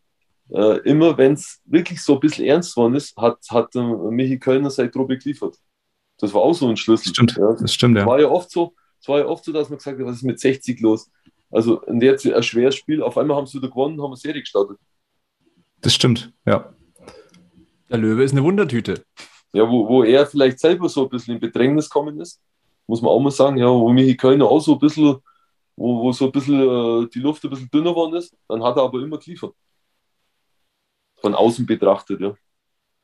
äh, 0.51 0.79
immer 0.89 1.19
wenn 1.19 1.35
es 1.35 1.61
wirklich 1.67 2.03
so 2.03 2.15
ein 2.15 2.21
bisschen 2.21 2.47
ernst 2.47 2.75
geworden 2.75 2.95
ist, 2.95 3.15
hat, 3.15 3.39
hat 3.51 3.75
äh, 3.77 3.81
Michi 3.81 4.39
Kölner 4.39 4.71
seine 4.71 4.91
Truppe 4.91 5.19
geliefert. 5.19 5.57
Das 6.19 6.33
war 6.33 6.41
auch 6.41 6.55
so 6.55 6.69
ein 6.69 6.79
Schlüssel. 6.79 7.11
Stimmt, 7.11 7.37
ja. 7.37 7.53
das 7.61 7.75
stimmt, 7.75 7.99
ja. 7.99 8.07
War 8.07 8.21
ja 8.21 8.29
oft 8.29 8.51
so, 8.51 8.75
es 8.99 9.07
war 9.07 9.19
ja 9.19 9.27
oft 9.27 9.45
so, 9.45 9.53
dass 9.53 9.69
man 9.69 9.77
gesagt 9.77 9.99
hat, 9.99 10.07
was 10.07 10.17
ist 10.17 10.23
mit 10.23 10.41
60 10.41 10.81
los? 10.81 11.11
Also, 11.51 11.83
und 11.83 12.03
jetzt 12.03 12.27
ein 12.27 12.43
schweres 12.43 12.77
Spiel, 12.77 13.03
auf 13.03 13.19
einmal 13.19 13.37
haben 13.37 13.47
sie 13.47 13.59
wieder 13.59 13.69
gewonnen, 13.69 14.01
haben 14.01 14.13
eine 14.13 14.17
Serie 14.17 14.41
gestartet. 14.41 14.79
Das 15.83 15.95
stimmt, 15.95 16.33
ja. 16.47 16.73
Der 17.91 17.99
Löwe 17.99 18.25
ist 18.25 18.33
eine 18.33 18.43
Wundertüte. 18.43 19.05
Ja, 19.53 19.69
wo, 19.69 19.89
wo 19.89 20.05
er 20.05 20.27
vielleicht 20.27 20.59
selber 20.59 20.89
so 20.89 21.05
ein 21.05 21.11
bisschen 21.11 21.35
in 21.35 21.41
Bedrängnis 21.41 21.91
gekommen 21.91 22.19
ist, 22.19 22.41
muss 22.87 23.03
man 23.03 23.11
auch 23.11 23.21
mal 23.21 23.31
sagen, 23.31 23.57
ja, 23.57 23.69
wo 23.69 23.89
Michi 23.93 24.17
Kölner 24.17 24.47
auch 24.47 24.61
so 24.61 24.75
ein 24.75 24.79
bisschen, 24.79 25.17
wo, 25.77 26.03
wo 26.03 26.13
so 26.13 26.27
ein 26.27 26.33
bisschen 26.33 26.61
äh, 26.61 27.09
die 27.09 27.21
Luft 27.21 27.45
ein 27.45 27.51
bisschen 27.51 27.71
dünner 27.71 27.91
geworden 27.91 28.15
ist, 28.15 28.37
dann 28.49 28.63
hat 28.63 28.77
er 28.77 28.85
aber 28.85 29.01
immer 29.03 29.19
geliefert. 29.19 29.55
Von 31.21 31.35
außen 31.35 31.67
betrachtet, 31.67 32.21
ja. 32.21 32.35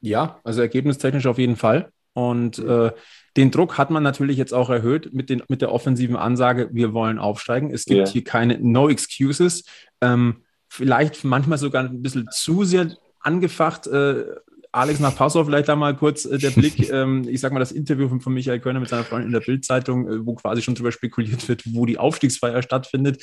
Ja, 0.00 0.40
also 0.44 0.60
ergebnistechnisch 0.60 1.26
auf 1.26 1.38
jeden 1.38 1.56
Fall. 1.56 1.92
Und 2.14 2.58
äh, 2.58 2.92
den 3.36 3.50
Druck 3.50 3.78
hat 3.78 3.90
man 3.90 4.02
natürlich 4.02 4.36
jetzt 4.36 4.52
auch 4.52 4.68
erhöht 4.68 5.14
mit, 5.14 5.30
den, 5.30 5.42
mit 5.48 5.62
der 5.62 5.72
offensiven 5.72 6.16
Ansage, 6.16 6.68
wir 6.72 6.92
wollen 6.92 7.18
aufsteigen. 7.18 7.70
Es 7.70 7.84
gibt 7.86 8.08
ja. 8.08 8.12
hier 8.12 8.24
keine 8.24 8.58
No 8.58 8.88
Excuses. 8.88 9.64
Ähm, 10.00 10.42
vielleicht 10.68 11.24
manchmal 11.24 11.58
sogar 11.58 11.84
ein 11.84 12.02
bisschen 12.02 12.28
zu 12.30 12.64
sehr 12.64 12.94
angefacht. 13.20 13.86
Äh, 13.86 14.24
Alex 14.72 15.00
nach 15.00 15.14
Passau 15.14 15.44
vielleicht 15.44 15.68
da 15.68 15.76
mal 15.76 15.94
kurz 15.94 16.24
äh, 16.24 16.38
der 16.38 16.50
Blick. 16.50 16.90
ähm, 16.92 17.26
ich 17.28 17.40
sag 17.40 17.52
mal, 17.52 17.60
das 17.60 17.72
Interview 17.72 18.08
von, 18.08 18.20
von 18.20 18.32
Michael 18.32 18.60
Körner 18.60 18.80
mit 18.80 18.88
seiner 18.88 19.04
Freundin 19.04 19.28
in 19.28 19.32
der 19.32 19.40
Bildzeitung, 19.40 20.08
äh, 20.08 20.26
wo 20.26 20.34
quasi 20.34 20.62
schon 20.62 20.74
darüber 20.74 20.92
spekuliert 20.92 21.46
wird, 21.48 21.62
wo 21.72 21.86
die 21.86 21.98
Aufstiegsfeier 21.98 22.62
stattfindet 22.62 23.22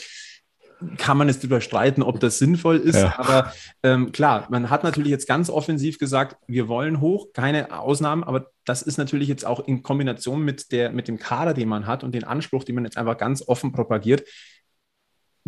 kann 0.97 1.17
man 1.17 1.27
es 1.27 1.43
überstreiten, 1.43 2.03
ob 2.03 2.19
das 2.19 2.39
sinnvoll 2.39 2.77
ist. 2.77 2.95
Ja. 2.95 3.17
Aber 3.17 3.53
ähm, 3.83 4.11
klar, 4.11 4.47
man 4.49 4.69
hat 4.69 4.83
natürlich 4.83 5.09
jetzt 5.09 5.27
ganz 5.27 5.49
offensiv 5.49 5.99
gesagt, 5.99 6.37
wir 6.47 6.67
wollen 6.67 7.01
hoch, 7.01 7.33
keine 7.33 7.77
Ausnahmen, 7.77 8.23
aber 8.23 8.47
das 8.65 8.81
ist 8.81 8.97
natürlich 8.97 9.27
jetzt 9.27 9.45
auch 9.45 9.59
in 9.67 9.83
Kombination 9.83 10.41
mit, 10.41 10.71
der, 10.71 10.91
mit 10.91 11.07
dem 11.07 11.19
Kader, 11.19 11.53
den 11.53 11.67
man 11.67 11.85
hat 11.85 12.03
und 12.03 12.13
den 12.13 12.23
Anspruch, 12.23 12.63
den 12.63 12.75
man 12.75 12.85
jetzt 12.85 12.97
einfach 12.97 13.17
ganz 13.17 13.43
offen 13.45 13.71
propagiert. 13.71 14.23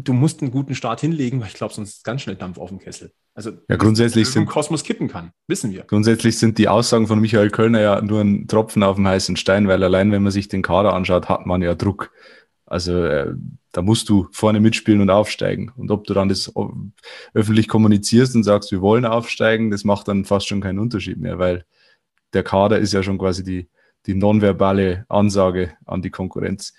Du 0.04 0.14
musst 0.14 0.42
einen 0.42 0.52
guten 0.52 0.76
Start 0.76 1.02
hinlegen, 1.02 1.40
weil 1.40 1.48
ich 1.48 1.54
glaube, 1.54 1.74
sonst 1.74 1.98
ist 1.98 2.04
ganz 2.04 2.22
schnell 2.22 2.36
Dampf 2.36 2.58
auf 2.58 2.70
dem 2.70 2.80
Kessel. 2.80 3.12
Also 3.34 3.52
ja, 3.70 3.78
grundsätzlich 3.78 4.28
sind 4.28 4.46
Kosmos 4.46 4.84
kippen 4.84 5.08
kann, 5.08 5.32
wissen 5.48 5.72
wir. 5.72 5.84
Grundsätzlich 5.84 6.38
sind 6.38 6.58
die 6.58 6.68
Aussagen 6.68 7.08
von 7.08 7.20
Michael 7.20 7.50
Kölner 7.50 7.80
ja 7.80 8.02
nur 8.02 8.22
ein 8.22 8.48
Tropfen 8.48 8.84
auf 8.84 8.98
dem 8.98 9.08
heißen 9.08 9.38
Stein, 9.38 9.68
weil 9.68 9.84
allein 9.84 10.12
wenn 10.12 10.24
man 10.24 10.32
sich 10.32 10.50
den 10.50 10.62
Kader 10.62 10.94
anschaut, 10.94 11.30
hat 11.30 11.46
man 11.46 11.62
ja 11.62 11.74
Druck. 11.76 12.12
Also 12.66 13.04
äh, 13.04 13.34
da 13.72 13.82
musst 13.82 14.10
du 14.10 14.28
vorne 14.32 14.60
mitspielen 14.60 15.02
und 15.02 15.10
aufsteigen. 15.10 15.72
Und 15.76 15.92
ob 15.92 16.06
du 16.06 16.14
dann 16.14 16.30
das 16.30 16.54
öffentlich 17.34 17.68
kommunizierst 17.68 18.36
und 18.36 18.44
sagst, 18.44 18.72
wir 18.72 18.82
wollen 18.82 19.06
aufsteigen, 19.06 19.72
das 19.72 19.84
macht 19.84 20.08
dann 20.08 20.26
fast 20.26 20.48
schon 20.48 20.62
keinen 20.62 20.80
Unterschied 20.80 21.18
mehr, 21.18 21.40
weil 21.40 21.66
der 22.34 22.44
Kader 22.44 22.80
ist 22.80 22.94
ja 22.94 23.04
schon 23.04 23.18
quasi 23.18 23.44
die, 23.44 23.70
die 24.06 24.16
nonverbale 24.16 25.06
Ansage 25.10 25.74
an 25.86 26.02
die 26.02 26.10
Konkurrenz. 26.10 26.74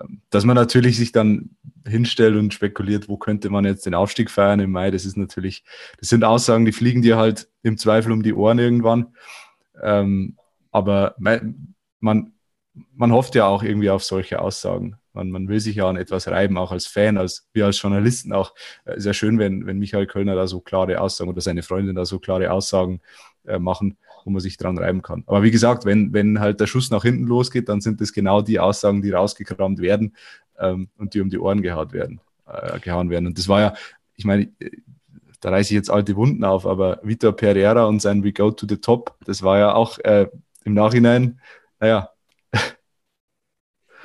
Ähm, 0.00 0.22
dass 0.30 0.44
man 0.44 0.56
natürlich 0.56 0.96
sich 0.96 1.12
dann 1.12 1.56
hinstellt 1.86 2.36
und 2.36 2.52
spekuliert, 2.52 3.08
wo 3.08 3.16
könnte 3.16 3.50
man 3.50 3.64
jetzt 3.64 3.86
den 3.86 3.94
Aufstieg 3.94 4.30
feiern 4.30 4.60
im 4.60 4.72
Mai, 4.72 4.90
das 4.90 5.04
ist 5.04 5.16
natürlich, 5.16 5.64
das 6.00 6.08
sind 6.08 6.24
Aussagen, 6.24 6.64
die 6.64 6.72
fliegen 6.72 7.02
dir 7.02 7.16
halt 7.16 7.48
im 7.62 7.78
Zweifel 7.78 8.12
um 8.12 8.22
die 8.22 8.34
Ohren 8.34 8.58
irgendwann. 8.58 9.14
Ähm, 9.82 10.36
aber 10.70 11.14
man, 11.18 11.72
man 12.00 13.12
hofft 13.12 13.34
ja 13.34 13.46
auch 13.46 13.62
irgendwie 13.62 13.90
auf 13.90 14.04
solche 14.04 14.40
Aussagen. 14.40 14.96
Man, 15.12 15.30
man 15.30 15.48
will 15.48 15.60
sich 15.60 15.76
ja 15.76 15.88
an 15.88 15.96
etwas 15.96 16.28
reiben, 16.28 16.58
auch 16.58 16.72
als 16.72 16.86
Fan, 16.86 17.16
als 17.16 17.48
wir 17.54 17.64
als 17.64 17.80
Journalisten 17.80 18.32
auch. 18.32 18.54
Äh, 18.84 19.00
sehr 19.00 19.14
schön, 19.14 19.38
wenn, 19.38 19.66
wenn 19.66 19.78
Michael 19.78 20.06
Kölner 20.06 20.34
da 20.34 20.46
so 20.46 20.60
klare 20.60 21.00
Aussagen 21.00 21.30
oder 21.30 21.40
seine 21.40 21.62
Freundin 21.62 21.94
da 21.94 22.04
so 22.04 22.18
klare 22.18 22.50
Aussagen 22.50 23.00
äh, 23.46 23.58
machen, 23.58 23.96
wo 24.26 24.30
man 24.30 24.40
sich 24.40 24.56
dran 24.56 24.76
reiben 24.76 25.02
kann. 25.02 25.22
Aber 25.26 25.44
wie 25.44 25.52
gesagt, 25.52 25.84
wenn, 25.84 26.12
wenn 26.12 26.40
halt 26.40 26.58
der 26.60 26.66
Schuss 26.66 26.90
nach 26.90 27.04
hinten 27.04 27.24
losgeht, 27.24 27.68
dann 27.68 27.80
sind 27.80 28.00
das 28.00 28.12
genau 28.12 28.42
die 28.42 28.58
Aussagen, 28.58 29.00
die 29.00 29.12
rausgekramt 29.12 29.78
werden 29.78 30.16
ähm, 30.58 30.88
und 30.98 31.14
die 31.14 31.20
um 31.20 31.30
die 31.30 31.38
Ohren 31.38 31.62
gehauen 31.62 31.92
werden, 31.92 32.20
äh, 32.46 32.80
gehauen 32.80 33.08
werden. 33.08 33.28
Und 33.28 33.38
das 33.38 33.46
war 33.46 33.60
ja, 33.60 33.74
ich 34.16 34.24
meine, 34.24 34.50
äh, 34.58 34.70
da 35.40 35.50
reiße 35.50 35.70
ich 35.70 35.76
jetzt 35.76 35.90
alte 35.90 36.16
Wunden 36.16 36.42
auf, 36.42 36.66
aber 36.66 36.98
Vitor 37.04 37.36
Pereira 37.36 37.84
und 37.84 38.02
sein 38.02 38.24
We 38.24 38.32
Go 38.32 38.50
to 38.50 38.66
the 38.68 38.78
Top, 38.78 39.14
das 39.24 39.44
war 39.44 39.58
ja 39.58 39.74
auch 39.74 40.00
äh, 40.00 40.26
im 40.64 40.74
Nachhinein, 40.74 41.40
naja, 41.78 42.10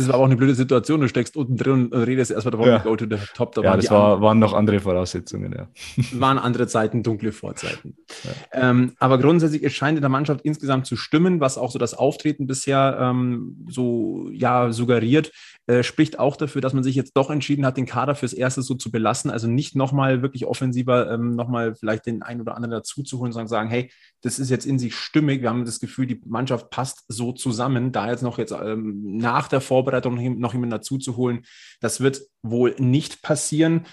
das 0.01 0.09
war 0.09 0.15
aber 0.15 0.23
auch 0.23 0.27
eine 0.27 0.35
blöde 0.35 0.55
Situation. 0.55 1.01
Du 1.01 1.07
steckst 1.07 1.35
unten 1.37 1.57
drin 1.57 1.87
und 1.87 2.03
redest 2.03 2.31
erstmal 2.31 2.51
davon, 2.51 2.67
ja. 2.67 2.77
go 2.79 2.95
to 2.95 3.05
the 3.09 3.17
top. 3.33 3.53
Da 3.53 3.61
ja, 3.61 3.75
das 3.75 3.89
war, 3.89 4.21
waren 4.21 4.39
noch 4.39 4.53
andere 4.53 4.79
Voraussetzungen, 4.79 5.53
ja. 5.53 5.67
Waren 6.19 6.37
andere 6.37 6.67
Zeiten, 6.67 7.03
dunkle 7.03 7.31
Vorzeiten. 7.31 7.95
Ja. 8.23 8.69
Ähm, 8.69 8.93
aber 8.99 9.17
grundsätzlich, 9.17 9.63
es 9.63 9.73
scheint 9.73 9.97
in 9.97 10.01
der 10.01 10.09
Mannschaft 10.09 10.41
insgesamt 10.41 10.85
zu 10.85 10.95
stimmen, 10.95 11.39
was 11.39 11.57
auch 11.57 11.71
so 11.71 11.79
das 11.79 11.93
Auftreten 11.93 12.47
bisher 12.47 12.97
ähm, 12.99 13.65
so 13.69 14.29
ja, 14.31 14.71
suggeriert. 14.71 15.31
Äh, 15.67 15.83
spricht 15.83 16.19
auch 16.19 16.35
dafür, 16.37 16.61
dass 16.61 16.73
man 16.73 16.83
sich 16.83 16.95
jetzt 16.95 17.15
doch 17.15 17.29
entschieden 17.29 17.65
hat, 17.65 17.77
den 17.77 17.85
Kader 17.85 18.15
fürs 18.15 18.33
Erste 18.33 18.61
so 18.61 18.73
zu 18.73 18.91
belassen. 18.91 19.29
Also 19.31 19.47
nicht 19.47 19.75
nochmal 19.75 20.21
wirklich 20.21 20.45
offensiver, 20.45 21.11
ähm, 21.11 21.35
nochmal 21.35 21.75
vielleicht 21.75 22.07
den 22.07 22.23
einen 22.23 22.41
oder 22.41 22.55
anderen 22.55 22.71
dazu 22.71 23.03
zu 23.03 23.19
holen, 23.19 23.31
sondern 23.31 23.47
sagen, 23.47 23.69
hey, 23.69 23.91
das 24.21 24.39
ist 24.39 24.49
jetzt 24.49 24.65
in 24.65 24.79
sich 24.79 24.95
stimmig. 24.95 25.41
Wir 25.41 25.49
haben 25.49 25.65
das 25.65 25.79
Gefühl, 25.79 26.07
die 26.07 26.21
Mannschaft 26.25 26.71
passt 26.71 27.05
so 27.07 27.31
zusammen. 27.31 27.91
Da 27.91 28.09
jetzt 28.09 28.23
noch 28.23 28.37
jetzt 28.37 28.51
ähm, 28.51 29.17
nach 29.17 29.47
der 29.47 29.61
Vorbereitung 29.61 29.90
noch 29.99 30.53
jemanden 30.53 30.71
dazu 30.71 30.97
zu 30.97 31.17
holen, 31.17 31.45
das 31.79 32.01
wird 32.01 32.21
wohl 32.41 32.75
nicht 32.79 33.21
passieren 33.21 33.85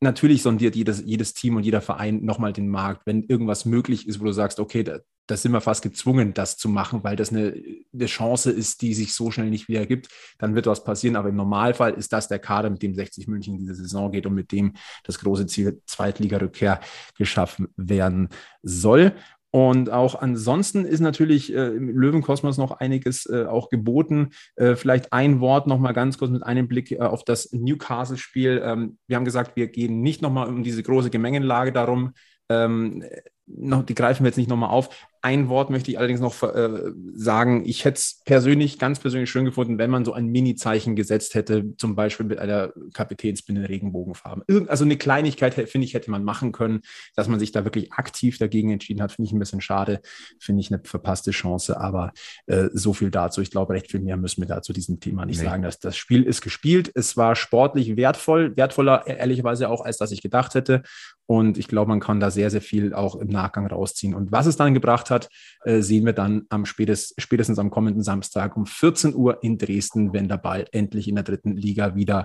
natürlich 0.00 0.42
sondiert 0.42 0.76
jedes, 0.76 1.02
jedes 1.04 1.34
Team 1.34 1.56
und 1.56 1.64
jeder 1.64 1.80
Verein 1.80 2.24
nochmal 2.24 2.52
den 2.52 2.68
Markt, 2.68 3.06
wenn 3.06 3.24
irgendwas 3.24 3.64
möglich 3.64 4.06
ist, 4.06 4.20
wo 4.20 4.24
du 4.24 4.32
sagst, 4.32 4.60
okay, 4.60 4.84
da, 4.84 5.00
da 5.26 5.36
sind 5.36 5.52
wir 5.52 5.60
fast 5.60 5.82
gezwungen, 5.82 6.32
das 6.34 6.56
zu 6.56 6.68
machen, 6.68 7.04
weil 7.04 7.16
das 7.16 7.30
eine, 7.30 7.54
eine 7.92 8.06
Chance 8.06 8.50
ist, 8.50 8.80
die 8.80 8.94
sich 8.94 9.12
so 9.12 9.30
schnell 9.30 9.50
nicht 9.50 9.68
wieder 9.68 9.86
gibt, 9.86 10.08
dann 10.38 10.54
wird 10.54 10.66
was 10.66 10.84
passieren. 10.84 11.16
Aber 11.16 11.28
im 11.28 11.36
Normalfall 11.36 11.94
ist 11.94 12.12
das 12.12 12.28
der 12.28 12.38
Kader, 12.38 12.70
mit 12.70 12.82
dem 12.82 12.94
60 12.94 13.26
München 13.26 13.54
in 13.54 13.60
diese 13.60 13.74
Saison 13.74 14.10
geht 14.10 14.26
und 14.26 14.34
mit 14.34 14.52
dem 14.52 14.74
das 15.04 15.18
große 15.18 15.46
Ziel 15.46 15.82
Zweitligarückkehr 15.86 16.80
geschaffen 17.16 17.68
werden 17.76 18.28
soll. 18.62 19.14
Und 19.50 19.90
auch 19.90 20.14
ansonsten 20.14 20.84
ist 20.84 21.00
natürlich 21.00 21.54
äh, 21.54 21.68
im 21.68 21.88
Löwenkosmos 21.88 22.58
noch 22.58 22.72
einiges 22.72 23.24
äh, 23.26 23.46
auch 23.46 23.70
geboten. 23.70 24.30
Äh, 24.56 24.76
vielleicht 24.76 25.12
ein 25.12 25.40
Wort 25.40 25.66
noch 25.66 25.78
mal 25.78 25.92
ganz 25.92 26.18
kurz 26.18 26.30
mit 26.30 26.42
einem 26.42 26.68
Blick 26.68 26.92
äh, 26.92 26.98
auf 27.00 27.24
das 27.24 27.50
Newcastle-Spiel. 27.52 28.62
Ähm, 28.62 28.98
wir 29.06 29.16
haben 29.16 29.24
gesagt, 29.24 29.56
wir 29.56 29.68
gehen 29.68 30.02
nicht 30.02 30.20
noch 30.20 30.30
mal 30.30 30.48
um 30.48 30.62
diese 30.62 30.82
große 30.82 31.08
Gemengenlage 31.10 31.72
darum. 31.72 32.12
Ähm, 32.50 33.04
noch, 33.46 33.84
die 33.84 33.94
greifen 33.94 34.24
wir 34.24 34.28
jetzt 34.28 34.36
nicht 34.36 34.50
nochmal 34.50 34.70
auf. 34.70 35.07
Ein 35.28 35.50
Wort 35.50 35.68
möchte 35.68 35.90
ich 35.90 35.98
allerdings 35.98 36.20
noch 36.20 36.42
äh, 36.42 36.90
sagen. 37.14 37.62
Ich 37.66 37.84
hätte 37.84 37.98
es 37.98 38.22
persönlich, 38.24 38.78
ganz 38.78 38.98
persönlich 38.98 39.28
schön 39.28 39.44
gefunden, 39.44 39.76
wenn 39.76 39.90
man 39.90 40.06
so 40.06 40.14
ein 40.14 40.28
Mini-Zeichen 40.28 40.96
gesetzt 40.96 41.34
hätte, 41.34 41.76
zum 41.76 41.94
Beispiel 41.94 42.24
mit 42.24 42.38
einer 42.38 42.72
Kapitänsbinde 42.94 43.68
Regenbogenfarben. 43.68 44.68
Also 44.68 44.86
eine 44.86 44.96
Kleinigkeit, 44.96 45.52
finde 45.52 45.84
ich, 45.84 45.92
hätte 45.92 46.10
man 46.10 46.24
machen 46.24 46.52
können, 46.52 46.80
dass 47.14 47.28
man 47.28 47.38
sich 47.38 47.52
da 47.52 47.64
wirklich 47.64 47.92
aktiv 47.92 48.38
dagegen 48.38 48.70
entschieden 48.70 49.02
hat. 49.02 49.12
Finde 49.12 49.26
ich 49.26 49.32
ein 49.34 49.38
bisschen 49.38 49.60
schade. 49.60 50.00
Finde 50.40 50.62
ich 50.62 50.72
eine 50.72 50.80
verpasste 50.82 51.30
Chance. 51.30 51.78
Aber 51.78 52.14
äh, 52.46 52.68
so 52.72 52.94
viel 52.94 53.10
dazu. 53.10 53.42
Ich 53.42 53.50
glaube, 53.50 53.74
recht 53.74 53.90
viel 53.90 54.00
mehr 54.00 54.16
müssen 54.16 54.40
wir 54.40 54.48
da 54.48 54.62
zu 54.62 54.72
diesem 54.72 54.98
Thema 54.98 55.26
nicht 55.26 55.40
nee. 55.40 55.44
sagen. 55.44 55.62
Dass 55.62 55.78
das 55.78 55.98
Spiel 55.98 56.22
ist 56.22 56.40
gespielt. 56.40 56.90
Es 56.94 57.18
war 57.18 57.36
sportlich 57.36 57.98
wertvoll, 57.98 58.56
wertvoller 58.56 59.06
ehrlicherweise 59.06 59.68
auch, 59.68 59.84
als 59.84 59.98
dass 59.98 60.10
ich 60.10 60.22
gedacht 60.22 60.54
hätte. 60.54 60.84
Und 61.30 61.58
ich 61.58 61.68
glaube, 61.68 61.90
man 61.90 62.00
kann 62.00 62.20
da 62.20 62.30
sehr, 62.30 62.48
sehr 62.48 62.62
viel 62.62 62.94
auch 62.94 63.14
im 63.14 63.28
Nachgang 63.28 63.66
rausziehen. 63.66 64.14
Und 64.14 64.32
was 64.32 64.46
es 64.46 64.56
dann 64.56 64.72
gebracht 64.72 65.10
hat, 65.10 65.17
äh, 65.64 65.80
sehen 65.80 66.06
wir 66.06 66.12
dann 66.12 66.44
am 66.48 66.66
spätestens, 66.66 67.14
spätestens 67.22 67.58
am 67.58 67.70
kommenden 67.70 68.02
Samstag 68.02 68.56
um 68.56 68.66
14 68.66 69.14
Uhr 69.14 69.42
in 69.42 69.58
Dresden, 69.58 70.12
wenn 70.12 70.28
der 70.28 70.38
Ball 70.38 70.66
endlich 70.72 71.08
in 71.08 71.14
der 71.14 71.24
dritten 71.24 71.56
Liga 71.56 71.94
wieder 71.94 72.24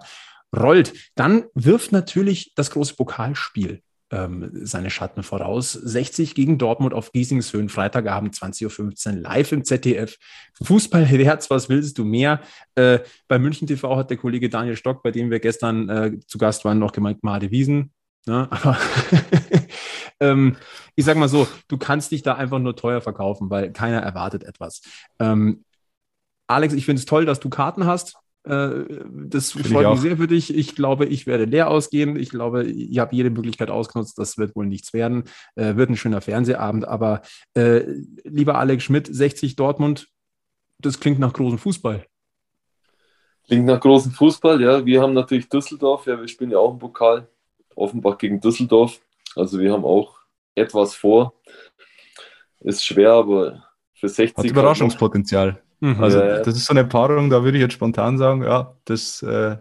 rollt. 0.56 0.94
Dann 1.16 1.46
wirft 1.56 1.92
natürlich 1.92 2.54
das 2.56 2.72
große 2.72 2.96
Pokalspiel 2.96 3.82
ähm, 4.14 4.52
seine 4.54 4.90
Schatten 4.90 5.24
voraus. 5.24 5.74
60 5.74 6.36
gegen 6.36 6.58
Dortmund 6.58 6.94
auf 6.94 7.12
Giesingshöhen, 7.12 7.70
Freitagabend 7.70 8.36
20.15 8.36 9.16
Uhr 9.16 9.22
live 9.22 9.52
im 9.52 9.64
ZDF. 9.64 10.18
Fußballherz, 10.62 11.50
was 11.50 11.68
willst 11.70 11.98
du 11.98 12.06
mehr? 12.06 12.42
Äh, 12.76 13.00
bei 13.28 13.40
München 13.40 13.68
TV 13.68 13.96
hat 13.96 14.12
der 14.12 14.18
Kollege 14.18 14.50
Daniel 14.50 14.76
Stock, 14.76 15.02
bei 15.02 15.12
dem 15.12 15.32
wir 15.32 15.40
gestern 15.40 15.90
äh, 15.90 16.20
zu 16.28 16.38
Gast 16.38 16.64
waren, 16.64 16.80
noch 16.80 16.92
gemeint, 16.92 17.24
Made 17.24 17.50
Wiesen. 17.50 17.92
Ne? 18.28 18.48
Aber 18.52 18.78
ähm, 20.24 20.58
ich 20.96 21.06
sag 21.06 21.18
mal 21.18 21.28
so, 21.28 21.48
du 21.68 21.78
kannst 21.78 22.12
dich 22.12 22.24
da 22.24 22.36
einfach 22.36 22.60
nur 22.60 22.76
teuer 22.76 23.02
verkaufen, 23.02 23.50
weil 23.50 23.72
keiner 23.72 24.00
erwartet 24.00 24.44
etwas. 24.44 24.82
Ähm, 25.20 25.64
Alex, 26.48 26.74
ich 26.74 26.86
finde 26.86 27.00
es 27.00 27.06
toll, 27.06 27.26
dass 27.26 27.40
du 27.40 27.50
Karten 27.50 27.86
hast. 27.86 28.18
Äh, 28.46 28.86
das 29.10 29.52
Find 29.52 29.68
freut 29.68 29.90
mich 29.90 30.02
sehr 30.02 30.18
für 30.18 30.28
dich. 30.28 30.54
Ich 30.54 30.76
glaube, 30.76 31.06
ich 31.06 31.26
werde 31.28 31.46
leer 31.46 31.70
ausgehen. 31.70 32.16
Ich 32.16 32.30
glaube, 32.30 32.64
ihr 32.64 33.02
habt 33.02 33.14
jede 33.14 33.30
Möglichkeit 33.30 33.70
ausgenutzt. 33.70 34.18
Das 34.18 34.38
wird 34.38 34.56
wohl 34.56 34.66
nichts 34.66 34.94
werden. 34.94 35.24
Äh, 35.56 35.76
wird 35.76 35.90
ein 35.90 35.98
schöner 35.98 36.22
Fernsehabend. 36.22 36.88
Aber 36.88 37.22
äh, 37.54 37.84
lieber 38.24 38.58
Alex 38.58 38.84
Schmidt, 38.84 39.08
60 39.08 39.56
Dortmund, 39.56 40.08
das 40.80 41.00
klingt 41.00 41.20
nach 41.20 41.34
großem 41.34 41.58
Fußball. 41.58 42.06
Klingt 43.46 43.66
nach 43.66 43.80
großem 43.80 44.12
Fußball, 44.12 44.62
ja. 44.62 44.86
Wir 44.86 45.02
haben 45.02 45.14
natürlich 45.14 45.50
Düsseldorf. 45.50 46.06
Ja, 46.06 46.20
wir 46.20 46.28
spielen 46.28 46.52
ja 46.52 46.60
auch 46.60 46.72
im 46.72 46.80
Pokal. 46.80 47.28
Offenbach 47.76 48.18
gegen 48.18 48.40
Düsseldorf. 48.40 49.02
Also 49.36 49.60
wir 49.60 49.72
haben 49.72 49.86
auch 49.86 50.20
etwas 50.56 50.96
vor. 50.96 51.34
Ist 52.62 52.86
schwer, 52.86 53.14
aber 53.14 53.64
für 53.94 54.10
60. 54.10 54.38
Hat 54.38 54.46
Überraschungspotenzial. 54.46 55.62
Mhm. 55.80 56.02
Also 56.02 56.20
das 56.20 56.56
ist 56.56 56.66
so 56.66 56.74
eine 56.74 56.86
Paarung, 56.86 57.30
da 57.30 57.44
würde 57.44 57.58
ich 57.58 57.62
jetzt 57.62 57.74
spontan 57.74 58.18
sagen, 58.18 58.44
ja, 58.44 58.76
das, 58.86 59.22
äh, 59.22 59.58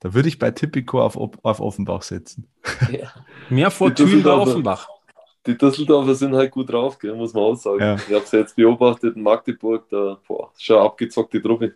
da 0.00 0.14
würde 0.14 0.28
ich 0.28 0.38
bei 0.38 0.50
Tipico 0.50 1.00
auf, 1.00 1.16
auf 1.16 1.60
Offenbach 1.60 2.02
setzen. 2.02 2.48
Ja. 2.90 3.12
Mehr 3.48 3.70
Fortune 3.70 4.22
bei 4.22 4.32
Offenbach. 4.32 4.88
Die 5.46 5.56
Düsseldorfer 5.56 6.14
sind 6.14 6.34
halt 6.34 6.50
gut 6.50 6.70
drauf, 6.70 6.98
gell, 6.98 7.14
muss 7.14 7.32
man 7.32 7.44
auch 7.44 7.54
sagen. 7.54 7.80
Ja. 7.80 7.94
Ich 7.94 8.14
habe 8.14 8.26
sie 8.26 8.36
jetzt 8.36 8.56
beobachtet 8.56 9.16
in 9.16 9.22
Magdeburg, 9.22 9.88
da 9.88 10.18
boah, 10.26 10.50
schon 10.58 10.78
abgezockte 10.78 11.40
Truppe. 11.40 11.74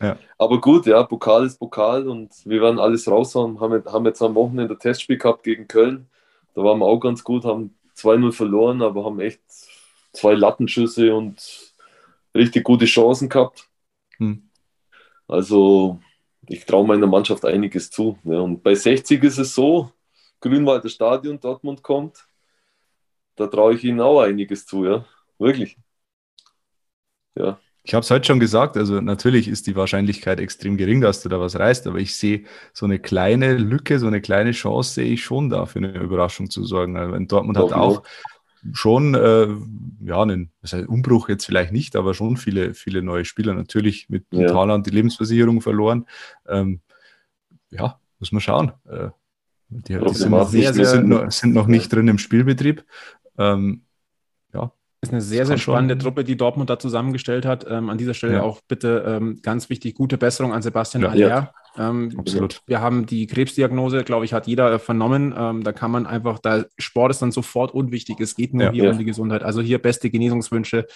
Ja. 0.00 0.16
Aber 0.36 0.60
gut, 0.60 0.86
ja, 0.86 1.02
Pokal 1.02 1.46
ist 1.46 1.58
Pokal 1.58 2.06
und 2.06 2.30
wir 2.44 2.60
werden 2.60 2.78
alles 2.78 3.08
raushauen. 3.08 3.60
Haben, 3.60 3.84
haben 3.84 4.04
jetzt 4.04 4.22
am 4.22 4.34
Wochenende 4.34 4.76
Testspiel 4.76 5.18
gehabt 5.18 5.42
gegen 5.42 5.66
Köln. 5.66 6.08
Da 6.54 6.62
waren 6.62 6.78
wir 6.78 6.86
auch 6.86 7.00
ganz 7.00 7.22
gut, 7.22 7.44
haben 7.44 7.76
2-0 7.94 8.32
verloren, 8.32 8.82
aber 8.82 9.04
haben 9.04 9.20
echt 9.20 9.40
zwei 10.12 10.34
Lattenschüsse 10.34 11.14
und 11.14 11.74
richtig 12.34 12.64
gute 12.64 12.86
Chancen 12.86 13.28
gehabt. 13.28 13.68
Hm. 14.18 14.48
Also 15.26 16.00
ich 16.46 16.64
traue 16.64 16.86
meiner 16.86 17.06
Mannschaft 17.06 17.44
einiges 17.44 17.90
zu. 17.90 18.18
Ja. 18.24 18.40
Und 18.40 18.62
bei 18.62 18.74
60 18.74 19.22
ist 19.22 19.38
es 19.38 19.54
so, 19.54 19.92
Grünwalder 20.40 20.88
Stadion, 20.88 21.40
Dortmund 21.40 21.82
kommt, 21.82 22.26
da 23.36 23.46
traue 23.46 23.74
ich 23.74 23.84
ihnen 23.84 24.00
auch 24.00 24.20
einiges 24.20 24.66
zu, 24.66 24.84
ja. 24.84 25.04
Wirklich. 25.38 25.76
Ja. 27.36 27.60
Ich 27.88 27.94
habe 27.94 28.02
es 28.04 28.10
heute 28.10 28.26
schon 28.26 28.38
gesagt, 28.38 28.76
also 28.76 29.00
natürlich 29.00 29.48
ist 29.48 29.66
die 29.66 29.74
Wahrscheinlichkeit 29.74 30.40
extrem 30.40 30.76
gering, 30.76 31.00
dass 31.00 31.22
du 31.22 31.30
da 31.30 31.40
was 31.40 31.58
reißt, 31.58 31.86
aber 31.86 31.96
ich 31.96 32.14
sehe 32.14 32.44
so 32.74 32.84
eine 32.84 32.98
kleine 32.98 33.56
Lücke, 33.56 33.98
so 33.98 34.06
eine 34.06 34.20
kleine 34.20 34.50
Chance 34.50 34.92
sehe 34.92 35.06
ich 35.06 35.24
schon 35.24 35.48
da 35.48 35.64
für 35.64 35.78
eine 35.78 35.98
Überraschung 35.98 36.50
zu 36.50 36.66
sorgen. 36.66 36.98
Also 36.98 37.18
Dortmund 37.20 37.56
hat 37.56 37.72
auch 37.72 38.02
schon, 38.74 39.14
äh, 39.14 39.48
ja, 40.04 40.20
einen 40.20 40.50
das 40.60 40.74
heißt 40.74 40.86
Umbruch 40.86 41.30
jetzt 41.30 41.46
vielleicht 41.46 41.72
nicht, 41.72 41.96
aber 41.96 42.12
schon 42.12 42.36
viele, 42.36 42.74
viele 42.74 43.00
neue 43.00 43.24
Spieler. 43.24 43.54
Natürlich 43.54 44.10
mit 44.10 44.26
ja. 44.32 44.48
Thailand 44.48 44.86
die 44.86 44.90
Lebensversicherung 44.90 45.62
verloren. 45.62 46.04
Ähm, 46.46 46.82
ja, 47.70 47.98
muss 48.18 48.32
man 48.32 48.42
schauen. 48.42 48.72
Äh, 48.86 49.08
die, 49.70 49.98
die 49.98 50.14
sind, 50.14 50.30
noch, 50.30 50.46
sehr, 50.46 50.74
sehr, 50.74 50.84
sind, 50.84 51.08
noch, 51.08 51.30
sind 51.30 51.54
noch 51.54 51.66
nicht 51.66 51.90
drin 51.90 52.08
im 52.08 52.18
Spielbetrieb. 52.18 52.84
Ähm, 53.38 53.80
ist 55.00 55.12
eine 55.12 55.20
sehr, 55.20 55.46
sehr 55.46 55.58
spannende 55.58 55.94
schon. 55.94 56.00
Truppe, 56.00 56.24
die 56.24 56.36
Dortmund 56.36 56.70
da 56.70 56.78
zusammengestellt 56.78 57.46
hat. 57.46 57.64
Ähm, 57.68 57.88
an 57.88 57.98
dieser 57.98 58.14
Stelle 58.14 58.34
ja. 58.34 58.42
auch 58.42 58.60
bitte 58.66 59.04
ähm, 59.06 59.38
ganz 59.42 59.70
wichtig, 59.70 59.94
gute 59.94 60.18
Besserung 60.18 60.52
an 60.52 60.62
Sebastian 60.62 61.04
ja, 61.04 61.10
Aller. 61.10 61.28
Ja. 61.28 61.52
Ähm, 61.76 62.12
Absolut. 62.18 62.62
Wir 62.66 62.80
haben 62.80 63.06
die 63.06 63.28
Krebsdiagnose, 63.28 64.02
glaube 64.02 64.24
ich, 64.24 64.32
hat 64.32 64.48
jeder 64.48 64.72
äh, 64.72 64.78
vernommen. 64.80 65.32
Ähm, 65.36 65.62
da 65.62 65.72
kann 65.72 65.92
man 65.92 66.06
einfach, 66.06 66.40
da 66.40 66.64
Sport 66.78 67.12
ist 67.12 67.22
dann 67.22 67.30
sofort 67.30 67.72
unwichtig. 67.72 68.18
Es 68.20 68.34
geht 68.34 68.54
nur 68.54 68.72
hier 68.72 68.90
um 68.90 68.98
die 68.98 69.04
Gesundheit. 69.04 69.44
Also 69.44 69.60
hier 69.60 69.80
beste 69.80 70.10
Genesungswünsche, 70.10 70.86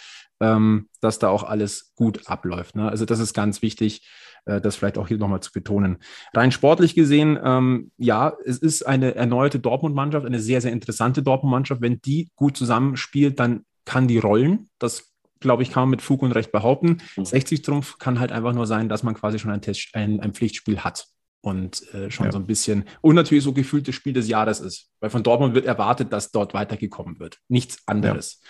ähm, 0.41 0.89
dass 1.01 1.21
da 1.21 1.29
auch 1.29 1.45
alles 1.45 1.93
gut 1.95 2.27
abläuft. 2.27 2.75
Ne? 2.75 2.89
Also 2.89 3.05
das 3.05 3.21
ist 3.21 3.35
ganz 3.35 3.63
wichtig 3.63 4.03
äh, 4.47 4.61
das 4.61 4.75
vielleicht 4.75 4.99
auch 4.99 5.07
hier 5.07 5.19
nochmal 5.19 5.41
zu 5.41 5.53
betonen. 5.53 5.99
Rein 6.35 6.51
sportlich 6.51 6.97
gesehen, 6.97 7.39
ähm, 7.43 7.93
ja, 7.97 8.33
es 8.45 8.59
ist 8.59 8.83
eine 8.83 9.15
erneuerte 9.15 9.61
Dortmund-Mannschaft, 9.61 10.27
eine 10.27 10.41
sehr, 10.41 10.61
sehr 10.61 10.73
interessante 10.73 11.23
Dortmund-Mannschaft. 11.23 11.81
Wenn 11.81 12.01
die 12.01 12.31
gut 12.35 12.57
zusammenspielt, 12.57 13.39
dann 13.39 13.65
kann 13.85 14.09
die 14.09 14.19
rollen. 14.19 14.69
Das, 14.79 15.13
glaube 15.41 15.63
ich, 15.63 15.71
kann 15.71 15.85
man 15.85 15.91
mit 15.91 16.03
Fug 16.03 16.23
und 16.23 16.33
Recht 16.33 16.53
behaupten. 16.53 16.99
Mhm. 17.17 17.25
60 17.25 17.63
Trumpf 17.63 17.99
kann 17.99 18.21
halt 18.21 18.33
einfach 18.33 18.53
nur 18.53 18.67
sein, 18.67 18.89
dass 18.89 19.03
man 19.03 19.15
quasi 19.15 19.39
schon 19.39 19.51
ein, 19.51 19.63
Test, 19.63 19.91
ein, 19.95 20.21
ein 20.21 20.35
Pflichtspiel 20.35 20.81
hat 20.81 21.07
und 21.43 21.93
äh, 21.93 22.11
schon 22.11 22.27
ja. 22.27 22.33
so 22.33 22.39
ein 22.39 22.47
bisschen 22.47 22.85
und 23.01 23.17
natürlich 23.17 23.45
so 23.45 23.53
gefühlt 23.53 23.87
das 23.89 23.95
Spiel 23.95 24.13
des 24.13 24.29
Jahres 24.29 24.61
ist, 24.61 24.91
weil 25.01 25.11
von 25.11 25.23
Dortmund 25.23 25.55
wird 25.55 25.67
erwartet, 25.67 26.13
dass 26.13 26.31
dort 26.31 26.55
weitergekommen 26.55 27.19
wird. 27.19 27.39
Nichts 27.49 27.83
anderes. 27.87 28.41
Ja. 28.41 28.49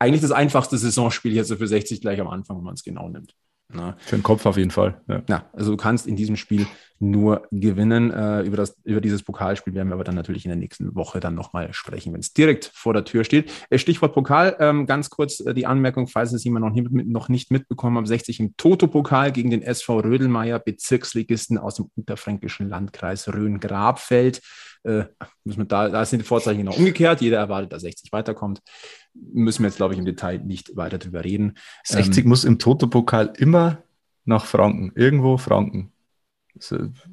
Eigentlich 0.00 0.22
das 0.22 0.32
einfachste 0.32 0.78
Saisonspiel 0.78 1.34
jetzt 1.34 1.48
so 1.48 1.56
für 1.56 1.66
60 1.66 2.00
gleich 2.00 2.20
am 2.20 2.28
Anfang, 2.28 2.58
wenn 2.58 2.64
man 2.64 2.74
es 2.74 2.84
genau 2.84 3.08
nimmt. 3.08 3.34
Na. 3.72 3.96
Für 3.98 4.16
den 4.16 4.22
Kopf 4.22 4.46
auf 4.46 4.56
jeden 4.56 4.70
Fall. 4.70 5.00
Ja. 5.06 5.22
ja. 5.28 5.44
also 5.52 5.72
du 5.72 5.76
kannst 5.76 6.06
in 6.06 6.16
diesem 6.16 6.36
Spiel 6.36 6.66
nur 6.98 7.46
gewinnen. 7.50 8.10
Äh, 8.10 8.42
über, 8.42 8.56
das, 8.56 8.76
über 8.84 9.00
dieses 9.00 9.22
Pokalspiel 9.22 9.74
werden 9.74 9.88
wir 9.88 9.94
aber 9.94 10.04
dann 10.04 10.14
natürlich 10.14 10.44
in 10.44 10.50
der 10.50 10.56
nächsten 10.56 10.94
Woche 10.94 11.20
dann 11.20 11.34
nochmal 11.34 11.72
sprechen, 11.72 12.12
wenn 12.12 12.20
es 12.20 12.32
direkt 12.32 12.70
vor 12.74 12.92
der 12.92 13.04
Tür 13.04 13.24
steht. 13.24 13.50
Äh, 13.70 13.78
Stichwort 13.78 14.12
Pokal, 14.12 14.56
ähm, 14.60 14.86
ganz 14.86 15.08
kurz 15.08 15.40
äh, 15.40 15.54
die 15.54 15.66
Anmerkung, 15.66 16.08
falls 16.08 16.32
es 16.32 16.44
jemand 16.44 16.66
noch, 16.66 16.72
nie, 16.72 16.82
noch 17.04 17.28
nicht 17.28 17.50
mitbekommen 17.50 17.96
hat, 17.96 18.06
60 18.06 18.40
im 18.40 18.56
Toto-Pokal 18.56 19.32
gegen 19.32 19.50
den 19.50 19.62
SV 19.62 20.00
Rödelmeier, 20.00 20.58
Bezirksligisten 20.58 21.56
aus 21.56 21.76
dem 21.76 21.90
unterfränkischen 21.96 22.68
Landkreis 22.68 23.32
Rhön-Grabfeld. 23.32 24.42
Äh, 24.82 25.04
müssen 25.44 25.60
wir 25.60 25.66
da, 25.66 25.88
da 25.88 26.04
sind 26.04 26.20
die 26.20 26.26
Vorzeichen 26.26 26.58
genau 26.58 26.74
umgekehrt. 26.74 27.20
Jeder 27.20 27.38
erwartet, 27.38 27.72
dass 27.72 27.82
60 27.82 28.12
weiterkommt. 28.12 28.60
Müssen 29.14 29.62
wir 29.62 29.68
jetzt, 29.68 29.76
glaube 29.76 29.94
ich, 29.94 29.98
im 29.98 30.04
Detail 30.04 30.38
nicht 30.38 30.76
weiter 30.76 30.98
drüber 30.98 31.24
reden. 31.24 31.54
60 31.84 32.24
ähm, 32.24 32.28
muss 32.28 32.44
im 32.44 32.58
Toto-Pokal 32.58 33.32
immer 33.36 33.82
nach 34.24 34.44
Franken, 34.44 34.92
irgendwo 34.94 35.36
Franken. 35.36 35.92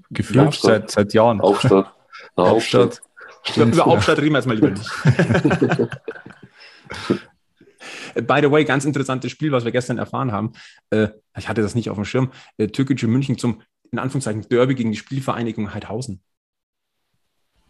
gefühlt 0.10 0.54
seit, 0.54 0.92
seit 0.92 1.14
Jahren. 1.14 1.42
Hauptstadt. 1.42 1.94
Hauptstadt. 2.38 3.02
Hauptstadt. 3.46 3.56
Über 3.56 3.86
Hauptstadt 3.86 4.20
reden 4.20 4.34
wir 4.34 4.40
jetzt 4.40 4.48
mal 4.48 4.56
lieber 4.56 4.72
nicht. 4.72 4.90
By 8.28 8.42
the 8.42 8.52
way, 8.52 8.66
ganz 8.66 8.86
interessantes 8.86 9.32
Spiel, 9.32 9.52
was 9.52 9.66
wir 9.66 9.72
gestern 9.72 9.98
erfahren 9.98 10.32
haben. 10.32 10.54
Äh, 10.90 11.10
ich 11.38 11.48
hatte 11.48 11.62
das 11.62 11.76
nicht 11.76 11.90
auf 11.90 11.98
dem 11.98 12.06
Schirm. 12.06 12.32
Äh, 12.58 12.68
Türkische 12.68 13.08
München 13.08 13.38
zum, 13.38 13.62
in 13.92 14.00
Anführungszeichen, 14.00 14.48
Derby 14.50 14.76
gegen 14.76 14.92
die 14.92 14.98
Spielvereinigung 14.98 15.74
Heidhausen. 15.74 16.22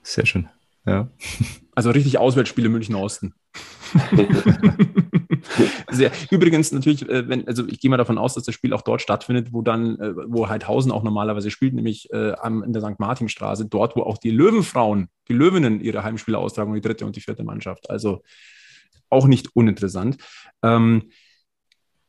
Sehr 0.03 0.25
schön. 0.25 0.49
Ja. 0.85 1.09
Also 1.77 1.91
richtig 1.91 2.17
Auswärtsspiele 2.17 2.69
München 2.69 2.95
Osten. 2.95 3.35
Sehr. 5.91 6.11
Übrigens 6.31 6.71
natürlich, 6.71 7.07
äh, 7.07 7.29
wenn, 7.29 7.47
also 7.47 7.67
ich 7.67 7.79
gehe 7.79 7.91
mal 7.91 7.97
davon 7.97 8.17
aus, 8.17 8.33
dass 8.33 8.45
das 8.45 8.55
Spiel 8.55 8.73
auch 8.73 8.81
dort 8.81 8.99
stattfindet, 8.99 9.53
wo 9.53 9.61
dann, 9.61 9.99
äh, 9.99 10.15
wo 10.15 10.49
Heidhausen 10.49 10.91
auch 10.91 11.03
normalerweise 11.03 11.51
spielt, 11.51 11.75
nämlich 11.75 12.11
äh, 12.11 12.33
in 12.43 12.73
der 12.73 12.81
St. 12.81 12.97
Martinstraße, 12.99 13.67
dort, 13.67 13.95
wo 13.95 14.01
auch 14.01 14.17
die 14.17 14.31
Löwenfrauen, 14.31 15.09
die 15.27 15.33
Löwinnen 15.33 15.79
ihre 15.79 16.01
Heimspiele 16.01 16.39
austragen, 16.39 16.73
die 16.73 16.81
dritte 16.81 17.05
und 17.05 17.15
die 17.15 17.21
vierte 17.21 17.43
Mannschaft. 17.43 17.91
Also 17.91 18.23
auch 19.11 19.27
nicht 19.27 19.55
uninteressant. 19.55 20.17
Ähm, 20.63 21.11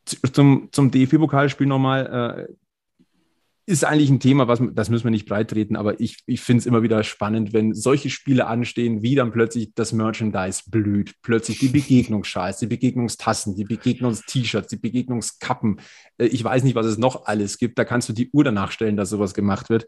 zum, 0.07 0.71
zum 0.73 0.91
DFB-Pokalspiel 0.91 1.67
nochmal. 1.67 2.49
Äh, 2.49 2.55
ist 3.69 3.85
eigentlich 3.85 4.09
ein 4.09 4.19
Thema, 4.19 4.49
was, 4.49 4.63
das 4.73 4.89
müssen 4.89 5.05
wir 5.05 5.11
nicht 5.11 5.29
breit 5.29 5.51
treten, 5.51 5.77
aber 5.77 6.01
ich, 6.01 6.23
ich 6.25 6.41
finde 6.41 6.61
es 6.61 6.67
immer 6.67 6.83
wieder 6.83 7.05
spannend, 7.05 7.53
wenn 7.53 7.75
solche 7.75 8.09
Spiele 8.09 8.47
anstehen, 8.47 9.03
wie 9.03 9.15
dann 9.15 9.31
plötzlich 9.31 9.75
das 9.75 9.93
Merchandise 9.93 10.63
blüht, 10.71 11.17
plötzlich 11.21 11.59
die 11.59 11.69
Begegnungsschals, 11.69 12.61
die 12.61 12.67
Begegnungstassen, 12.67 13.57
die 13.57 13.65
Begegnungst-T-Shirts, 13.65 14.69
die 14.69 14.79
Begegnungskappen. 14.79 15.81
Äh, 16.17 16.27
ich 16.29 16.43
weiß 16.43 16.65
nicht, 16.65 16.77
was 16.77 16.87
es 16.87 16.97
noch 16.97 17.27
alles 17.27 17.59
gibt. 17.59 17.79
Da 17.79 17.85
kannst 17.85 18.09
du 18.09 18.15
die 18.15 18.31
Uhr 18.33 18.43
danach 18.43 18.73
stellen, 18.73 18.97
dass 18.97 19.11
sowas 19.11 19.35
gemacht 19.35 19.69
wird. 19.69 19.87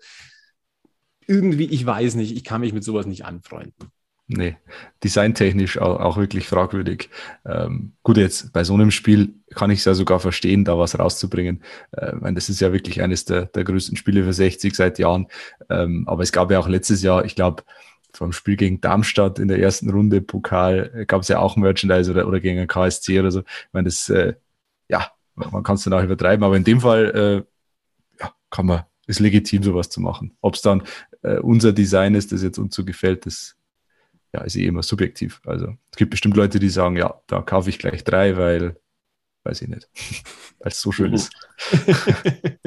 Irgendwie, 1.26 1.64
ich 1.64 1.86
weiß 1.86 2.16
nicht, 2.16 2.36
ich 2.36 2.44
kann 2.44 2.60
mich 2.60 2.74
mit 2.74 2.84
sowas 2.84 3.06
nicht 3.06 3.24
anfreunden. 3.24 3.90
Nee, 4.32 4.56
designtechnisch 5.02 5.78
auch, 5.78 5.98
auch 5.98 6.16
wirklich 6.16 6.46
fragwürdig. 6.46 7.10
Ähm, 7.44 7.94
gut, 8.04 8.16
jetzt 8.16 8.52
bei 8.52 8.62
so 8.62 8.74
einem 8.74 8.92
Spiel 8.92 9.34
kann 9.56 9.72
ich 9.72 9.80
es 9.80 9.86
ja 9.86 9.94
sogar 9.94 10.20
verstehen, 10.20 10.64
da 10.64 10.78
was 10.78 10.96
rauszubringen. 10.96 11.64
Äh, 11.90 12.12
meine, 12.14 12.36
das 12.36 12.48
ist 12.48 12.60
ja 12.60 12.72
wirklich 12.72 13.02
eines 13.02 13.24
der, 13.24 13.46
der 13.46 13.64
größten 13.64 13.96
Spiele 13.96 14.22
für 14.22 14.32
60 14.32 14.72
seit 14.76 15.00
Jahren. 15.00 15.26
Ähm, 15.68 16.04
aber 16.06 16.22
es 16.22 16.30
gab 16.30 16.52
ja 16.52 16.60
auch 16.60 16.68
letztes 16.68 17.02
Jahr, 17.02 17.24
ich 17.24 17.34
glaube, 17.34 17.64
vom 18.14 18.30
Spiel 18.30 18.54
gegen 18.54 18.80
Darmstadt 18.80 19.40
in 19.40 19.48
der 19.48 19.58
ersten 19.58 19.90
Runde 19.90 20.20
Pokal 20.20 20.92
äh, 20.94 21.06
gab 21.06 21.22
es 21.22 21.28
ja 21.28 21.40
auch 21.40 21.56
Merchandise 21.56 22.08
oder, 22.08 22.28
oder 22.28 22.38
gegen 22.38 22.60
ein 22.60 22.68
KSC 22.68 23.18
oder 23.18 23.32
so. 23.32 23.40
Ich 23.40 23.72
meine, 23.72 23.86
das, 23.86 24.08
äh, 24.10 24.34
ja, 24.88 25.10
man 25.34 25.64
kann 25.64 25.74
es 25.74 25.82
dann 25.82 25.92
auch 25.92 26.04
übertreiben, 26.04 26.44
aber 26.44 26.56
in 26.56 26.64
dem 26.64 26.80
Fall, 26.80 27.44
äh, 28.20 28.22
ja, 28.22 28.32
kann 28.48 28.66
man, 28.66 28.84
ist 29.08 29.18
legitim, 29.18 29.64
sowas 29.64 29.88
zu 29.88 30.00
machen. 30.00 30.36
Ob 30.40 30.54
es 30.54 30.62
dann 30.62 30.84
äh, 31.22 31.38
unser 31.38 31.72
Design 31.72 32.14
ist, 32.14 32.30
das 32.30 32.44
jetzt 32.44 32.58
uns 32.58 32.76
so 32.76 32.84
gefällt, 32.84 33.26
das 33.26 33.56
ja, 34.32 34.42
ist 34.42 34.56
eh 34.56 34.66
immer 34.66 34.82
subjektiv. 34.82 35.40
Also 35.44 35.76
es 35.90 35.96
gibt 35.96 36.10
bestimmt 36.10 36.36
Leute, 36.36 36.58
die 36.58 36.68
sagen, 36.68 36.96
ja, 36.96 37.20
da 37.26 37.42
kaufe 37.42 37.70
ich 37.70 37.78
gleich 37.78 38.04
drei, 38.04 38.36
weil, 38.36 38.80
weiß 39.44 39.62
ich 39.62 39.68
nicht, 39.68 39.88
weil 40.60 40.72
es 40.72 40.80
so 40.80 40.92
schön 40.92 41.12
ist. 41.12 41.32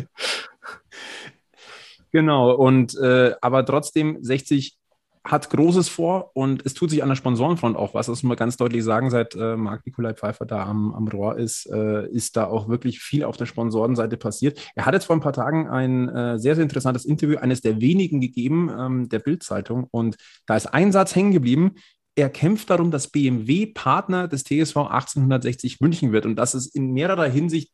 genau, 2.11 2.53
und 2.53 2.95
äh, 2.97 3.35
aber 3.41 3.65
trotzdem 3.65 4.17
60 4.21 4.77
hat 5.25 5.49
Großes 5.49 5.87
vor 5.87 6.31
und 6.33 6.65
es 6.65 6.73
tut 6.73 6.89
sich 6.89 7.01
an 7.01 7.07
der 7.07 7.15
Sponsorenfront 7.15 7.77
auch 7.77 7.93
was. 7.93 8.07
Das 8.07 8.23
muss 8.23 8.27
man 8.27 8.37
ganz 8.37 8.57
deutlich 8.57 8.83
sagen, 8.83 9.09
seit 9.09 9.35
äh, 9.35 9.55
Marc 9.55 9.85
Nikolai 9.85 10.13
Pfeiffer 10.13 10.45
da 10.45 10.65
am, 10.65 10.93
am 10.93 11.07
Rohr 11.07 11.37
ist, 11.37 11.65
äh, 11.71 12.09
ist 12.09 12.35
da 12.35 12.47
auch 12.47 12.67
wirklich 12.67 12.99
viel 12.99 13.23
auf 13.23 13.37
der 13.37 13.45
Sponsorenseite 13.45 14.17
passiert. 14.17 14.59
Er 14.75 14.85
hat 14.85 14.93
jetzt 14.93 15.05
vor 15.05 15.15
ein 15.15 15.21
paar 15.21 15.33
Tagen 15.33 15.69
ein 15.69 16.09
äh, 16.09 16.39
sehr, 16.39 16.55
sehr 16.55 16.63
interessantes 16.63 17.05
Interview, 17.05 17.37
eines 17.37 17.61
der 17.61 17.79
wenigen 17.79 18.19
gegeben, 18.19 18.69
ähm, 18.77 19.09
der 19.09 19.19
Bild-Zeitung. 19.19 19.87
Und 19.91 20.17
da 20.45 20.57
ist 20.57 20.67
ein 20.67 20.91
Satz 20.91 21.15
hängen 21.15 21.31
geblieben. 21.31 21.75
Er 22.15 22.29
kämpft 22.29 22.69
darum, 22.69 22.91
dass 22.91 23.07
BMW 23.07 23.67
Partner 23.67 24.27
des 24.27 24.43
TSV 24.43 24.75
1860 24.77 25.79
München 25.79 26.11
wird. 26.11 26.25
Und 26.25 26.35
das 26.35 26.53
ist 26.53 26.75
in 26.75 26.91
mehrerer 26.91 27.27
Hinsicht 27.27 27.71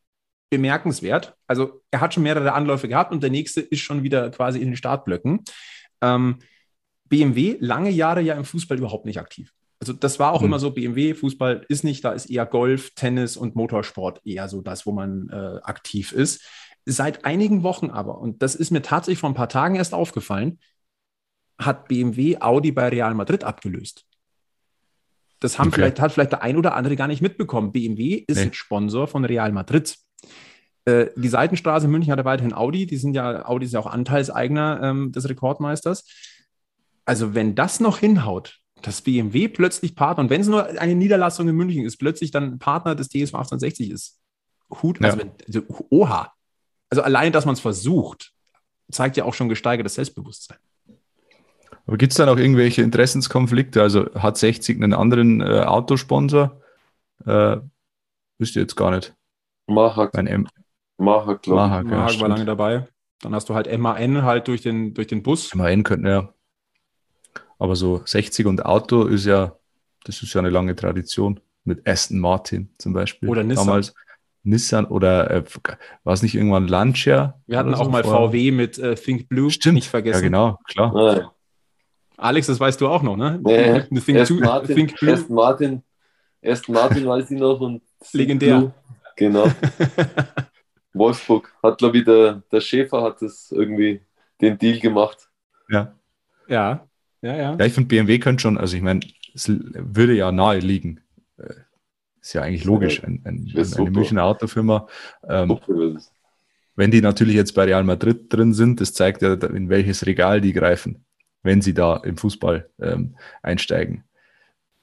bemerkenswert. 0.52 1.36
Also 1.48 1.82
er 1.90 2.02
hat 2.02 2.14
schon 2.14 2.24
mehrere 2.24 2.54
Anläufe 2.54 2.88
gehabt 2.88 3.12
und 3.12 3.24
der 3.24 3.32
nächste 3.32 3.62
ist 3.62 3.82
schon 3.82 4.04
wieder 4.04 4.30
quasi 4.30 4.60
in 4.60 4.68
den 4.68 4.78
Startblöcken. 4.78 5.44
Ähm, 6.02 6.38
BMW 7.10 7.58
lange 7.60 7.90
Jahre 7.90 8.22
ja 8.22 8.36
im 8.36 8.46
Fußball 8.46 8.78
überhaupt 8.78 9.06
nicht 9.06 9.20
aktiv. 9.20 9.54
Also 9.80 9.94
das 9.94 10.20
war 10.20 10.34
auch 10.34 10.42
mhm. 10.42 10.48
immer 10.48 10.60
so, 10.60 10.72
BMW, 10.72 11.14
Fußball 11.14 11.66
ist 11.70 11.84
nicht, 11.84 12.04
da 12.04 12.12
ist 12.12 12.30
eher 12.30 12.46
Golf, 12.46 12.92
Tennis 12.96 13.38
und 13.38 13.56
Motorsport 13.56 14.22
eher 14.26 14.50
so 14.50 14.62
das, 14.62 14.86
wo 14.86 14.92
man 14.92 15.30
äh, 15.30 15.60
aktiv 15.64 16.12
ist. 16.12 16.42
Seit 16.86 17.24
einigen 17.26 17.64
Wochen 17.64 17.90
aber, 17.90 18.20
und 18.20 18.42
das 18.42 18.56
ist 18.56 18.72
mir 18.72 18.82
tatsächlich 18.82 19.20
vor 19.20 19.30
ein 19.30 19.36
paar 19.36 19.50
Tagen 19.50 19.76
erst 19.76 19.94
aufgefallen, 19.94 20.60
hat 21.58 21.88
BMW 21.88 22.38
Audi 22.40 22.72
bei 22.72 22.90
Real 22.90 23.14
Madrid 23.14 23.44
abgelöst. 23.44 24.06
Das 25.40 25.58
haben 25.58 25.70
okay. 25.70 25.76
vielleicht, 25.76 26.00
hat 26.02 26.12
vielleicht 26.12 26.32
der 26.32 26.42
ein 26.42 26.58
oder 26.58 26.76
andere 26.76 26.96
gar 26.96 27.08
nicht 27.08 27.22
mitbekommen. 27.22 27.72
BMW 27.72 28.24
ist 28.28 28.44
nee. 28.44 28.50
Sponsor 28.52 29.08
von 29.08 29.24
Real 29.24 29.52
Madrid. 29.54 29.98
Äh, 30.86 31.08
die 31.16 31.28
Seitenstraße 31.30 31.86
in 31.86 31.92
München 31.92 32.12
hat 32.12 32.20
er 32.20 32.26
weiterhin 32.26 32.54
Audi. 32.54 32.86
Die 32.86 32.98
sind 32.98 33.14
ja, 33.14 33.46
Audi 33.46 33.66
ist 33.66 33.74
ja 33.74 33.80
auch 33.80 33.88
Anteilseigner 33.88 34.82
ähm, 34.84 35.12
des 35.14 35.30
Rekordmeisters. 35.30 36.06
Also, 37.10 37.34
wenn 37.34 37.56
das 37.56 37.80
noch 37.80 37.98
hinhaut, 37.98 38.60
dass 38.84 39.02
BMW 39.02 39.48
plötzlich 39.48 39.96
Partner, 39.96 40.26
und 40.26 40.30
wenn 40.30 40.42
es 40.42 40.48
nur 40.48 40.68
eine 40.80 40.94
Niederlassung 40.94 41.50
in 41.50 41.56
München 41.56 41.84
ist, 41.84 41.98
plötzlich 41.98 42.30
dann 42.30 42.60
Partner 42.60 42.94
des 42.94 43.10
DSV 43.10 43.34
1860 43.34 43.90
ist, 43.90 44.20
Hut, 44.84 45.04
also, 45.04 45.18
wenn, 45.18 45.32
also 45.48 45.64
oha. 45.90 46.32
Also 46.92 47.02
allein, 47.02 47.32
dass 47.32 47.46
man 47.46 47.54
es 47.54 47.62
versucht, 47.62 48.32
zeigt 48.92 49.18
ja 49.18 49.24
auch 49.26 49.34
schon 49.34 49.50
gesteigertes 49.50 49.96
Selbstbewusstsein. 49.96 50.60
Aber 51.88 51.98
gibt 51.98 52.12
es 52.12 52.18
dann 52.18 52.30
auch 52.30 52.38
irgendwelche 52.38 52.84
Interessenskonflikte? 52.84 53.82
Also 53.82 54.14
hat 54.14 54.38
60 54.38 54.78
einen 54.78 54.94
anderen 54.94 55.42
äh, 55.42 55.62
Autosponsor? 55.62 56.62
Äh, 57.26 57.58
wisst 58.38 58.56
ihr 58.56 58.62
jetzt 58.62 58.76
gar 58.76 58.92
nicht. 58.92 59.16
Mahak. 59.66 60.14
Mein 60.14 60.28
M 60.28 60.48
Mahak, 61.00 61.42
glaube 61.42 61.60
ich. 61.60 61.70
Mahak, 61.70 61.86
ja, 61.86 61.98
Mahak 61.98 62.22
war 62.22 62.30
lange 62.30 62.46
dabei. 62.46 62.88
Dann 63.22 63.34
hast 63.34 63.50
du 63.50 63.56
halt 63.56 63.76
MAN 63.80 64.22
halt 64.22 64.48
durch 64.48 64.62
den, 64.62 64.94
durch 64.94 65.08
den 65.08 65.24
Bus. 65.24 65.56
MAN 65.56 65.82
könnten, 65.82 66.06
ja. 66.06 66.32
Aber 67.60 67.76
so 67.76 68.02
60 68.04 68.48
und 68.48 68.66
Auto 68.66 69.04
ist 69.04 69.26
ja, 69.26 69.56
das 70.06 70.24
ist 70.24 70.34
ja 70.34 70.40
eine 70.40 70.50
lange 70.50 70.76
Tradition. 70.76 71.40
Mit 71.66 71.88
Aston 71.88 72.20
Martin 72.20 72.70
zum 72.78 72.94
Beispiel. 72.94 73.30
Oder 73.30 73.44
Nissan. 73.44 73.68
Damals 73.68 73.94
Nissan 74.44 74.86
oder 74.86 75.30
äh, 75.30 75.44
war 76.04 76.14
es 76.14 76.24
nicht 76.24 76.34
irgendwann 76.34 76.68
Lancia? 76.68 77.40
Wir 77.46 77.58
hatten 77.58 77.76
auch 77.76 77.86
so 77.86 77.90
mal 77.92 78.04
vor? 78.04 78.30
VW 78.30 78.52
mit 78.52 78.80
äh, 78.80 78.96
Think 78.96 79.28
Blue. 79.28 79.52
Stimmt. 79.52 79.76
Nicht 79.76 79.90
vergessen. 79.90 80.24
Ja, 80.24 80.28
genau, 80.30 80.60
klar. 80.68 81.18
Ja. 81.18 81.32
Alex, 82.18 82.48
das 82.48 82.60
weißt 82.60 82.80
du 82.82 82.88
auch 82.88 83.04
noch, 83.04 83.18
ne? 83.18 83.40
Nee, 83.44 83.82
Think, 84.00 84.20
Aston, 84.20 84.40
Martin, 84.40 84.76
Think 84.76 85.00
Blue. 85.00 85.14
Aston 85.14 85.36
Martin, 85.36 85.84
Aston 86.44 86.76
Martin 86.76 87.06
weiß 87.06 87.30
ich 87.30 87.40
noch 87.40 87.60
und 87.60 87.82
Legendär. 88.14 88.58
Blue. 88.58 88.74
Genau. 89.16 89.48
Wolfsburg 90.94 91.54
hat, 91.62 91.78
glaube 91.78 91.98
ich, 92.00 92.06
der, 92.06 92.42
der 92.52 92.62
Schäfer 92.62 93.04
hat 93.04 93.22
das 93.22 93.52
irgendwie 93.52 94.02
den 94.42 94.58
Deal 94.58 94.80
gemacht. 94.80 95.30
Ja. 95.70 95.94
Ja, 96.48 96.89
ja, 97.22 97.36
ja. 97.36 97.56
Ja, 97.58 97.66
ich 97.66 97.74
finde, 97.74 97.88
BMW 97.88 98.20
könnte 98.20 98.42
schon, 98.42 98.58
also 98.58 98.76
ich 98.76 98.84
meine, 98.84 99.02
es 99.34 99.50
würde 99.50 100.14
ja 100.14 100.32
nahe 100.32 100.60
liegen. 100.60 101.02
Äh, 101.38 101.54
ist 102.22 102.34
ja 102.34 102.42
eigentlich 102.42 102.66
logisch, 102.66 103.04
ein, 103.04 103.22
ein, 103.24 103.52
eine 103.56 103.92
Münchner 103.92 104.24
Autofirma. 104.24 104.88
Ähm, 105.28 105.58
wenn 106.76 106.92
die 106.92 107.02
natürlich 107.02 107.36
jetzt 107.36 107.54
bei 107.54 107.64
Real 107.64 107.84
Madrid 107.84 108.32
drin 108.32 108.54
sind, 108.54 108.82
das 108.82 108.94
zeigt 108.94 109.22
ja, 109.22 109.34
in 109.34 109.70
welches 109.70 110.06
Regal 110.06 110.42
die 110.42 110.54
greifen, 110.54 111.06
wenn 111.44 111.62
sie 111.62 111.74
da 111.74 111.98
im 111.98 112.18
Fußball 112.18 112.70
ähm, 112.80 113.16
einsteigen. 113.42 114.04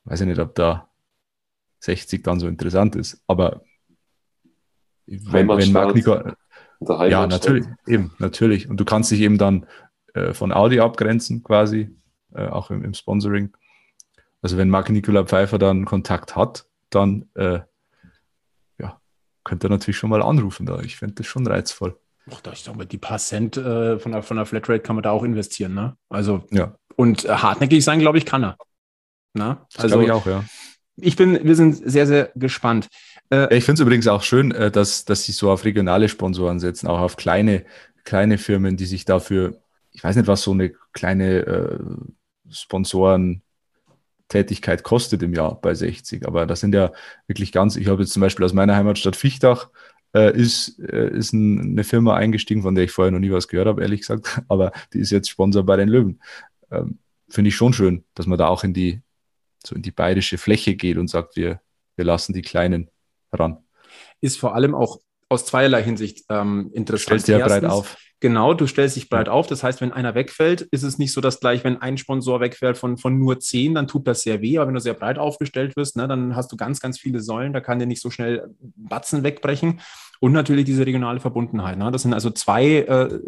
Weiß 0.05 0.21
ich 0.21 0.27
nicht, 0.27 0.41
ob 0.41 0.55
da 0.55 0.89
60 1.81 2.23
dann 2.23 2.41
so 2.41 2.49
interessant 2.49 2.97
ist, 2.97 3.23
aber 3.27 3.63
wenn, 5.07 5.49
wenn 5.49 5.73
Magnico, 5.73 6.21
ja, 6.81 7.27
natürlich, 7.27 7.65
eben, 7.87 8.13
natürlich. 8.19 8.69
Und 8.69 8.79
du 8.79 8.85
kannst 8.85 9.11
dich 9.11 9.21
eben 9.21 9.39
dann 9.39 9.67
äh, 10.15 10.35
von 10.35 10.53
Audi 10.53 10.81
abgrenzen, 10.81 11.43
quasi, 11.43 11.95
äh, 12.35 12.47
auch 12.47 12.71
im, 12.71 12.85
im, 12.85 12.95
Sponsoring. 12.95 13.57
Also 14.43 14.57
wenn 14.57 14.71
Marc 14.71 14.91
Nicola 14.91 15.25
Pfeiffer 15.25 15.59
dann 15.59 15.85
Kontakt 15.85 16.37
hat, 16.37 16.67
dann 16.91 17.29
äh, 17.35 17.61
ja, 18.79 19.01
könnte 19.45 19.67
er 19.67 19.71
natürlich 19.71 19.97
schon 19.97 20.11
mal 20.11 20.23
anrufen 20.23 20.67
da. 20.67 20.81
Ich 20.81 20.97
finde 20.97 21.15
das 21.15 21.27
schon 21.27 21.47
reizvoll. 21.47 21.99
Ach, 22.31 22.41
da 22.41 22.53
ich 22.53 22.63
sag 22.63 22.77
mal, 22.77 22.87
die 22.87 22.99
paar 22.99 23.19
Cent 23.19 23.57
äh, 23.57 23.99
von, 23.99 24.13
der, 24.13 24.23
von 24.23 24.37
der 24.37 24.47
Flatrate 24.47 24.81
kann 24.81 24.97
man 24.97 25.03
da 25.03 25.11
auch 25.11 25.23
investieren, 25.23 25.75
ne? 25.75 25.97
Also, 26.09 26.45
ja. 26.51 26.75
Und 26.97 27.25
äh, 27.25 27.29
hartnäckig 27.29 27.85
sein, 27.85 28.01
glaube 28.01 28.19
ich, 28.19 28.27
kann 28.27 28.43
er. 28.43 28.57
Na? 29.35 29.67
Also, 29.77 30.01
ich 30.01 30.11
auch, 30.11 30.27
ja. 30.27 30.45
Ich 30.97 31.15
bin, 31.15 31.39
wir 31.45 31.55
sind 31.55 31.75
sehr, 31.75 32.07
sehr 32.07 32.33
gespannt. 32.35 32.89
Äh, 33.31 33.57
ich 33.57 33.65
finde 33.65 33.81
es 33.81 33.87
übrigens 33.87 34.09
auch 34.09 34.23
schön, 34.23 34.51
äh, 34.51 34.71
dass, 34.71 35.05
dass 35.05 35.25
sie 35.25 35.33
so 35.33 35.51
auf 35.51 35.65
regionale 35.65 36.09
Sponsoren 36.09 36.59
setzen, 36.59 36.89
auch 36.89 37.01
auf 37.01 37.17
kleine, 37.17 37.65
kleine 38.05 38.39
Firmen, 38.39 38.77
die 38.77 38.87
sich 38.87 39.05
dafür, 39.05 39.61
ich 39.97 40.05
weiß 40.05 40.15
nicht, 40.17 40.29
was 40.29 40.43
so 40.43 40.53
eine 40.53 40.75
kleine 40.93 41.47
äh, 41.47 41.79
Sponsorentätigkeit 42.51 44.83
kostet 44.83 45.23
im 45.23 45.33
Jahr 45.33 45.59
bei 45.59 45.73
60, 45.75 46.27
aber 46.27 46.45
das 46.45 46.61
sind 46.61 46.75
ja 46.75 46.93
wirklich 47.27 47.51
ganz, 47.51 47.77
ich 47.77 47.89
habe 47.89 48.03
jetzt 48.03 48.13
zum 48.13 48.21
Beispiel 48.21 48.45
aus 48.45 48.53
meiner 48.53 48.77
Heimatstadt 48.77 49.17
Fichtach, 49.17 49.71
äh, 50.15 50.37
ist, 50.37 50.79
äh, 50.81 51.17
ist 51.17 51.33
ein, 51.33 51.61
eine 51.61 51.83
Firma 51.83 52.15
eingestiegen, 52.15 52.61
von 52.61 52.75
der 52.75 52.85
ich 52.85 52.91
vorher 52.91 53.11
noch 53.11 53.21
nie 53.21 53.31
was 53.31 53.49
gehört 53.49 53.69
habe, 53.69 53.81
ehrlich 53.81 54.01
gesagt, 54.01 54.43
aber 54.49 54.71
die 54.93 54.99
ist 54.99 55.11
jetzt 55.11 55.31
Sponsor 55.31 55.65
bei 55.65 55.77
den 55.77 55.89
Löwen. 55.89 56.21
Ähm, 56.71 56.99
Finde 57.31 57.49
ich 57.49 57.57
schon 57.57 57.73
schön, 57.73 58.05
dass 58.13 58.27
man 58.27 58.39
da 58.39 58.49
auch 58.49 58.65
in 58.65 58.75
die, 58.75 59.01
so 59.65 59.75
in 59.75 59.83
die 59.83 59.93
bayerische 59.93 60.37
Fläche 60.37 60.77
geht 60.77 60.99
und 60.99 61.09
sagt, 61.09 61.37
wir, 61.37 61.63
wir 61.97 62.05
lassen 62.05 62.35
die 62.35 62.43
Kleinen 62.43 62.91
ran. 63.33 63.65
Ist 64.21 64.39
vor 64.39 64.55
allem 64.55 64.75
auch 64.75 65.01
aus 65.31 65.47
zweierlei 65.47 65.83
Hinsicht 65.83 66.27
ähm, 66.29 66.71
interessant. 66.75 67.23
Stellst 67.23 67.29
dir 67.29 67.39
ja 67.39 67.47
breit 67.47 67.65
auf. 67.65 67.97
Genau, 68.21 68.55
du 68.55 68.67
stellst 68.67 68.97
dich 68.97 69.11
breit 69.11 69.29
auf. 69.29 69.47
Das 69.47 69.63
heißt, 69.63 69.81
wenn 69.83 69.93
einer 69.93 70.15
wegfällt, 70.15 70.63
ist 70.63 70.83
es 70.83 70.99
nicht 70.99 71.13
so, 71.13 71.21
dass 71.21 71.39
gleich, 71.39 71.65
wenn 71.65 71.83
ein 71.83 71.99
Sponsor 71.99 72.41
wegfällt 72.41 72.79
von, 72.79 72.97
von 72.97 73.19
nur 73.19 73.41
zehn, 73.41 73.75
dann 73.75 73.87
tut 73.87 74.07
das 74.07 74.23
sehr 74.23 74.41
weh. 74.41 74.57
Aber 74.57 74.69
wenn 74.69 74.75
du 74.75 74.81
sehr 74.81 74.95
breit 74.95 75.19
aufgestellt 75.19 75.77
wirst, 75.77 75.97
ne, 75.97 76.09
dann 76.09 76.35
hast 76.35 76.51
du 76.51 76.57
ganz, 76.57 76.81
ganz 76.81 76.99
viele 76.99 77.21
Säulen. 77.21 77.53
Da 77.53 77.61
kann 77.61 77.79
dir 77.79 77.87
nicht 77.87 78.01
so 78.01 78.11
schnell 78.11 78.49
Batzen 78.59 79.23
wegbrechen. 79.23 79.81
Und 80.21 80.33
natürlich 80.33 80.65
diese 80.65 80.87
regionale 80.87 81.21
Verbundenheit. 81.21 81.79
Ne? 81.79 81.91
Das 81.91 82.03
sind 82.03 82.15
also 82.15 82.31
zwei 82.31 82.79
äh, 82.79 83.21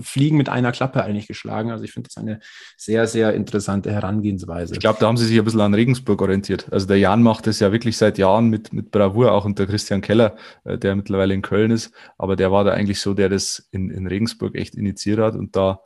Fliegen 0.00 0.36
mit 0.36 0.48
einer 0.48 0.72
Klappe 0.72 1.02
eigentlich 1.02 1.26
geschlagen. 1.26 1.70
Also 1.70 1.84
ich 1.84 1.92
finde 1.92 2.08
das 2.08 2.18
eine 2.18 2.40
sehr, 2.76 3.06
sehr 3.06 3.32
interessante 3.32 3.90
Herangehensweise. 3.90 4.74
Ich 4.74 4.80
glaube, 4.80 4.98
da 5.00 5.06
haben 5.06 5.16
sie 5.16 5.24
sich 5.24 5.38
ein 5.38 5.44
bisschen 5.44 5.60
an 5.60 5.72
Regensburg 5.72 6.20
orientiert. 6.20 6.70
Also 6.70 6.86
der 6.86 6.98
Jan 6.98 7.22
macht 7.22 7.46
das 7.46 7.60
ja 7.60 7.72
wirklich 7.72 7.96
seit 7.96 8.18
Jahren 8.18 8.48
mit, 8.50 8.72
mit 8.72 8.90
Bravour, 8.90 9.32
auch 9.32 9.46
unter 9.46 9.66
Christian 9.66 10.02
Keller, 10.02 10.36
äh, 10.64 10.76
der 10.76 10.94
mittlerweile 10.94 11.32
in 11.32 11.42
Köln 11.42 11.70
ist. 11.70 11.92
Aber 12.18 12.36
der 12.36 12.52
war 12.52 12.64
da 12.64 12.72
eigentlich 12.72 13.00
so, 13.00 13.14
der 13.14 13.28
das 13.28 13.68
in, 13.70 13.90
in 13.90 14.06
Regensburg 14.06 14.25
echt 14.54 14.74
initiiert 14.74 15.18
hat 15.18 15.34
und 15.34 15.56
da 15.56 15.80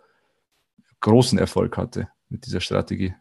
großen 1.01 1.38
Erfolg 1.38 1.76
hatte 1.76 2.09
mit 2.28 2.47
dieser 2.47 2.61
Strategie. 2.61 3.14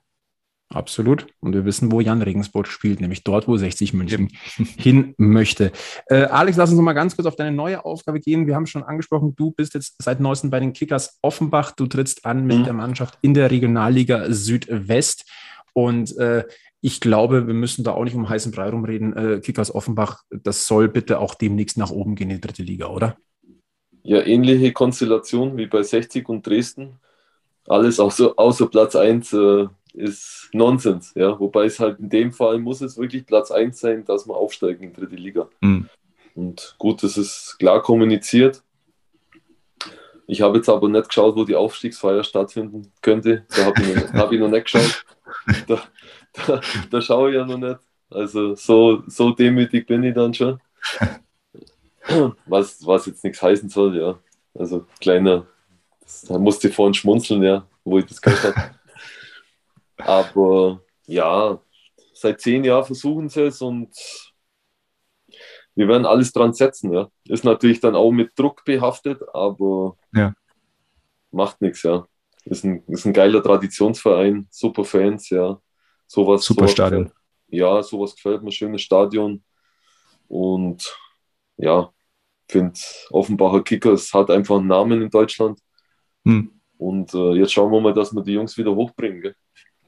Absolut. 0.72 1.26
Und 1.40 1.54
wir 1.54 1.66
wissen, 1.66 1.92
wo 1.92 2.00
Jan 2.00 2.22
Regensburg 2.22 2.68
spielt, 2.68 3.02
nämlich 3.02 3.24
dort, 3.24 3.48
wo 3.48 3.58
60 3.58 3.94
München 3.94 4.30
hin 4.78 5.16
möchte. 5.18 5.72
Äh, 6.06 6.26
Alex, 6.26 6.58
lass 6.58 6.70
uns 6.70 6.78
noch 6.78 6.84
mal 6.84 6.94
ganz 6.94 7.16
kurz 7.16 7.26
auf 7.26 7.36
deine 7.36 7.56
neue 7.56 7.84
Aufgabe 7.84 8.20
gehen. 8.20 8.46
Wir 8.46 8.54
haben 8.54 8.68
schon 8.68 8.84
angesprochen, 8.84 9.36
du 9.36 9.50
bist 9.50 9.74
jetzt 9.74 9.96
seit 10.00 10.20
neuestem 10.20 10.52
bei 10.52 10.60
den 10.60 10.74
Kickers 10.74 11.18
Offenbach. 11.24 11.72
Du 11.72 11.88
trittst 11.88 12.24
an 12.24 12.46
mit 12.46 12.60
mhm. 12.60 12.64
der 12.66 12.74
Mannschaft 12.74 13.18
in 13.22 13.34
der 13.34 13.50
Regionalliga 13.50 14.32
Südwest. 14.32 15.26
Und 15.74 16.16
äh, 16.18 16.44
ich 16.82 17.02
glaube, 17.02 17.48
wir 17.48 17.56
müssen 17.56 17.84
da 17.84 17.94
auch 17.94 18.04
nicht 18.04 18.16
um 18.16 18.30
heißen 18.30 18.52
Brei 18.52 18.70
rumreden. 18.70 19.18
Äh, 19.18 19.40
Kickers 19.40 19.74
Offenbach, 19.74 20.22
das 20.30 20.68
soll 20.68 20.88
bitte 20.88 21.20
auch 21.20 21.34
demnächst 21.34 21.78
nach 21.78 21.90
oben 21.90 22.14
gehen 22.14 22.30
in 22.30 22.38
die 22.38 22.42
dritte 22.42 22.64
Liga, 22.64 22.88
oder? 22.88 23.18
Ja, 24.04 24.22
ähnliche 24.26 24.72
Konstellation 24.72 25.58
wie 25.58 25.68
bei 25.68 25.84
60 25.84 26.28
und 26.30 26.46
Dresden. 26.46 27.00
Alles 27.68 28.00
außer, 28.00 28.34
außer 28.38 28.68
Platz 28.68 28.96
1 28.96 29.34
äh, 29.34 29.68
ist 29.94 30.50
Nonsens. 30.54 31.14
Ja? 31.16 31.40
Wobei 31.40 31.66
es 31.66 31.80
halt 31.80 32.00
in 32.00 32.10
dem 32.10 32.32
Fall 32.32 32.60
muss 32.60 32.82
es 32.82 32.98
wirklich 32.98 33.26
Platz 33.26 33.52
1 33.52 33.80
sein, 33.80 34.06
dass 34.06 34.28
wir 34.28 34.36
aufsteigen 34.36 34.84
in 34.84 34.94
die 34.94 35.02
dritte 35.02 35.16
Liga. 35.16 35.50
Mhm. 35.62 35.90
Und 36.36 36.76
gut, 36.78 37.04
das 37.04 37.18
ist 37.18 37.58
klar 37.60 37.82
kommuniziert. 37.82 38.64
Ich 40.26 40.42
habe 40.42 40.58
jetzt 40.58 40.70
aber 40.70 40.88
nicht 40.88 41.08
geschaut, 41.08 41.36
wo 41.36 41.44
die 41.44 41.56
Aufstiegsfeier 41.56 42.24
stattfinden 42.24 42.92
könnte. 43.02 43.46
Da 43.50 43.66
habe 43.66 43.82
ich, 43.82 44.14
hab 44.14 44.32
ich 44.32 44.40
noch 44.40 44.50
nicht 44.50 44.66
geschaut. 44.66 45.06
Da, 45.68 45.80
da, 46.34 46.62
da, 46.92 47.02
schaue 47.02 47.30
ich 47.30 47.36
ja 47.36 47.46
noch 47.46 47.58
nicht. 47.58 47.80
Also 48.10 48.56
so, 48.56 49.04
so 49.08 49.32
demütig 49.32 49.88
bin 49.88 50.04
ich 50.04 50.14
dann 50.14 50.34
schon. 50.34 50.60
Was, 52.46 52.86
was 52.86 53.06
jetzt 53.06 53.24
nichts 53.24 53.42
heißen 53.42 53.70
soll, 53.70 53.98
ja. 53.98 54.20
Also 54.54 54.86
kleiner, 55.00 55.46
da 56.28 56.38
musste 56.38 56.70
ich 56.70 56.76
vorhin 56.76 56.94
schmunzeln, 56.94 57.44
ja, 57.44 57.66
wo 57.84 58.00
ich 58.00 58.06
das 58.06 58.22
gehört 58.22 58.56
habe. 58.56 58.76
Aber 59.98 60.82
ja, 61.06 61.60
seit 62.14 62.42
zehn 62.42 62.64
Jahren 62.64 62.86
versuchen 62.86 63.30
sie 63.30 63.44
es 63.44 63.62
und 63.62 63.94
wir 65.76 65.88
werden 65.88 66.06
alles 66.06 66.32
dran 66.32 66.54
setzen. 66.54 66.92
Ja. 66.94 67.10
Ist 67.26 67.46
natürlich 67.46 67.80
dann 67.80 67.96
auch 67.96 68.12
mit 68.12 68.38
Druck 68.38 68.64
behaftet, 68.66 69.22
aber 69.34 69.98
ja. 70.14 70.34
macht 71.32 71.62
nichts, 71.62 71.84
ja. 71.84 72.06
Ist 72.46 72.64
ein, 72.64 72.84
ist 72.88 73.06
ein 73.06 73.14
geiler 73.14 73.42
Traditionsverein, 73.42 74.48
super 74.50 74.84
Fans, 74.84 75.30
ja. 75.30 75.60
Sowas, 76.08 76.44
super 76.44 76.62
sowas 76.62 76.72
Stadion. 76.72 77.04
Gefällt, 77.04 77.18
ja, 77.48 77.84
sowas 77.84 78.16
gefällt 78.16 78.44
mir, 78.44 78.52
schönes 78.52 78.82
Stadion. 78.82 79.44
Und 80.28 80.96
ja, 81.60 81.90
finde 82.50 82.80
Offenbacher 83.12 83.64
Kickers 83.64 84.14
hat 84.14 84.32
einfach 84.32 84.58
einen 84.58 84.68
Namen 84.68 85.02
in 85.02 85.10
Deutschland. 85.10 85.60
Hm. 86.26 86.52
Und 86.78 87.14
äh, 87.14 87.34
jetzt 87.34 87.54
schauen 87.54 87.72
wir 87.72 87.82
mal, 87.82 87.94
dass 87.94 88.14
wir 88.14 88.24
die 88.24 88.34
Jungs 88.34 88.58
wieder 88.58 88.74
hochbringen. 88.74 89.22
Gell? 89.22 89.36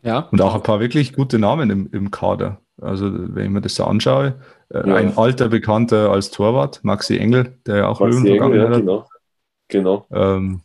Ja. 0.03 0.27
Und 0.31 0.41
auch 0.41 0.55
ein 0.55 0.63
paar 0.63 0.79
wirklich 0.79 1.13
gute 1.13 1.39
Namen 1.39 1.69
im, 1.69 1.89
im 1.91 2.11
Kader. 2.11 2.61
Also, 2.81 3.11
wenn 3.11 3.45
ich 3.45 3.51
mir 3.51 3.61
das 3.61 3.75
so 3.75 3.85
anschaue, 3.85 4.39
äh, 4.69 4.87
ja. 4.87 4.95
ein 4.95 5.17
alter 5.17 5.49
Bekannter 5.49 6.11
als 6.11 6.31
Torwart, 6.31 6.83
Maxi 6.83 7.17
Engel, 7.17 7.57
der 7.65 7.77
ja 7.77 7.87
auch 7.87 7.99
Maxi 7.99 8.19
Löwen 8.19 8.41
Engel, 8.41 8.59
ja, 8.59 8.69
hat. 8.69 8.79
genau. 8.79 9.07
genau. 9.67 10.05
Ähm, 10.11 10.61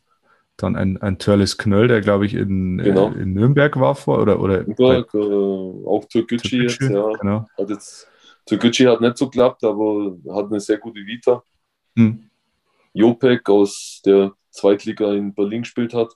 dann 0.56 0.76
ein, 0.76 0.96
ein 1.02 1.18
Törles 1.18 1.58
Knöll, 1.58 1.88
der 1.88 2.00
glaube 2.00 2.24
ich 2.24 2.34
in, 2.34 2.78
genau. 2.78 3.10
äh, 3.10 3.20
in 3.20 3.34
Nürnberg 3.34 3.78
war 3.78 3.94
vor 3.94 4.20
oder, 4.20 4.40
oder 4.40 4.62
Nürnberg, 4.62 5.12
äh, 5.14 5.86
auch 5.86 6.06
Türkgücü 6.06 6.62
jetzt, 6.62 6.80
ja. 6.80 7.12
Genau. 7.20 7.46
Hat 7.58 7.68
jetzt, 7.68 8.08
Türkgücü 8.46 8.86
hat 8.86 9.00
nicht 9.00 9.18
so 9.18 9.26
geklappt, 9.26 9.64
aber 9.64 10.16
hat 10.30 10.46
eine 10.46 10.60
sehr 10.60 10.78
gute 10.78 11.00
Vita. 11.00 11.42
Hm. 11.96 12.30
Jopek 12.94 13.48
aus 13.48 14.00
der 14.04 14.32
Zweitliga 14.50 15.12
in 15.12 15.34
Berlin 15.34 15.62
gespielt 15.62 15.92
hat. 15.92 16.12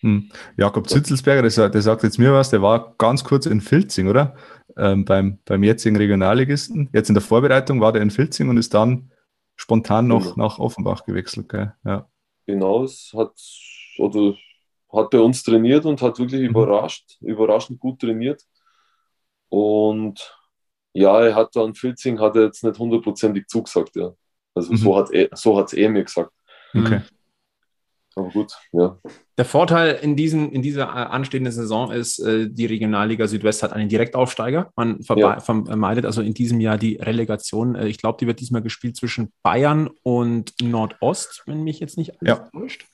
Hm. 0.00 0.30
Jakob 0.56 0.88
Zitzelsberger, 0.88 1.48
der, 1.48 1.68
der, 1.70 1.82
sagt 1.82 2.02
jetzt 2.02 2.18
mir 2.18 2.32
was, 2.32 2.50
der 2.50 2.62
war 2.62 2.94
ganz 2.98 3.24
kurz 3.24 3.46
in 3.46 3.60
Filzing, 3.60 4.08
oder? 4.08 4.34
Ähm, 4.76 5.04
beim, 5.04 5.38
beim 5.44 5.62
jetzigen 5.62 5.96
Regionalligisten. 5.96 6.90
Jetzt 6.92 7.08
in 7.08 7.14
der 7.14 7.22
Vorbereitung 7.22 7.80
war 7.80 7.92
der 7.92 8.02
in 8.02 8.10
Filzing 8.10 8.48
und 8.48 8.58
ist 8.58 8.74
dann 8.74 9.10
spontan 9.54 10.06
noch 10.06 10.34
genau. 10.34 10.48
nach 10.48 10.58
Offenbach 10.58 11.04
gewechselt. 11.04 11.48
Gell? 11.48 11.74
Ja. 11.84 12.08
Genau, 12.46 12.84
es 12.84 13.12
hat, 13.16 13.32
oder 13.98 14.34
hat 14.92 15.10
bei 15.10 15.20
uns 15.20 15.42
trainiert 15.42 15.86
und 15.86 16.02
hat 16.02 16.18
wirklich 16.18 16.42
mhm. 16.42 16.48
überrascht, 16.48 17.16
überraschend 17.20 17.80
gut 17.80 18.00
trainiert. 18.00 18.42
Und 19.48 20.35
ja, 20.96 21.20
er 21.20 21.34
hat 21.34 21.54
dann 21.54 21.74
Filzing 21.74 22.18
hat 22.20 22.36
er 22.36 22.44
jetzt 22.44 22.64
nicht 22.64 22.78
hundertprozentig 22.78 23.46
zugesagt, 23.48 23.96
ja. 23.96 24.12
Also 24.54 24.72
mhm. 24.72 24.76
so 24.76 24.96
hat 24.96 25.10
er, 25.10 25.28
so 25.34 25.58
hat 25.58 25.66
es 25.66 25.74
er 25.74 25.90
mir 25.90 26.04
gesagt. 26.04 26.30
Okay. 26.74 27.02
Aber 28.14 28.30
gut, 28.30 28.52
ja. 28.72 28.98
Der 29.36 29.44
Vorteil 29.44 29.98
in, 30.00 30.16
diesen, 30.16 30.50
in 30.50 30.62
dieser 30.62 30.84
äh, 30.84 30.86
anstehenden 30.86 31.52
Saison 31.52 31.92
ist, 31.92 32.18
äh, 32.18 32.48
die 32.48 32.64
Regionalliga 32.64 33.28
Südwest 33.28 33.62
hat 33.62 33.74
einen 33.74 33.90
Direktaufsteiger. 33.90 34.72
Man 34.74 35.00
ja. 35.16 35.38
vermeidet 35.40 36.06
also 36.06 36.22
in 36.22 36.32
diesem 36.32 36.60
Jahr 36.60 36.78
die 36.78 36.96
Relegation. 36.96 37.74
Äh, 37.74 37.88
ich 37.88 37.98
glaube, 37.98 38.16
die 38.18 38.26
wird 38.26 38.40
diesmal 38.40 38.62
gespielt 38.62 38.96
zwischen 38.96 39.34
Bayern 39.42 39.90
und 40.02 40.54
Nordost, 40.62 41.42
wenn 41.44 41.62
mich 41.62 41.78
jetzt 41.78 41.98
nicht 41.98 42.22
alles 42.22 42.38
ja. 42.38 42.48
täuscht. 42.58 42.86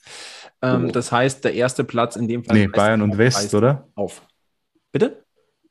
Ähm, 0.61 0.91
das 0.91 1.13
heißt, 1.13 1.45
der 1.45 1.53
erste 1.53 1.85
Platz 1.85 2.17
in 2.17 2.27
dem 2.27 2.43
Fall. 2.43 2.57
Nee, 2.57 2.67
Bayern 2.67 3.01
und 3.01 3.17
West, 3.17 3.55
oder? 3.55 3.87
Auf. 3.95 4.27
Bitte? 4.91 5.23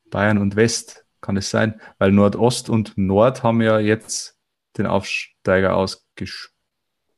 Bayern 0.09 0.39
und 0.39 0.57
West 0.57 1.02
kann 1.23 1.39
es 1.39 1.49
sein, 1.49 1.81
weil 1.99 2.13
Nordost 2.13 2.69
und 2.69 2.93
Nord 2.99 3.43
haben 3.43 3.63
ja 3.63 3.79
jetzt 3.79 4.39
den 4.77 4.87
Aufsteiger 4.87 5.75
ausgespielt 5.75 6.53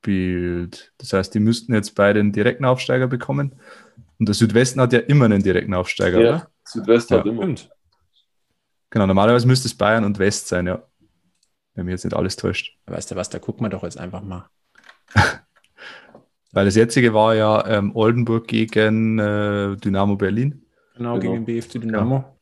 gespielt. 0.05 0.92
Das 0.98 1.12
heißt, 1.12 1.34
die 1.34 1.40
müssten 1.40 1.74
jetzt 1.74 1.94
beide 1.94 2.20
einen 2.20 2.32
direkten 2.32 2.64
Aufsteiger 2.64 3.07
bekommen. 3.07 3.57
Und 4.18 4.28
der 4.28 4.34
Südwesten 4.34 4.80
hat 4.80 4.92
ja 4.92 5.00
immer 5.00 5.24
einen 5.24 5.42
direkten 5.42 5.74
Aufsteiger, 5.74 6.20
ja, 6.20 6.28
oder? 6.28 6.50
Südwest 6.64 7.11
ja. 7.11 7.18
hat 7.18 7.26
immer. 7.26 7.55
Genau, 8.90 9.07
normalerweise 9.07 9.46
müsste 9.46 9.66
es 9.66 9.74
Bayern 9.74 10.05
und 10.05 10.18
West 10.18 10.48
sein, 10.48 10.66
ja. 10.66 10.82
Wenn 11.74 11.86
mich 11.86 11.92
jetzt 11.92 12.05
nicht 12.05 12.14
alles 12.14 12.36
täuscht. 12.36 12.78
Weißt 12.86 13.11
du 13.11 13.16
was, 13.16 13.28
da 13.30 13.40
gucken 13.40 13.64
wir 13.64 13.70
doch 13.70 13.82
jetzt 13.82 13.98
einfach 13.98 14.22
mal. 14.22 14.48
Weil 16.52 16.66
das 16.66 16.76
jetzige 16.76 17.12
war 17.12 17.34
ja 17.34 17.66
ähm, 17.66 17.96
Oldenburg 17.96 18.46
gegen 18.46 19.18
äh, 19.18 19.76
Dynamo 19.76 20.14
Berlin. 20.14 20.64
Genau, 20.96 21.18
genau, 21.18 21.32
gegen 21.32 21.44
BFC 21.44 21.80
Dynamo. 21.80 22.34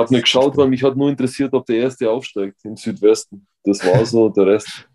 Habe 0.00 0.14
nicht 0.14 0.24
geschaut, 0.24 0.56
weil 0.56 0.68
mich 0.68 0.82
hat 0.82 0.96
nur 0.96 1.08
interessiert, 1.08 1.52
ob 1.52 1.66
der 1.66 1.76
erste 1.76 2.10
aufsteigt 2.10 2.64
im 2.64 2.76
Südwesten. 2.76 3.46
Das 3.64 3.84
war 3.84 4.04
so, 4.04 4.28
der 4.28 4.46
Rest. 4.46 4.88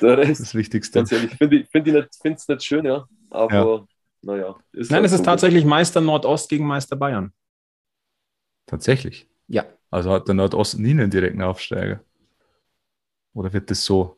Der 0.00 0.18
Rest, 0.18 0.40
das 0.40 0.54
Wichtigste. 0.54 0.98
Ganz 0.98 1.12
ehrlich, 1.12 1.32
finde 1.34 1.56
ich 1.56 1.68
finde 1.68 1.98
es 1.98 2.18
nicht, 2.24 2.48
nicht 2.48 2.64
schön, 2.64 2.84
ja. 2.84 3.06
Aber 3.30 3.54
ja. 3.54 3.86
naja. 4.22 4.56
Nein, 4.72 4.90
halt 4.90 5.04
es 5.06 5.12
ist 5.12 5.18
so 5.18 5.24
tatsächlich 5.24 5.62
gut. 5.62 5.70
Meister 5.70 6.00
Nordost 6.00 6.48
gegen 6.48 6.66
Meister 6.66 6.96
Bayern. 6.96 7.32
Tatsächlich? 8.66 9.28
Ja. 9.48 9.64
Also 9.90 10.10
hat 10.10 10.26
der 10.28 10.34
Nordost 10.34 10.78
nie 10.78 10.90
einen 10.90 11.10
direkten 11.10 11.42
Aufsteiger. 11.42 12.00
Oder 13.32 13.52
wird 13.52 13.70
das 13.70 13.84
so? 13.84 14.15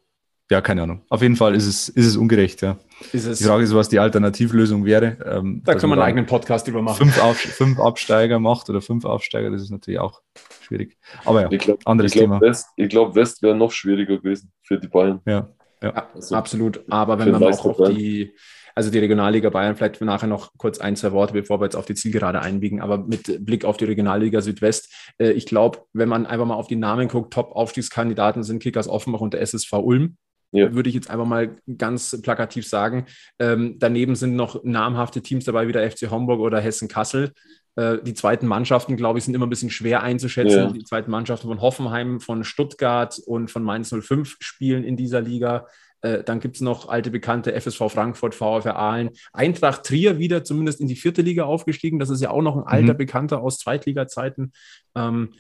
Ja, 0.51 0.62
keine 0.62 0.82
Ahnung. 0.82 1.03
Auf 1.11 1.20
jeden 1.20 1.36
Fall 1.36 1.55
ist 1.55 1.66
es, 1.66 1.90
ist 1.90 2.07
es 2.07 2.16
ungerecht, 2.16 2.62
ja. 2.62 2.78
Ist 3.12 3.26
es 3.26 3.38
die 3.38 3.44
Frage 3.44 3.64
ist, 3.64 3.74
was 3.74 3.90
die 3.90 3.99
Alternativlösung 3.99 4.86
wäre. 4.86 5.18
Ähm, 5.24 5.62
da 5.64 5.74
können 5.74 5.92
wir 5.92 5.96
einen 5.96 6.03
eigenen 6.03 6.26
Podcast 6.26 6.66
drüber 6.66 6.80
machen. 6.80 6.96
Fünf, 6.96 7.22
Auf, 7.22 7.36
fünf 7.36 7.78
Absteiger 7.78 8.38
macht 8.38 8.70
oder 8.70 8.80
fünf 8.80 9.05
Aufsteiger, 9.05 9.51
das 9.51 9.62
ist 9.62 9.70
natürlich 9.70 10.01
auch 10.01 10.22
schwierig. 10.62 10.96
Aber 11.26 11.42
ja, 11.42 11.49
ich 11.51 11.59
glaub, 11.59 11.80
anderes 11.84 12.12
ich 12.12 12.18
glaub, 12.18 12.30
Thema. 12.30 12.40
West, 12.40 12.68
ich 12.76 12.88
glaube, 12.88 13.14
West 13.14 13.42
wäre 13.42 13.55
noch 13.55 13.72
schwieriger 13.72 14.16
gewesen 14.16 14.51
für 14.62 14.78
die 14.78 14.88
Bayern. 14.88 15.20
Ja. 15.26 15.49
Ja, 15.82 16.09
also 16.14 16.34
absolut. 16.34 16.82
Aber 16.90 17.18
wenn 17.18 17.30
man 17.30 17.44
auch 17.44 17.64
auf 17.64 17.90
die, 17.90 18.34
also 18.74 18.90
die 18.90 18.99
Regionalliga 18.99 19.51
Bayern, 19.51 19.76
vielleicht 19.76 20.01
nachher 20.01 20.26
noch 20.26 20.51
kurz 20.57 20.78
ein, 20.78 20.96
zwei 20.96 21.12
Worte, 21.12 21.34
bevor 21.34 21.61
wir 21.61 21.66
jetzt 21.66 21.76
auf 21.76 21.86
die 21.86 21.94
Zielgerade 21.94 22.40
einbiegen, 22.40 22.80
aber 22.80 22.99
mit 22.99 23.44
Blick 23.44 23.64
auf 23.64 23.76
die 23.76 23.84
Regionalliga 23.84 24.40
Südwest, 24.40 24.92
äh, 25.18 25.30
ich 25.30 25.46
glaube, 25.46 25.84
wenn 25.92 26.09
man 26.09 26.26
einfach 26.26 26.46
mal 26.46 26.55
auf 26.55 26.66
die 26.66 26.76
Namen 26.76 27.09
guckt, 27.09 27.32
Top-Aufstiegskandidaten 27.32 28.42
sind 28.42 28.62
Kickers 28.62 28.88
Offenbach 28.88 29.20
und 29.20 29.34
der 29.34 29.40
SSV 29.40 29.72
Ulm. 29.74 30.16
Ja. 30.51 30.72
Würde 30.74 30.88
ich 30.88 30.94
jetzt 30.94 31.11
einfach 31.11 31.26
mal 31.26 31.57
ganz 31.76 32.20
plakativ 32.22 32.66
sagen. 32.66 33.07
Ähm, 33.38 33.76
daneben 33.78 34.16
sind 34.16 34.34
noch 34.34 34.64
namhafte 34.64 35.20
Teams 35.20 35.44
dabei, 35.44 35.68
wie 35.68 35.72
der 35.72 35.90
FC 35.90 36.11
Homburg 36.11 36.40
oder 36.40 36.61
Hessen 36.61 36.88
Kassel. 36.88 37.32
Äh, 37.76 37.99
die 38.03 38.14
zweiten 38.14 38.46
Mannschaften, 38.46 38.96
glaube 38.96 39.18
ich, 39.18 39.24
sind 39.24 39.34
immer 39.34 39.46
ein 39.46 39.51
bisschen 39.51 39.70
schwer 39.70 40.03
einzuschätzen. 40.03 40.59
Ja. 40.59 40.70
Die 40.72 40.84
zweiten 40.84 41.11
Mannschaften 41.11 41.49
von 41.49 41.61
Hoffenheim, 41.61 42.20
von 42.20 42.44
Stuttgart 42.44 43.18
und 43.26 43.51
von 43.51 43.62
Mainz 43.62 43.94
05 43.94 44.36
spielen 44.40 44.84
in 44.84 44.96
dieser 44.96 45.20
Liga. 45.20 45.66
Äh, 46.01 46.22
dann 46.24 46.40
gibt 46.40 46.57
es 46.57 46.61
noch 46.61 46.88
alte 46.88 47.11
Bekannte 47.11 47.53
FSV 47.53 47.88
Frankfurt, 47.88 48.34
VfR 48.34 48.76
Aalen. 48.76 49.11
Eintracht 49.32 49.84
Trier 49.84 50.18
wieder 50.18 50.44
zumindest 50.44 50.80
in 50.80 50.88
die 50.88 50.96
vierte 50.96 51.22
Liga 51.22 51.44
aufgestiegen. 51.44 51.99
Das 51.99 52.11
ist 52.11 52.20
ja 52.20 52.30
auch 52.30 52.42
noch 52.42 52.57
ein 52.57 52.64
alter 52.64 52.94
mhm. 52.94 52.99
Bekannter 52.99 53.40
aus 53.42 53.59
Zweitliga-Zeiten. 53.59 54.53
Ähm, 54.94 55.34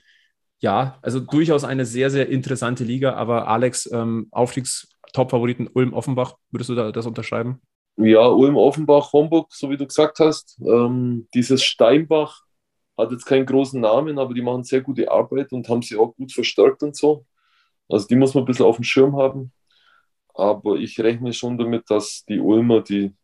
ja, 0.60 0.98
also 1.02 1.20
durchaus 1.20 1.64
eine 1.64 1.86
sehr, 1.86 2.10
sehr 2.10 2.28
interessante 2.28 2.84
Liga. 2.84 3.14
Aber 3.14 3.48
Alex, 3.48 3.88
ähm, 3.92 4.28
Aufstiegstop-Favoriten 5.08 5.68
Ulm-Offenbach, 5.72 6.36
würdest 6.50 6.70
du 6.70 6.74
da 6.74 6.92
das 6.92 7.06
unterschreiben? 7.06 7.60
Ja, 7.96 8.26
Ulm, 8.26 8.56
Offenbach, 8.56 9.12
Homburg, 9.12 9.52
so 9.52 9.70
wie 9.70 9.76
du 9.76 9.86
gesagt 9.86 10.20
hast. 10.20 10.60
Ähm, 10.64 11.26
dieses 11.34 11.64
Steinbach 11.64 12.42
hat 12.96 13.10
jetzt 13.10 13.24
keinen 13.24 13.46
großen 13.46 13.80
Namen, 13.80 14.18
aber 14.18 14.34
die 14.34 14.42
machen 14.42 14.62
sehr 14.64 14.82
gute 14.82 15.10
Arbeit 15.10 15.52
und 15.52 15.68
haben 15.68 15.82
sie 15.82 15.96
auch 15.96 16.14
gut 16.14 16.32
verstärkt 16.32 16.82
und 16.82 16.96
so. 16.96 17.24
Also 17.88 18.06
die 18.06 18.16
muss 18.16 18.34
man 18.34 18.44
ein 18.44 18.46
bisschen 18.46 18.66
auf 18.66 18.76
dem 18.76 18.84
Schirm 18.84 19.16
haben. 19.16 19.52
Aber 20.34 20.76
ich 20.76 21.00
rechne 21.00 21.32
schon 21.32 21.58
damit, 21.58 21.90
dass 21.90 22.24
die 22.28 22.38
Ulmer 22.38 22.82
die 22.82 23.14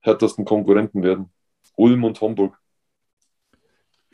härtesten 0.00 0.44
Konkurrenten 0.44 1.02
werden. 1.02 1.30
Ulm 1.76 2.04
und 2.04 2.20
Homburg 2.20 2.58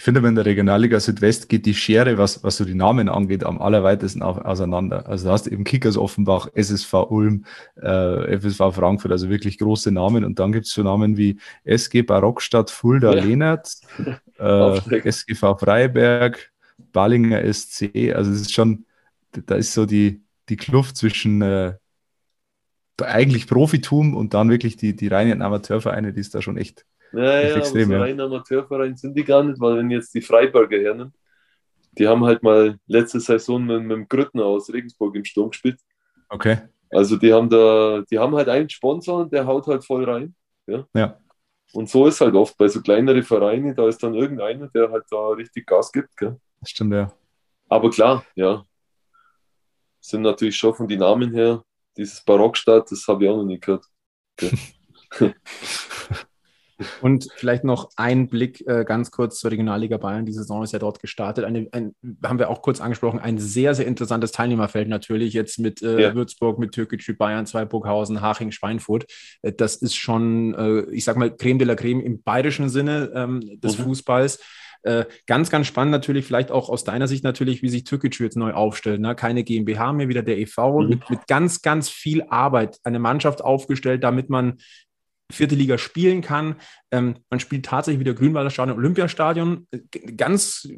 ich 0.00 0.04
finde, 0.04 0.26
in 0.26 0.34
der 0.34 0.46
Regionalliga 0.46 0.98
Südwest 0.98 1.50
geht 1.50 1.66
die 1.66 1.74
Schere, 1.74 2.16
was, 2.16 2.42
was 2.42 2.56
so 2.56 2.64
die 2.64 2.74
Namen 2.74 3.10
angeht, 3.10 3.44
am 3.44 3.60
allerweitesten 3.60 4.22
auseinander. 4.22 5.06
Also 5.06 5.26
du 5.26 5.32
hast 5.32 5.46
eben 5.46 5.62
Kickers 5.62 5.98
Offenbach, 5.98 6.48
SSV 6.54 6.94
Ulm, 7.10 7.44
äh, 7.76 8.38
FSV 8.38 8.74
Frankfurt, 8.74 9.12
also 9.12 9.28
wirklich 9.28 9.58
große 9.58 9.92
Namen. 9.92 10.24
Und 10.24 10.38
dann 10.38 10.52
gibt 10.52 10.64
es 10.64 10.72
so 10.72 10.82
Namen 10.82 11.18
wie 11.18 11.38
SG 11.64 12.00
Barockstadt 12.00 12.70
Fulda 12.70 13.14
ja. 13.14 13.22
Lehnert, 13.22 13.74
äh, 14.38 15.00
SGV 15.06 15.58
Freiberg, 15.58 16.50
Ballinger 16.92 17.42
SC. 17.52 18.14
Also 18.14 18.30
es 18.30 18.40
ist 18.40 18.54
schon, 18.54 18.86
da 19.32 19.56
ist 19.56 19.74
so 19.74 19.84
die, 19.84 20.22
die 20.48 20.56
Kluft 20.56 20.96
zwischen 20.96 21.42
äh, 21.42 21.74
eigentlich 22.96 23.46
Profitum 23.46 24.16
und 24.16 24.32
dann 24.32 24.48
wirklich 24.48 24.78
die, 24.78 24.96
die 24.96 25.08
reinen 25.08 25.42
Amateurvereine, 25.42 26.14
die 26.14 26.20
ist 26.20 26.34
da 26.34 26.40
schon 26.40 26.56
echt 26.56 26.86
naja, 27.12 27.56
extrem, 27.56 27.88
so 27.88 27.92
ja. 27.94 28.00
rein 28.00 28.20
Amateurverein 28.20 28.96
sind 28.96 29.16
die 29.16 29.24
gar 29.24 29.42
nicht, 29.42 29.60
weil 29.60 29.78
wenn 29.78 29.90
jetzt 29.90 30.14
die 30.14 30.22
Freiburger 30.22 30.78
hernehmen, 30.78 31.12
die 31.92 32.06
haben 32.06 32.24
halt 32.24 32.42
mal 32.42 32.78
letzte 32.86 33.20
Saison 33.20 33.64
mit, 33.64 33.82
mit 33.82 33.96
dem 33.96 34.08
Grüttner 34.08 34.44
aus 34.44 34.72
Regensburg 34.72 35.16
im 35.16 35.24
Sturm 35.24 35.50
gespielt. 35.50 35.80
Okay. 36.28 36.58
Also 36.90 37.16
die 37.16 37.32
haben 37.32 37.48
da, 37.48 38.02
die 38.10 38.18
haben 38.18 38.34
halt 38.34 38.48
einen 38.48 38.68
Sponsor 38.68 39.20
und 39.20 39.32
der 39.32 39.46
haut 39.46 39.66
halt 39.66 39.84
voll 39.84 40.04
rein. 40.04 40.34
Ja. 40.66 40.86
ja. 40.94 41.18
Und 41.72 41.88
so 41.88 42.06
ist 42.06 42.20
halt 42.20 42.34
oft 42.34 42.56
bei 42.56 42.68
so 42.68 42.80
kleineren 42.80 43.22
Vereinen, 43.22 43.74
da 43.74 43.88
ist 43.88 44.02
dann 44.02 44.14
irgendeiner, 44.14 44.68
der 44.68 44.90
halt 44.90 45.04
da 45.10 45.28
richtig 45.30 45.66
Gas 45.66 45.92
gibt. 45.92 46.16
Gell? 46.16 46.36
Das 46.60 46.70
stimmt, 46.70 46.92
ja. 46.94 47.12
Aber 47.68 47.90
klar, 47.90 48.24
ja. 48.34 48.64
Sind 50.00 50.22
natürlich 50.22 50.56
schon 50.56 50.74
von 50.74 50.88
den 50.88 51.00
Namen 51.00 51.32
her, 51.32 51.62
dieses 51.96 52.24
Barockstadt, 52.24 52.90
das 52.90 53.06
habe 53.06 53.24
ich 53.24 53.30
auch 53.30 53.36
noch 53.36 53.44
nie 53.44 53.60
gehört. 53.60 53.84
Und 57.00 57.28
vielleicht 57.36 57.64
noch 57.64 57.90
ein 57.96 58.28
Blick 58.28 58.66
äh, 58.66 58.84
ganz 58.84 59.10
kurz 59.10 59.38
zur 59.38 59.50
Regionalliga 59.50 59.96
Bayern. 59.96 60.26
Die 60.26 60.32
Saison 60.32 60.62
ist 60.62 60.72
ja 60.72 60.78
dort 60.78 61.00
gestartet. 61.00 61.44
Eine, 61.44 61.68
ein, 61.72 61.94
haben 62.24 62.38
wir 62.38 62.50
auch 62.50 62.62
kurz 62.62 62.80
angesprochen, 62.80 63.18
ein 63.18 63.38
sehr, 63.38 63.74
sehr 63.74 63.86
interessantes 63.86 64.32
Teilnehmerfeld 64.32 64.88
natürlich 64.88 65.34
jetzt 65.34 65.58
mit 65.58 65.82
äh, 65.82 66.00
ja. 66.00 66.14
Würzburg, 66.14 66.58
mit 66.58 66.72
Türkgücü, 66.72 67.14
Bayern, 67.14 67.46
Zweiburghausen, 67.46 68.20
Haching, 68.20 68.52
Schweinfurt. 68.52 69.06
Äh, 69.42 69.52
das 69.52 69.76
ist 69.76 69.96
schon, 69.96 70.54
äh, 70.54 70.90
ich 70.92 71.04
sag 71.04 71.16
mal, 71.16 71.34
Creme 71.34 71.58
de 71.58 71.68
la 71.68 71.74
Creme 71.74 72.00
im 72.00 72.22
bayerischen 72.22 72.68
Sinne 72.68 73.12
ähm, 73.14 73.40
des 73.60 73.78
mhm. 73.78 73.84
Fußballs. 73.84 74.40
Äh, 74.82 75.04
ganz, 75.26 75.50
ganz 75.50 75.66
spannend 75.66 75.92
natürlich, 75.92 76.24
vielleicht 76.24 76.50
auch 76.50 76.70
aus 76.70 76.84
deiner 76.84 77.06
Sicht 77.06 77.22
natürlich, 77.22 77.62
wie 77.62 77.68
sich 77.68 77.84
Türkgücü 77.84 78.24
jetzt 78.24 78.36
neu 78.36 78.52
aufstellt. 78.52 79.00
Ne? 79.00 79.14
Keine 79.14 79.44
GmbH 79.44 79.92
mehr, 79.92 80.08
wieder 80.08 80.22
der 80.22 80.38
EV, 80.38 80.80
mhm. 80.80 80.88
mit, 80.88 81.10
mit 81.10 81.26
ganz, 81.26 81.60
ganz 81.60 81.90
viel 81.90 82.22
Arbeit 82.28 82.78
eine 82.84 82.98
Mannschaft 82.98 83.42
aufgestellt, 83.42 84.02
damit 84.04 84.30
man 84.30 84.58
vierte 85.30 85.54
Liga 85.54 85.78
spielen 85.78 86.20
kann. 86.20 86.56
Ähm, 86.90 87.16
man 87.30 87.40
spielt 87.40 87.64
tatsächlich 87.66 88.00
wieder 88.00 88.14
Grünwalder 88.14 88.50
Stadion, 88.50 88.78
Olympiastadion. 88.78 89.66
Ganz, 90.16 90.68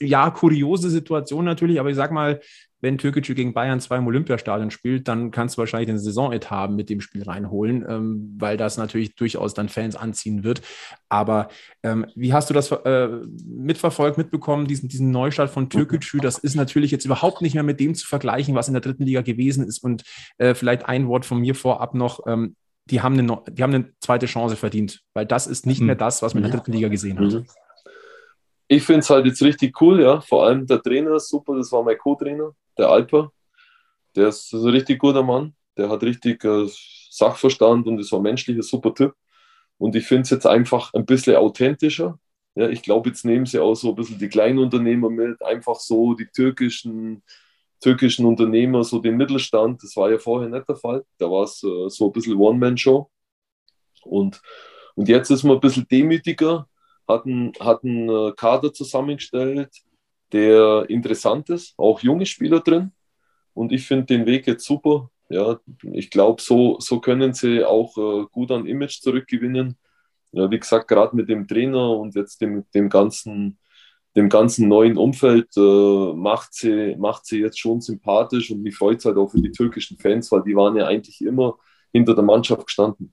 ja, 0.00 0.30
kuriose 0.30 0.90
Situation 0.90 1.44
natürlich, 1.44 1.80
aber 1.80 1.90
ich 1.90 1.96
sag 1.96 2.12
mal, 2.12 2.40
wenn 2.84 2.98
Türkgücü 2.98 3.34
gegen 3.34 3.54
Bayern 3.54 3.80
zwei 3.80 3.96
im 3.96 4.06
Olympiastadion 4.06 4.70
spielt, 4.70 5.08
dann 5.08 5.30
kannst 5.30 5.56
du 5.56 5.60
wahrscheinlich 5.60 5.86
den 5.86 5.98
Saisonetat 5.98 6.70
mit 6.70 6.90
dem 6.90 7.00
Spiel 7.00 7.22
reinholen, 7.22 7.82
ähm, 7.88 8.36
weil 8.38 8.58
das 8.58 8.76
natürlich 8.76 9.16
durchaus 9.16 9.54
dann 9.54 9.70
Fans 9.70 9.96
anziehen 9.96 10.44
wird. 10.44 10.60
Aber 11.08 11.48
ähm, 11.82 12.04
wie 12.14 12.34
hast 12.34 12.50
du 12.50 12.54
das 12.54 12.70
äh, 12.70 13.08
mitverfolgt, 13.46 14.18
mitbekommen, 14.18 14.66
diesen, 14.66 14.90
diesen 14.90 15.10
Neustart 15.10 15.50
von 15.50 15.70
Türkgücü? 15.70 16.18
Das 16.18 16.36
ist 16.36 16.56
natürlich 16.56 16.90
jetzt 16.90 17.06
überhaupt 17.06 17.40
nicht 17.40 17.54
mehr 17.54 17.62
mit 17.62 17.80
dem 17.80 17.94
zu 17.94 18.06
vergleichen, 18.06 18.54
was 18.54 18.68
in 18.68 18.74
der 18.74 18.82
dritten 18.82 19.04
Liga 19.04 19.22
gewesen 19.22 19.66
ist. 19.66 19.78
Und 19.78 20.04
äh, 20.36 20.54
vielleicht 20.54 20.84
ein 20.84 21.08
Wort 21.08 21.24
von 21.24 21.40
mir 21.40 21.54
vorab 21.54 21.94
noch. 21.94 22.26
Ähm, 22.26 22.54
die 22.86 23.00
haben, 23.00 23.18
eine, 23.18 23.42
die 23.50 23.62
haben 23.62 23.74
eine 23.74 23.92
zweite 24.00 24.26
Chance 24.26 24.56
verdient, 24.56 25.02
weil 25.14 25.26
das 25.26 25.46
ist 25.46 25.66
nicht 25.66 25.80
mehr 25.80 25.94
mhm. 25.94 26.00
das, 26.00 26.22
was 26.22 26.34
man 26.34 26.44
in 26.44 26.50
der 26.50 26.58
dritten 26.58 26.72
Liga 26.72 26.88
gesehen 26.88 27.18
hat. 27.18 27.32
Mhm. 27.32 27.46
Ich 28.68 28.82
finde 28.82 29.00
es 29.00 29.10
halt 29.10 29.26
jetzt 29.26 29.42
richtig 29.42 29.80
cool, 29.80 30.00
ja. 30.00 30.20
Vor 30.20 30.46
allem 30.46 30.66
der 30.66 30.82
Trainer 30.82 31.14
ist 31.16 31.28
super, 31.28 31.56
das 31.56 31.70
war 31.72 31.82
mein 31.82 31.98
Co-Trainer, 31.98 32.52
der 32.78 32.88
Alper. 32.88 33.30
Der 34.16 34.28
ist 34.28 34.52
ein 34.52 34.68
richtig 34.68 34.98
guter 34.98 35.22
Mann, 35.22 35.54
der 35.76 35.88
hat 35.90 36.02
richtig 36.02 36.44
äh, 36.44 36.66
Sachverstand 37.10 37.86
und 37.86 37.98
ist 37.98 38.12
ein 38.12 38.22
menschlicher 38.22 38.62
super 38.62 38.94
Typ. 38.94 39.14
Und 39.78 39.96
ich 39.96 40.06
finde 40.06 40.22
es 40.22 40.30
jetzt 40.30 40.46
einfach 40.46 40.92
ein 40.94 41.04
bisschen 41.04 41.36
authentischer. 41.36 42.18
Ja, 42.54 42.68
ich 42.68 42.82
glaube, 42.82 43.08
jetzt 43.08 43.24
nehmen 43.24 43.46
sie 43.46 43.58
auch 43.58 43.74
so 43.74 43.90
ein 43.90 43.94
bisschen 43.96 44.18
die 44.18 44.28
Kleinunternehmer 44.28 45.10
mit, 45.10 45.42
einfach 45.42 45.76
so 45.76 46.14
die 46.14 46.26
türkischen 46.26 47.22
türkischen 47.84 48.24
Unternehmer 48.24 48.82
so 48.82 48.98
den 48.98 49.16
Mittelstand. 49.18 49.82
Das 49.82 49.94
war 49.96 50.10
ja 50.10 50.18
vorher 50.18 50.48
nicht 50.48 50.66
der 50.66 50.76
Fall. 50.76 51.04
Da 51.18 51.30
war 51.30 51.44
es 51.44 51.62
äh, 51.62 51.90
so 51.90 52.06
ein 52.06 52.12
bisschen 52.12 52.36
One-Man-Show. 52.36 53.10
Und, 54.04 54.40
und 54.94 55.08
jetzt 55.08 55.30
ist 55.30 55.44
man 55.44 55.56
ein 55.56 55.60
bisschen 55.60 55.86
demütiger, 55.90 56.66
hat 57.06 57.26
einen, 57.26 57.52
hat 57.60 57.84
einen 57.84 58.08
äh, 58.08 58.32
Kader 58.36 58.72
zusammengestellt, 58.72 59.70
der 60.32 60.86
interessant 60.88 61.50
ist, 61.50 61.74
auch 61.76 62.00
junge 62.00 62.24
Spieler 62.24 62.60
drin. 62.60 62.92
Und 63.52 63.70
ich 63.70 63.86
finde 63.86 64.06
den 64.06 64.26
Weg 64.26 64.46
jetzt 64.46 64.64
super. 64.64 65.10
Ja, 65.28 65.60
ich 65.92 66.10
glaube, 66.10 66.40
so, 66.40 66.78
so 66.80 67.00
können 67.00 67.34
sie 67.34 67.64
auch 67.64 67.96
äh, 67.98 68.26
gut 68.32 68.50
an 68.50 68.66
Image 68.66 69.00
zurückgewinnen. 69.00 69.76
Ja, 70.32 70.50
wie 70.50 70.58
gesagt, 70.58 70.88
gerade 70.88 71.14
mit 71.14 71.28
dem 71.28 71.46
Trainer 71.46 71.90
und 71.90 72.14
jetzt 72.14 72.40
dem, 72.40 72.64
dem 72.74 72.88
ganzen 72.88 73.58
dem 74.16 74.28
ganzen 74.28 74.68
neuen 74.68 74.96
Umfeld 74.96 75.48
äh, 75.56 76.12
macht, 76.14 76.54
sie, 76.54 76.96
macht 76.96 77.26
sie 77.26 77.40
jetzt 77.40 77.58
schon 77.58 77.80
sympathisch 77.80 78.50
und 78.50 78.62
mich 78.62 78.76
freut 78.76 78.98
es 78.98 79.04
halt 79.04 79.16
auch 79.16 79.30
für 79.30 79.40
die 79.40 79.50
türkischen 79.50 79.98
Fans, 79.98 80.30
weil 80.30 80.42
die 80.42 80.54
waren 80.54 80.76
ja 80.76 80.86
eigentlich 80.86 81.20
immer 81.20 81.56
hinter 81.92 82.14
der 82.14 82.24
Mannschaft 82.24 82.66
gestanden. 82.66 83.12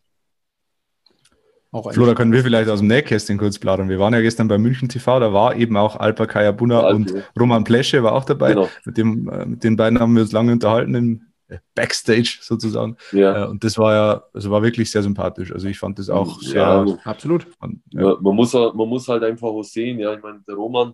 Flo, 1.92 2.06
da 2.06 2.14
können 2.14 2.34
wir 2.34 2.44
vielleicht 2.44 2.70
aus 2.70 2.80
dem 2.80 2.90
Nähkästchen 2.90 3.38
kurz 3.38 3.58
plaudern. 3.58 3.88
Wir 3.88 3.98
waren 3.98 4.14
ja 4.14 4.20
gestern 4.20 4.50
bei 4.50 4.58
München 4.58 4.90
TV, 4.90 5.22
da 5.22 5.32
war 5.32 5.56
eben 5.56 5.78
auch 5.78 5.96
Alpa 5.96 6.26
Kayabuna 6.26 6.90
und 6.90 7.14
Roman 7.40 7.64
Plesche 7.64 8.04
war 8.04 8.12
auch 8.12 8.26
dabei. 8.26 8.50
Genau. 8.50 8.70
Mit, 8.84 8.98
dem, 8.98 9.30
äh, 9.30 9.46
mit 9.46 9.64
den 9.64 9.78
beiden 9.78 9.98
haben 9.98 10.14
wir 10.14 10.24
uns 10.24 10.34
lange 10.34 10.52
unterhalten 10.52 10.94
im 10.96 11.31
Backstage 11.76 12.40
sozusagen. 12.42 12.98
Ja. 13.12 13.44
Äh, 13.44 13.48
und 13.48 13.64
das 13.64 13.78
war 13.78 13.94
ja, 13.94 14.24
also 14.34 14.52
war 14.52 14.64
wirklich 14.64 14.92
sehr 14.92 15.04
sympathisch. 15.04 15.52
Also 15.52 15.68
ich 15.68 15.80
fand 15.80 16.00
das 16.00 16.10
auch 16.10 16.42
sehr. 16.42 16.62
Ja, 16.62 16.86
absolut. 17.04 17.48
Man, 17.60 17.82
ja. 17.92 18.18
man, 18.20 18.36
muss, 18.36 18.54
man 18.54 18.76
muss 18.76 19.08
halt 19.08 19.24
einfach 19.24 19.48
auch 19.48 19.64
sehen, 19.64 20.00
ja, 20.00 20.14
ich 20.14 20.22
meine, 20.22 20.42
der 20.48 20.56
Roman, 20.56 20.94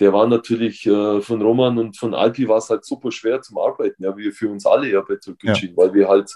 der 0.00 0.12
war 0.12 0.26
natürlich 0.26 0.86
äh, 0.86 1.20
von 1.20 1.40
Roman 1.40 1.78
und 1.78 1.96
von 1.96 2.14
Alpi 2.14 2.48
war 2.48 2.58
es 2.58 2.68
halt 2.68 2.84
super 2.84 3.10
schwer 3.10 3.40
zum 3.40 3.58
Arbeiten, 3.58 4.02
ja, 4.02 4.16
wie 4.16 4.30
für 4.30 4.50
uns 4.50 4.66
alle 4.66 4.90
ja 4.90 5.00
bei 5.00 5.16
Türkgücü, 5.16 5.68
ja. 5.68 5.76
weil 5.76 5.94
wir 5.94 6.08
halt 6.08 6.30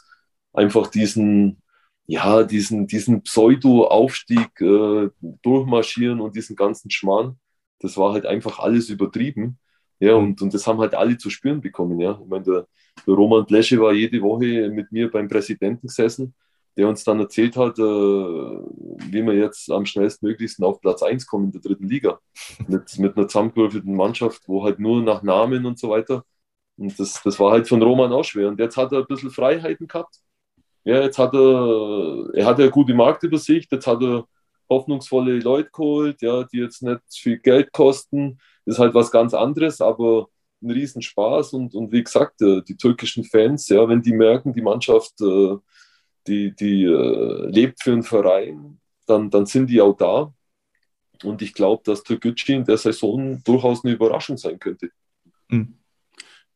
einfach 0.53 0.86
diesen, 0.86 1.62
ja, 2.07 2.42
diesen, 2.42 2.86
diesen 2.86 3.22
Pseudo-Aufstieg 3.22 4.61
äh, 4.61 5.11
durchmarschieren 5.42 6.20
und 6.20 6.36
diesen 6.36 6.57
ganzen 6.57 6.90
Schmarrn, 6.90 7.38
das 7.80 7.96
war 7.96 8.12
halt 8.12 8.26
einfach 8.26 8.59
alles 8.59 8.88
übertrieben. 8.88 9.59
Ja, 10.01 10.18
mhm. 10.18 10.24
und, 10.24 10.42
und 10.42 10.55
das 10.55 10.66
haben 10.66 10.80
halt 10.80 10.94
alle 10.94 11.18
zu 11.18 11.30
spüren 11.30 11.61
bekommen. 11.61 12.01
Ja. 12.01 12.18
Ich 12.22 12.28
meine, 12.28 12.44
der, 12.44 12.66
Roman 13.07 13.47
Plesche 13.47 13.80
war 13.80 13.93
jede 13.93 14.20
Woche 14.22 14.70
mit 14.70 14.93
mir 14.93 15.11
beim 15.11 15.28
Präsidenten 15.28 15.86
gesessen, 15.86 16.34
der 16.76 16.88
uns 16.88 17.05
dann 17.05 17.20
erzählt 17.20 17.57
hat, 17.57 17.78
äh, 17.78 17.82
wie 17.82 19.22
wir 19.22 19.34
jetzt 19.34 19.70
am 19.70 19.86
schnellstmöglichsten 19.86 20.64
auf 20.64 20.80
Platz 20.80 21.03
1 21.03 21.26
kommen 21.26 21.47
in 21.47 21.53
der 21.53 21.61
dritten 21.61 21.88
Liga. 21.88 22.20
Mit, 22.68 22.99
mit 22.99 23.16
einer 23.16 23.28
zusammengewürfelten 23.28 23.95
Mannschaft, 23.95 24.43
wo 24.47 24.64
halt 24.64 24.78
nur 24.78 25.03
nach 25.03 25.22
Namen 25.22 25.66
und 25.66 25.78
so 25.78 25.91
weiter. 25.91 26.24
Und 26.76 26.99
das, 26.99 27.20
das 27.22 27.38
war 27.41 27.53
halt 27.53 27.68
von 27.68 27.82
Roman 27.82 28.12
auch 28.12 28.24
schwer. 28.24 28.49
Und 28.49 28.59
jetzt 28.61 28.76
hat 28.76 28.93
er 28.93 29.01
ein 29.01 29.07
bisschen 29.07 29.30
Freiheiten 29.30 29.86
gehabt. 29.86 30.16
Ja, 30.84 31.03
jetzt 31.03 31.18
hat 31.18 31.34
er, 31.34 32.30
er 32.34 32.47
hat 32.47 32.59
ja 32.59 32.68
gute 32.68 32.95
Marktübersicht, 32.95 33.70
jetzt 33.70 33.86
hat 33.86 34.03
er 34.03 34.24
hoffnungsvolle 34.68 35.41
Leute 35.41 35.70
geholt, 35.70 36.22
ja, 36.22 36.45
die 36.45 36.59
jetzt 36.59 36.82
nicht 36.82 37.01
viel 37.11 37.38
Geld 37.38 37.72
kosten 37.72 38.38
ist 38.70 38.78
halt 38.78 38.95
was 38.95 39.11
ganz 39.11 39.34
anderes, 39.34 39.80
aber 39.80 40.28
ein 40.62 40.70
Riesenspaß 40.70 41.52
und, 41.54 41.74
und 41.74 41.92
wie 41.92 42.02
gesagt, 42.02 42.42
äh, 42.42 42.62
die 42.62 42.76
türkischen 42.76 43.24
Fans, 43.24 43.68
ja, 43.68 43.88
wenn 43.88 44.02
die 44.02 44.12
merken, 44.12 44.52
die 44.52 44.62
Mannschaft, 44.62 45.20
äh, 45.20 45.56
die, 46.26 46.54
die 46.54 46.84
äh, 46.84 47.46
lebt 47.50 47.82
für 47.82 47.92
einen 47.92 48.02
Verein, 48.02 48.78
dann, 49.06 49.30
dann 49.30 49.46
sind 49.46 49.68
die 49.68 49.80
auch 49.80 49.96
da. 49.96 50.32
Und 51.24 51.42
ich 51.42 51.52
glaube, 51.52 51.82
dass 51.84 52.02
Türkgücü 52.02 52.54
in 52.54 52.64
der 52.64 52.78
Saison 52.78 53.42
durchaus 53.44 53.84
eine 53.84 53.94
Überraschung 53.94 54.36
sein 54.36 54.58
könnte. 54.58 54.90
Mhm. 55.48 55.76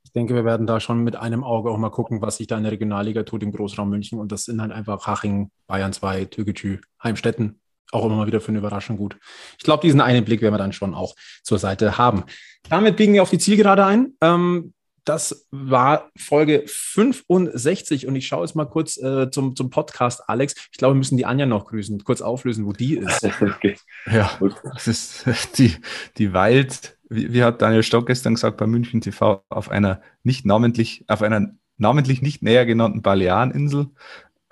Ich 0.04 0.12
denke, 0.12 0.34
wir 0.34 0.44
werden 0.44 0.66
da 0.66 0.78
schon 0.80 1.02
mit 1.02 1.16
einem 1.16 1.42
Auge 1.42 1.70
auch 1.70 1.78
mal 1.78 1.90
gucken, 1.90 2.22
was 2.22 2.36
sich 2.36 2.46
da 2.46 2.56
in 2.56 2.62
der 2.62 2.72
Regionalliga 2.72 3.24
tut 3.24 3.42
im 3.42 3.52
Großraum 3.52 3.90
München. 3.90 4.20
Und 4.20 4.30
das 4.30 4.44
sind 4.44 4.60
halt 4.60 4.70
einfach 4.70 5.06
Haching, 5.06 5.50
Bayern 5.66 5.92
2, 5.92 6.26
Türkgücü, 6.26 6.80
Heimstetten, 7.02 7.60
auch 7.94 8.04
immer 8.04 8.16
mal 8.16 8.26
wieder 8.26 8.40
für 8.40 8.48
eine 8.48 8.58
Überraschung 8.58 8.96
gut. 8.96 9.16
Ich 9.58 9.64
glaube, 9.64 9.82
diesen 9.82 10.00
einen 10.00 10.24
Blick 10.24 10.42
werden 10.42 10.54
wir 10.54 10.58
dann 10.58 10.72
schon 10.72 10.94
auch 10.94 11.14
zur 11.42 11.58
Seite 11.58 11.98
haben. 11.98 12.24
Damit 12.68 12.96
biegen 12.96 13.14
wir 13.14 13.22
auf 13.22 13.30
die 13.30 13.38
Zielgerade 13.38 13.84
ein. 13.84 14.14
Ähm, 14.20 14.74
das 15.04 15.46
war 15.50 16.10
Folge 16.16 16.64
65 16.66 18.06
und 18.06 18.16
ich 18.16 18.26
schaue 18.26 18.44
jetzt 18.44 18.54
mal 18.54 18.64
kurz 18.64 18.96
äh, 18.96 19.30
zum, 19.30 19.54
zum 19.54 19.68
Podcast, 19.68 20.28
Alex. 20.28 20.54
Ich 20.72 20.78
glaube, 20.78 20.94
wir 20.94 20.98
müssen 20.98 21.18
die 21.18 21.26
Anja 21.26 21.44
noch 21.46 21.66
grüßen, 21.66 22.02
kurz 22.04 22.22
auflösen, 22.22 22.64
wo 22.64 22.72
die 22.72 22.96
ist. 22.96 23.24
okay. 23.40 23.76
Ja, 24.10 24.30
das 24.62 24.88
ist 24.88 25.26
die, 25.58 25.76
die 26.16 26.32
Wild, 26.32 26.96
wie, 27.10 27.32
wie, 27.32 27.42
hat 27.42 27.60
Daniel 27.60 27.82
Stock 27.82 28.06
gestern 28.06 28.34
gesagt 28.34 28.56
bei 28.56 28.66
München 28.66 29.02
TV, 29.02 29.44
auf 29.50 29.70
einer 29.70 30.00
nicht 30.22 30.46
namentlich, 30.46 31.04
auf 31.06 31.20
einer 31.20 31.50
namentlich 31.76 32.22
nicht 32.22 32.42
näher 32.42 32.64
genannten 32.64 33.02
Baleareninsel 33.02 33.90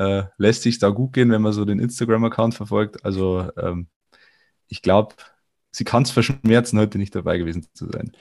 äh, 0.03 0.25
lässt 0.37 0.63
sich 0.63 0.79
da 0.79 0.89
gut 0.91 1.13
gehen, 1.13 1.31
wenn 1.31 1.43
man 1.43 1.53
so 1.53 1.65
den 1.65 1.79
Instagram-Account 1.79 2.55
verfolgt. 2.55 3.05
Also 3.05 3.51
ähm, 3.57 3.89
ich 4.69 4.83
glaube, 4.83 5.15
sie 5.71 5.85
kann 5.85 6.03
es 6.03 6.11
verschmerzen, 6.11 6.79
heute 6.79 6.99
nicht 6.99 7.15
dabei 7.15 7.39
gewesen 7.39 7.67
zu 7.75 7.91
sein. 7.91 8.13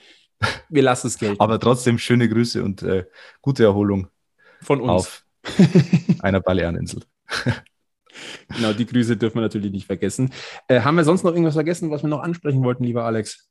Wir 0.68 0.82
lassen 0.82 1.06
es 1.06 1.18
gelten. 1.18 1.40
Aber 1.40 1.58
trotzdem 1.60 1.98
schöne 1.98 2.28
Grüße 2.28 2.62
und 2.62 2.82
äh, 2.82 3.04
gute 3.40 3.64
Erholung 3.64 4.08
von 4.60 4.80
uns 4.80 4.90
auf 4.90 5.26
einer 6.20 6.40
Baleareninsel. 6.40 7.02
genau, 8.48 8.72
die 8.72 8.86
Grüße 8.86 9.16
dürfen 9.16 9.36
wir 9.36 9.42
natürlich 9.42 9.72
nicht 9.72 9.86
vergessen. 9.86 10.32
Äh, 10.68 10.80
haben 10.80 10.96
wir 10.96 11.04
sonst 11.04 11.22
noch 11.22 11.32
irgendwas 11.32 11.54
vergessen, 11.54 11.90
was 11.90 12.02
wir 12.02 12.08
noch 12.08 12.22
ansprechen 12.22 12.62
wollten, 12.64 12.84
lieber 12.84 13.04
Alex? 13.04 13.48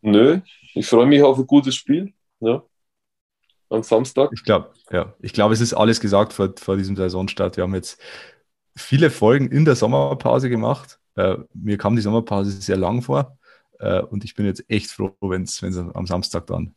Nö, 0.00 0.40
ich 0.74 0.86
freue 0.86 1.06
mich 1.06 1.22
auf 1.22 1.38
ein 1.38 1.46
gutes 1.46 1.74
Spiel. 1.74 2.12
Ja 2.40 2.62
am 3.70 3.82
Samstag. 3.82 4.30
Ich 4.32 4.44
glaube, 4.44 4.70
ja. 4.90 5.14
Ich 5.20 5.32
glaube, 5.32 5.54
es 5.54 5.60
ist 5.60 5.74
alles 5.74 6.00
gesagt 6.00 6.32
vor, 6.32 6.52
vor 6.56 6.76
diesem 6.76 6.96
Saisonstart. 6.96 7.56
Wir 7.56 7.64
haben 7.64 7.74
jetzt 7.74 8.00
viele 8.76 9.10
Folgen 9.10 9.50
in 9.50 9.64
der 9.64 9.76
Sommerpause 9.76 10.48
gemacht. 10.48 10.98
Äh, 11.16 11.36
mir 11.54 11.78
kam 11.78 11.96
die 11.96 12.02
Sommerpause 12.02 12.50
sehr 12.50 12.76
lang 12.76 13.02
vor. 13.02 13.38
Äh, 13.78 14.00
und 14.02 14.24
ich 14.24 14.34
bin 14.34 14.46
jetzt 14.46 14.64
echt 14.68 14.90
froh, 14.90 15.16
wenn 15.20 15.42
es 15.42 15.62
am 15.62 16.06
Samstag 16.06 16.46
dann 16.46 16.74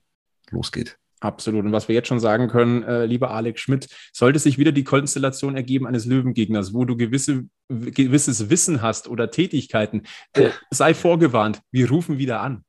losgeht. 0.51 0.97
Absolut. 1.21 1.65
Und 1.65 1.73
was 1.73 1.89
wir 1.89 1.95
jetzt 1.95 2.07
schon 2.07 2.21
sagen 2.21 2.47
können, 2.47 2.83
äh, 2.83 3.05
lieber 3.05 3.31
Alex 3.31 3.59
Schmidt, 3.59 3.87
sollte 4.13 4.39
sich 4.39 4.57
wieder 4.57 4.71
die 4.71 4.85
Konstellation 4.85 5.55
ergeben 5.55 5.85
eines 5.85 6.05
Löwengegners, 6.05 6.73
wo 6.73 6.85
du 6.85 6.95
gewisse, 6.95 7.43
gewisses 7.67 8.49
Wissen 8.49 8.81
hast 8.81 9.09
oder 9.09 9.29
Tätigkeiten, 9.29 10.03
äh, 10.33 10.49
sei 10.71 10.93
vorgewarnt, 10.93 11.61
wir 11.71 11.89
rufen 11.89 12.17
wieder 12.17 12.39
an. 12.39 12.63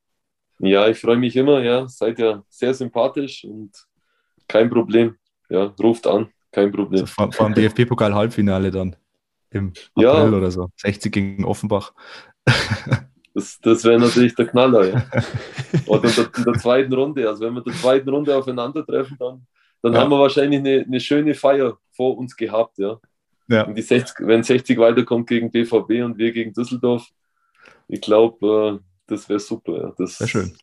Ja, 0.59 0.89
ich 0.89 0.99
freue 0.99 1.17
mich 1.17 1.37
immer, 1.37 1.63
ja. 1.63 1.89
Seid 1.89 2.19
ja 2.19 2.43
sehr 2.49 2.75
sympathisch 2.75 3.45
und 3.45 3.71
kein 4.51 4.69
Problem. 4.69 5.17
Ja, 5.49 5.73
ruft 5.81 6.07
an, 6.07 6.29
kein 6.53 6.71
Problem. 6.73 7.03
Also 7.03 7.07
vor, 7.15 7.33
vor 7.33 7.51
dem 7.51 7.55
DFB-Pokal-Halbfinale 7.55 8.71
dann. 8.71 8.97
Im 9.51 9.73
April 9.95 10.05
ja. 10.05 10.29
oder 10.29 10.51
so. 10.51 10.71
60 10.77 11.13
gegen 11.13 11.45
Offenbach. 11.45 11.93
Das, 13.33 13.61
das 13.61 13.85
wäre 13.85 14.01
natürlich 14.01 14.35
der 14.35 14.49
Knaller. 14.49 14.89
Ja. 14.89 15.07
Oder 15.87 16.09
in 16.09 16.15
der, 16.17 16.31
in 16.37 16.45
der, 16.45 16.55
zweiten 16.55 16.93
Runde. 16.93 17.29
Also 17.29 17.45
wenn 17.45 17.55
wir 17.55 17.65
in 17.65 17.73
der 17.73 17.81
zweiten 17.81 18.09
Runde 18.09 18.37
aufeinandertreffen, 18.37 19.17
dann, 19.21 19.47
dann 19.83 19.93
ja. 19.93 20.01
haben 20.01 20.11
wir 20.11 20.19
wahrscheinlich 20.19 20.59
eine, 20.59 20.81
eine 20.81 20.99
schöne 20.99 21.35
Feier 21.35 21.79
vor 21.93 22.19
uns 22.19 22.35
gehabt. 22.35 22.79
Ja. 22.79 22.99
Ja. 23.47 23.67
Und 23.67 23.77
die 23.77 23.83
60, 23.83 24.27
wenn 24.27 24.43
60 24.43 24.77
weiterkommt 24.79 25.29
gegen 25.29 25.51
BVB 25.51 26.05
und 26.05 26.19
wir 26.19 26.33
gegen 26.33 26.53
Düsseldorf, 26.53 27.07
ich 27.87 28.01
glaube, 28.01 28.81
äh, 28.81 28.85
das 29.07 29.29
wäre 29.29 29.39
super. 29.39 29.81
Ja. 29.81 29.95
Das 29.97 30.19
wäre 30.19 30.29
schön. 30.29 30.57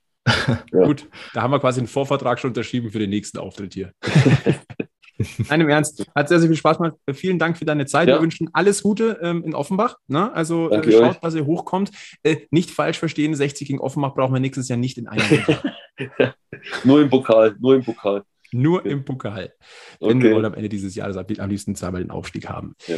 Ja. 0.73 0.83
Gut, 0.85 1.07
da 1.33 1.41
haben 1.41 1.51
wir 1.51 1.59
quasi 1.59 1.79
einen 1.79 1.87
Vorvertrag 1.87 2.39
schon 2.39 2.49
unterschrieben 2.49 2.91
für 2.91 2.99
den 2.99 3.09
nächsten 3.09 3.37
Auftritt 3.37 3.73
hier. 3.73 3.91
Nein, 5.49 5.61
im 5.61 5.69
Ernst. 5.69 6.05
Hat 6.15 6.29
sehr, 6.29 6.39
sehr 6.39 6.49
viel 6.49 6.57
Spaß 6.57 6.77
gemacht. 6.77 6.95
Vielen 7.13 7.39
Dank 7.39 7.57
für 7.57 7.65
deine 7.65 7.85
Zeit. 7.85 8.07
Ja. 8.07 8.15
Wir 8.15 8.21
wünschen 8.21 8.49
alles 8.53 8.83
Gute 8.83 9.19
ähm, 9.21 9.43
in 9.43 9.55
Offenbach. 9.55 9.97
Ne? 10.07 10.31
Also 10.33 10.69
äh, 10.69 10.91
schaut, 10.91 11.15
euch. 11.15 11.19
dass 11.19 11.35
ihr 11.35 11.45
hochkommt. 11.45 11.91
Äh, 12.23 12.37
nicht 12.51 12.69
falsch 12.69 12.99
verstehen, 12.99 13.33
60 13.33 13.67
gegen 13.67 13.79
Offenbach 13.79 14.13
brauchen 14.13 14.33
wir 14.33 14.39
nächstes 14.39 14.67
Jahr 14.67 14.77
nicht 14.77 14.97
in 14.97 15.07
einem 15.07 15.25
Jahr. 15.47 16.35
nur 16.83 17.01
im 17.01 17.09
Pokal, 17.09 17.55
nur 17.59 17.75
im 17.75 17.83
Pokal. 17.83 18.23
Nur 18.51 18.85
im 18.85 19.03
Pokal. 19.03 19.53
Denn 19.99 20.17
okay. 20.17 20.23
wir 20.23 20.35
wollen 20.35 20.45
am 20.45 20.53
Ende 20.53 20.69
dieses 20.69 20.95
Jahres 20.95 21.17
am 21.17 21.49
liebsten 21.49 21.75
zweimal 21.75 22.01
den 22.01 22.11
Aufstieg 22.11 22.47
haben. 22.47 22.75
Ja. 22.87 22.97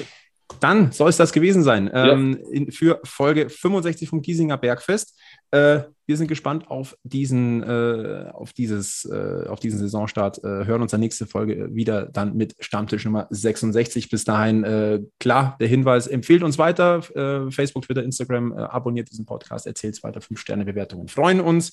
Dann 0.60 0.92
soll 0.92 1.10
es 1.10 1.18
das 1.18 1.32
gewesen 1.32 1.64
sein 1.64 1.90
ähm, 1.94 2.40
in, 2.52 2.72
für 2.72 3.00
Folge 3.04 3.50
65 3.50 4.10
vom 4.10 4.22
Giesinger 4.22 4.58
Bergfest. 4.58 5.16
Äh, 5.52 5.82
wir 6.10 6.18
sind 6.18 6.28
gespannt 6.28 6.72
auf 6.72 6.98
diesen, 7.04 7.62
äh, 7.62 8.32
auf 8.34 8.52
dieses, 8.52 9.06
äh, 9.06 9.48
auf 9.48 9.60
diesen 9.60 9.78
Saisonstart. 9.78 10.44
Äh, 10.44 10.66
hören 10.66 10.82
uns 10.82 10.90
dann 10.90 11.02
nächste 11.02 11.28
Folge 11.28 11.70
wieder 11.76 12.08
dann 12.08 12.36
mit 12.36 12.56
Stammtisch 12.60 13.06
Nummer 13.06 13.28
66. 13.30 14.10
Bis 14.10 14.24
dahin, 14.24 14.64
äh, 14.64 15.02
klar, 15.20 15.56
der 15.60 15.68
Hinweis, 15.68 16.08
empfehlt 16.08 16.42
uns 16.42 16.58
weiter. 16.58 17.04
Äh, 17.16 17.52
Facebook, 17.52 17.84
Twitter, 17.84 18.02
Instagram, 18.02 18.54
abonniert 18.54 19.12
diesen 19.12 19.28
Podcast, 19.28 19.68
erzählt 19.68 19.94
es 19.94 20.04
weiter. 20.04 20.20
Fünf 20.20 20.40
Sterne 20.40 20.66
Bewertungen 20.66 21.10
freuen 21.10 21.42
uns. 21.42 21.72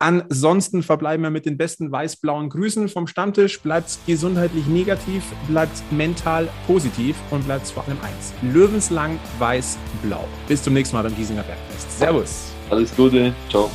Ansonsten 0.00 0.82
verbleiben 0.82 1.22
wir 1.22 1.30
mit 1.30 1.46
den 1.46 1.56
besten 1.56 1.92
weiß-blauen 1.92 2.48
Grüßen 2.48 2.88
vom 2.88 3.06
Stammtisch. 3.06 3.60
Bleibt 3.60 4.00
gesundheitlich 4.04 4.66
negativ, 4.66 5.22
bleibt 5.46 5.80
mental 5.92 6.48
positiv 6.66 7.14
und 7.30 7.44
bleibt 7.44 7.68
vor 7.68 7.86
allem 7.86 7.98
eins. 8.00 8.34
Löwenslang 8.42 9.20
weiß-blau. 9.38 10.26
Bis 10.48 10.64
zum 10.64 10.74
nächsten 10.74 10.96
Mal 10.96 11.04
beim 11.04 11.14
Giesinger 11.14 11.44
Bergfest. 11.44 12.00
Servus. 12.00 12.55
Alles 12.70 12.94
Gute. 12.96 13.32
Ciao. 13.48 13.70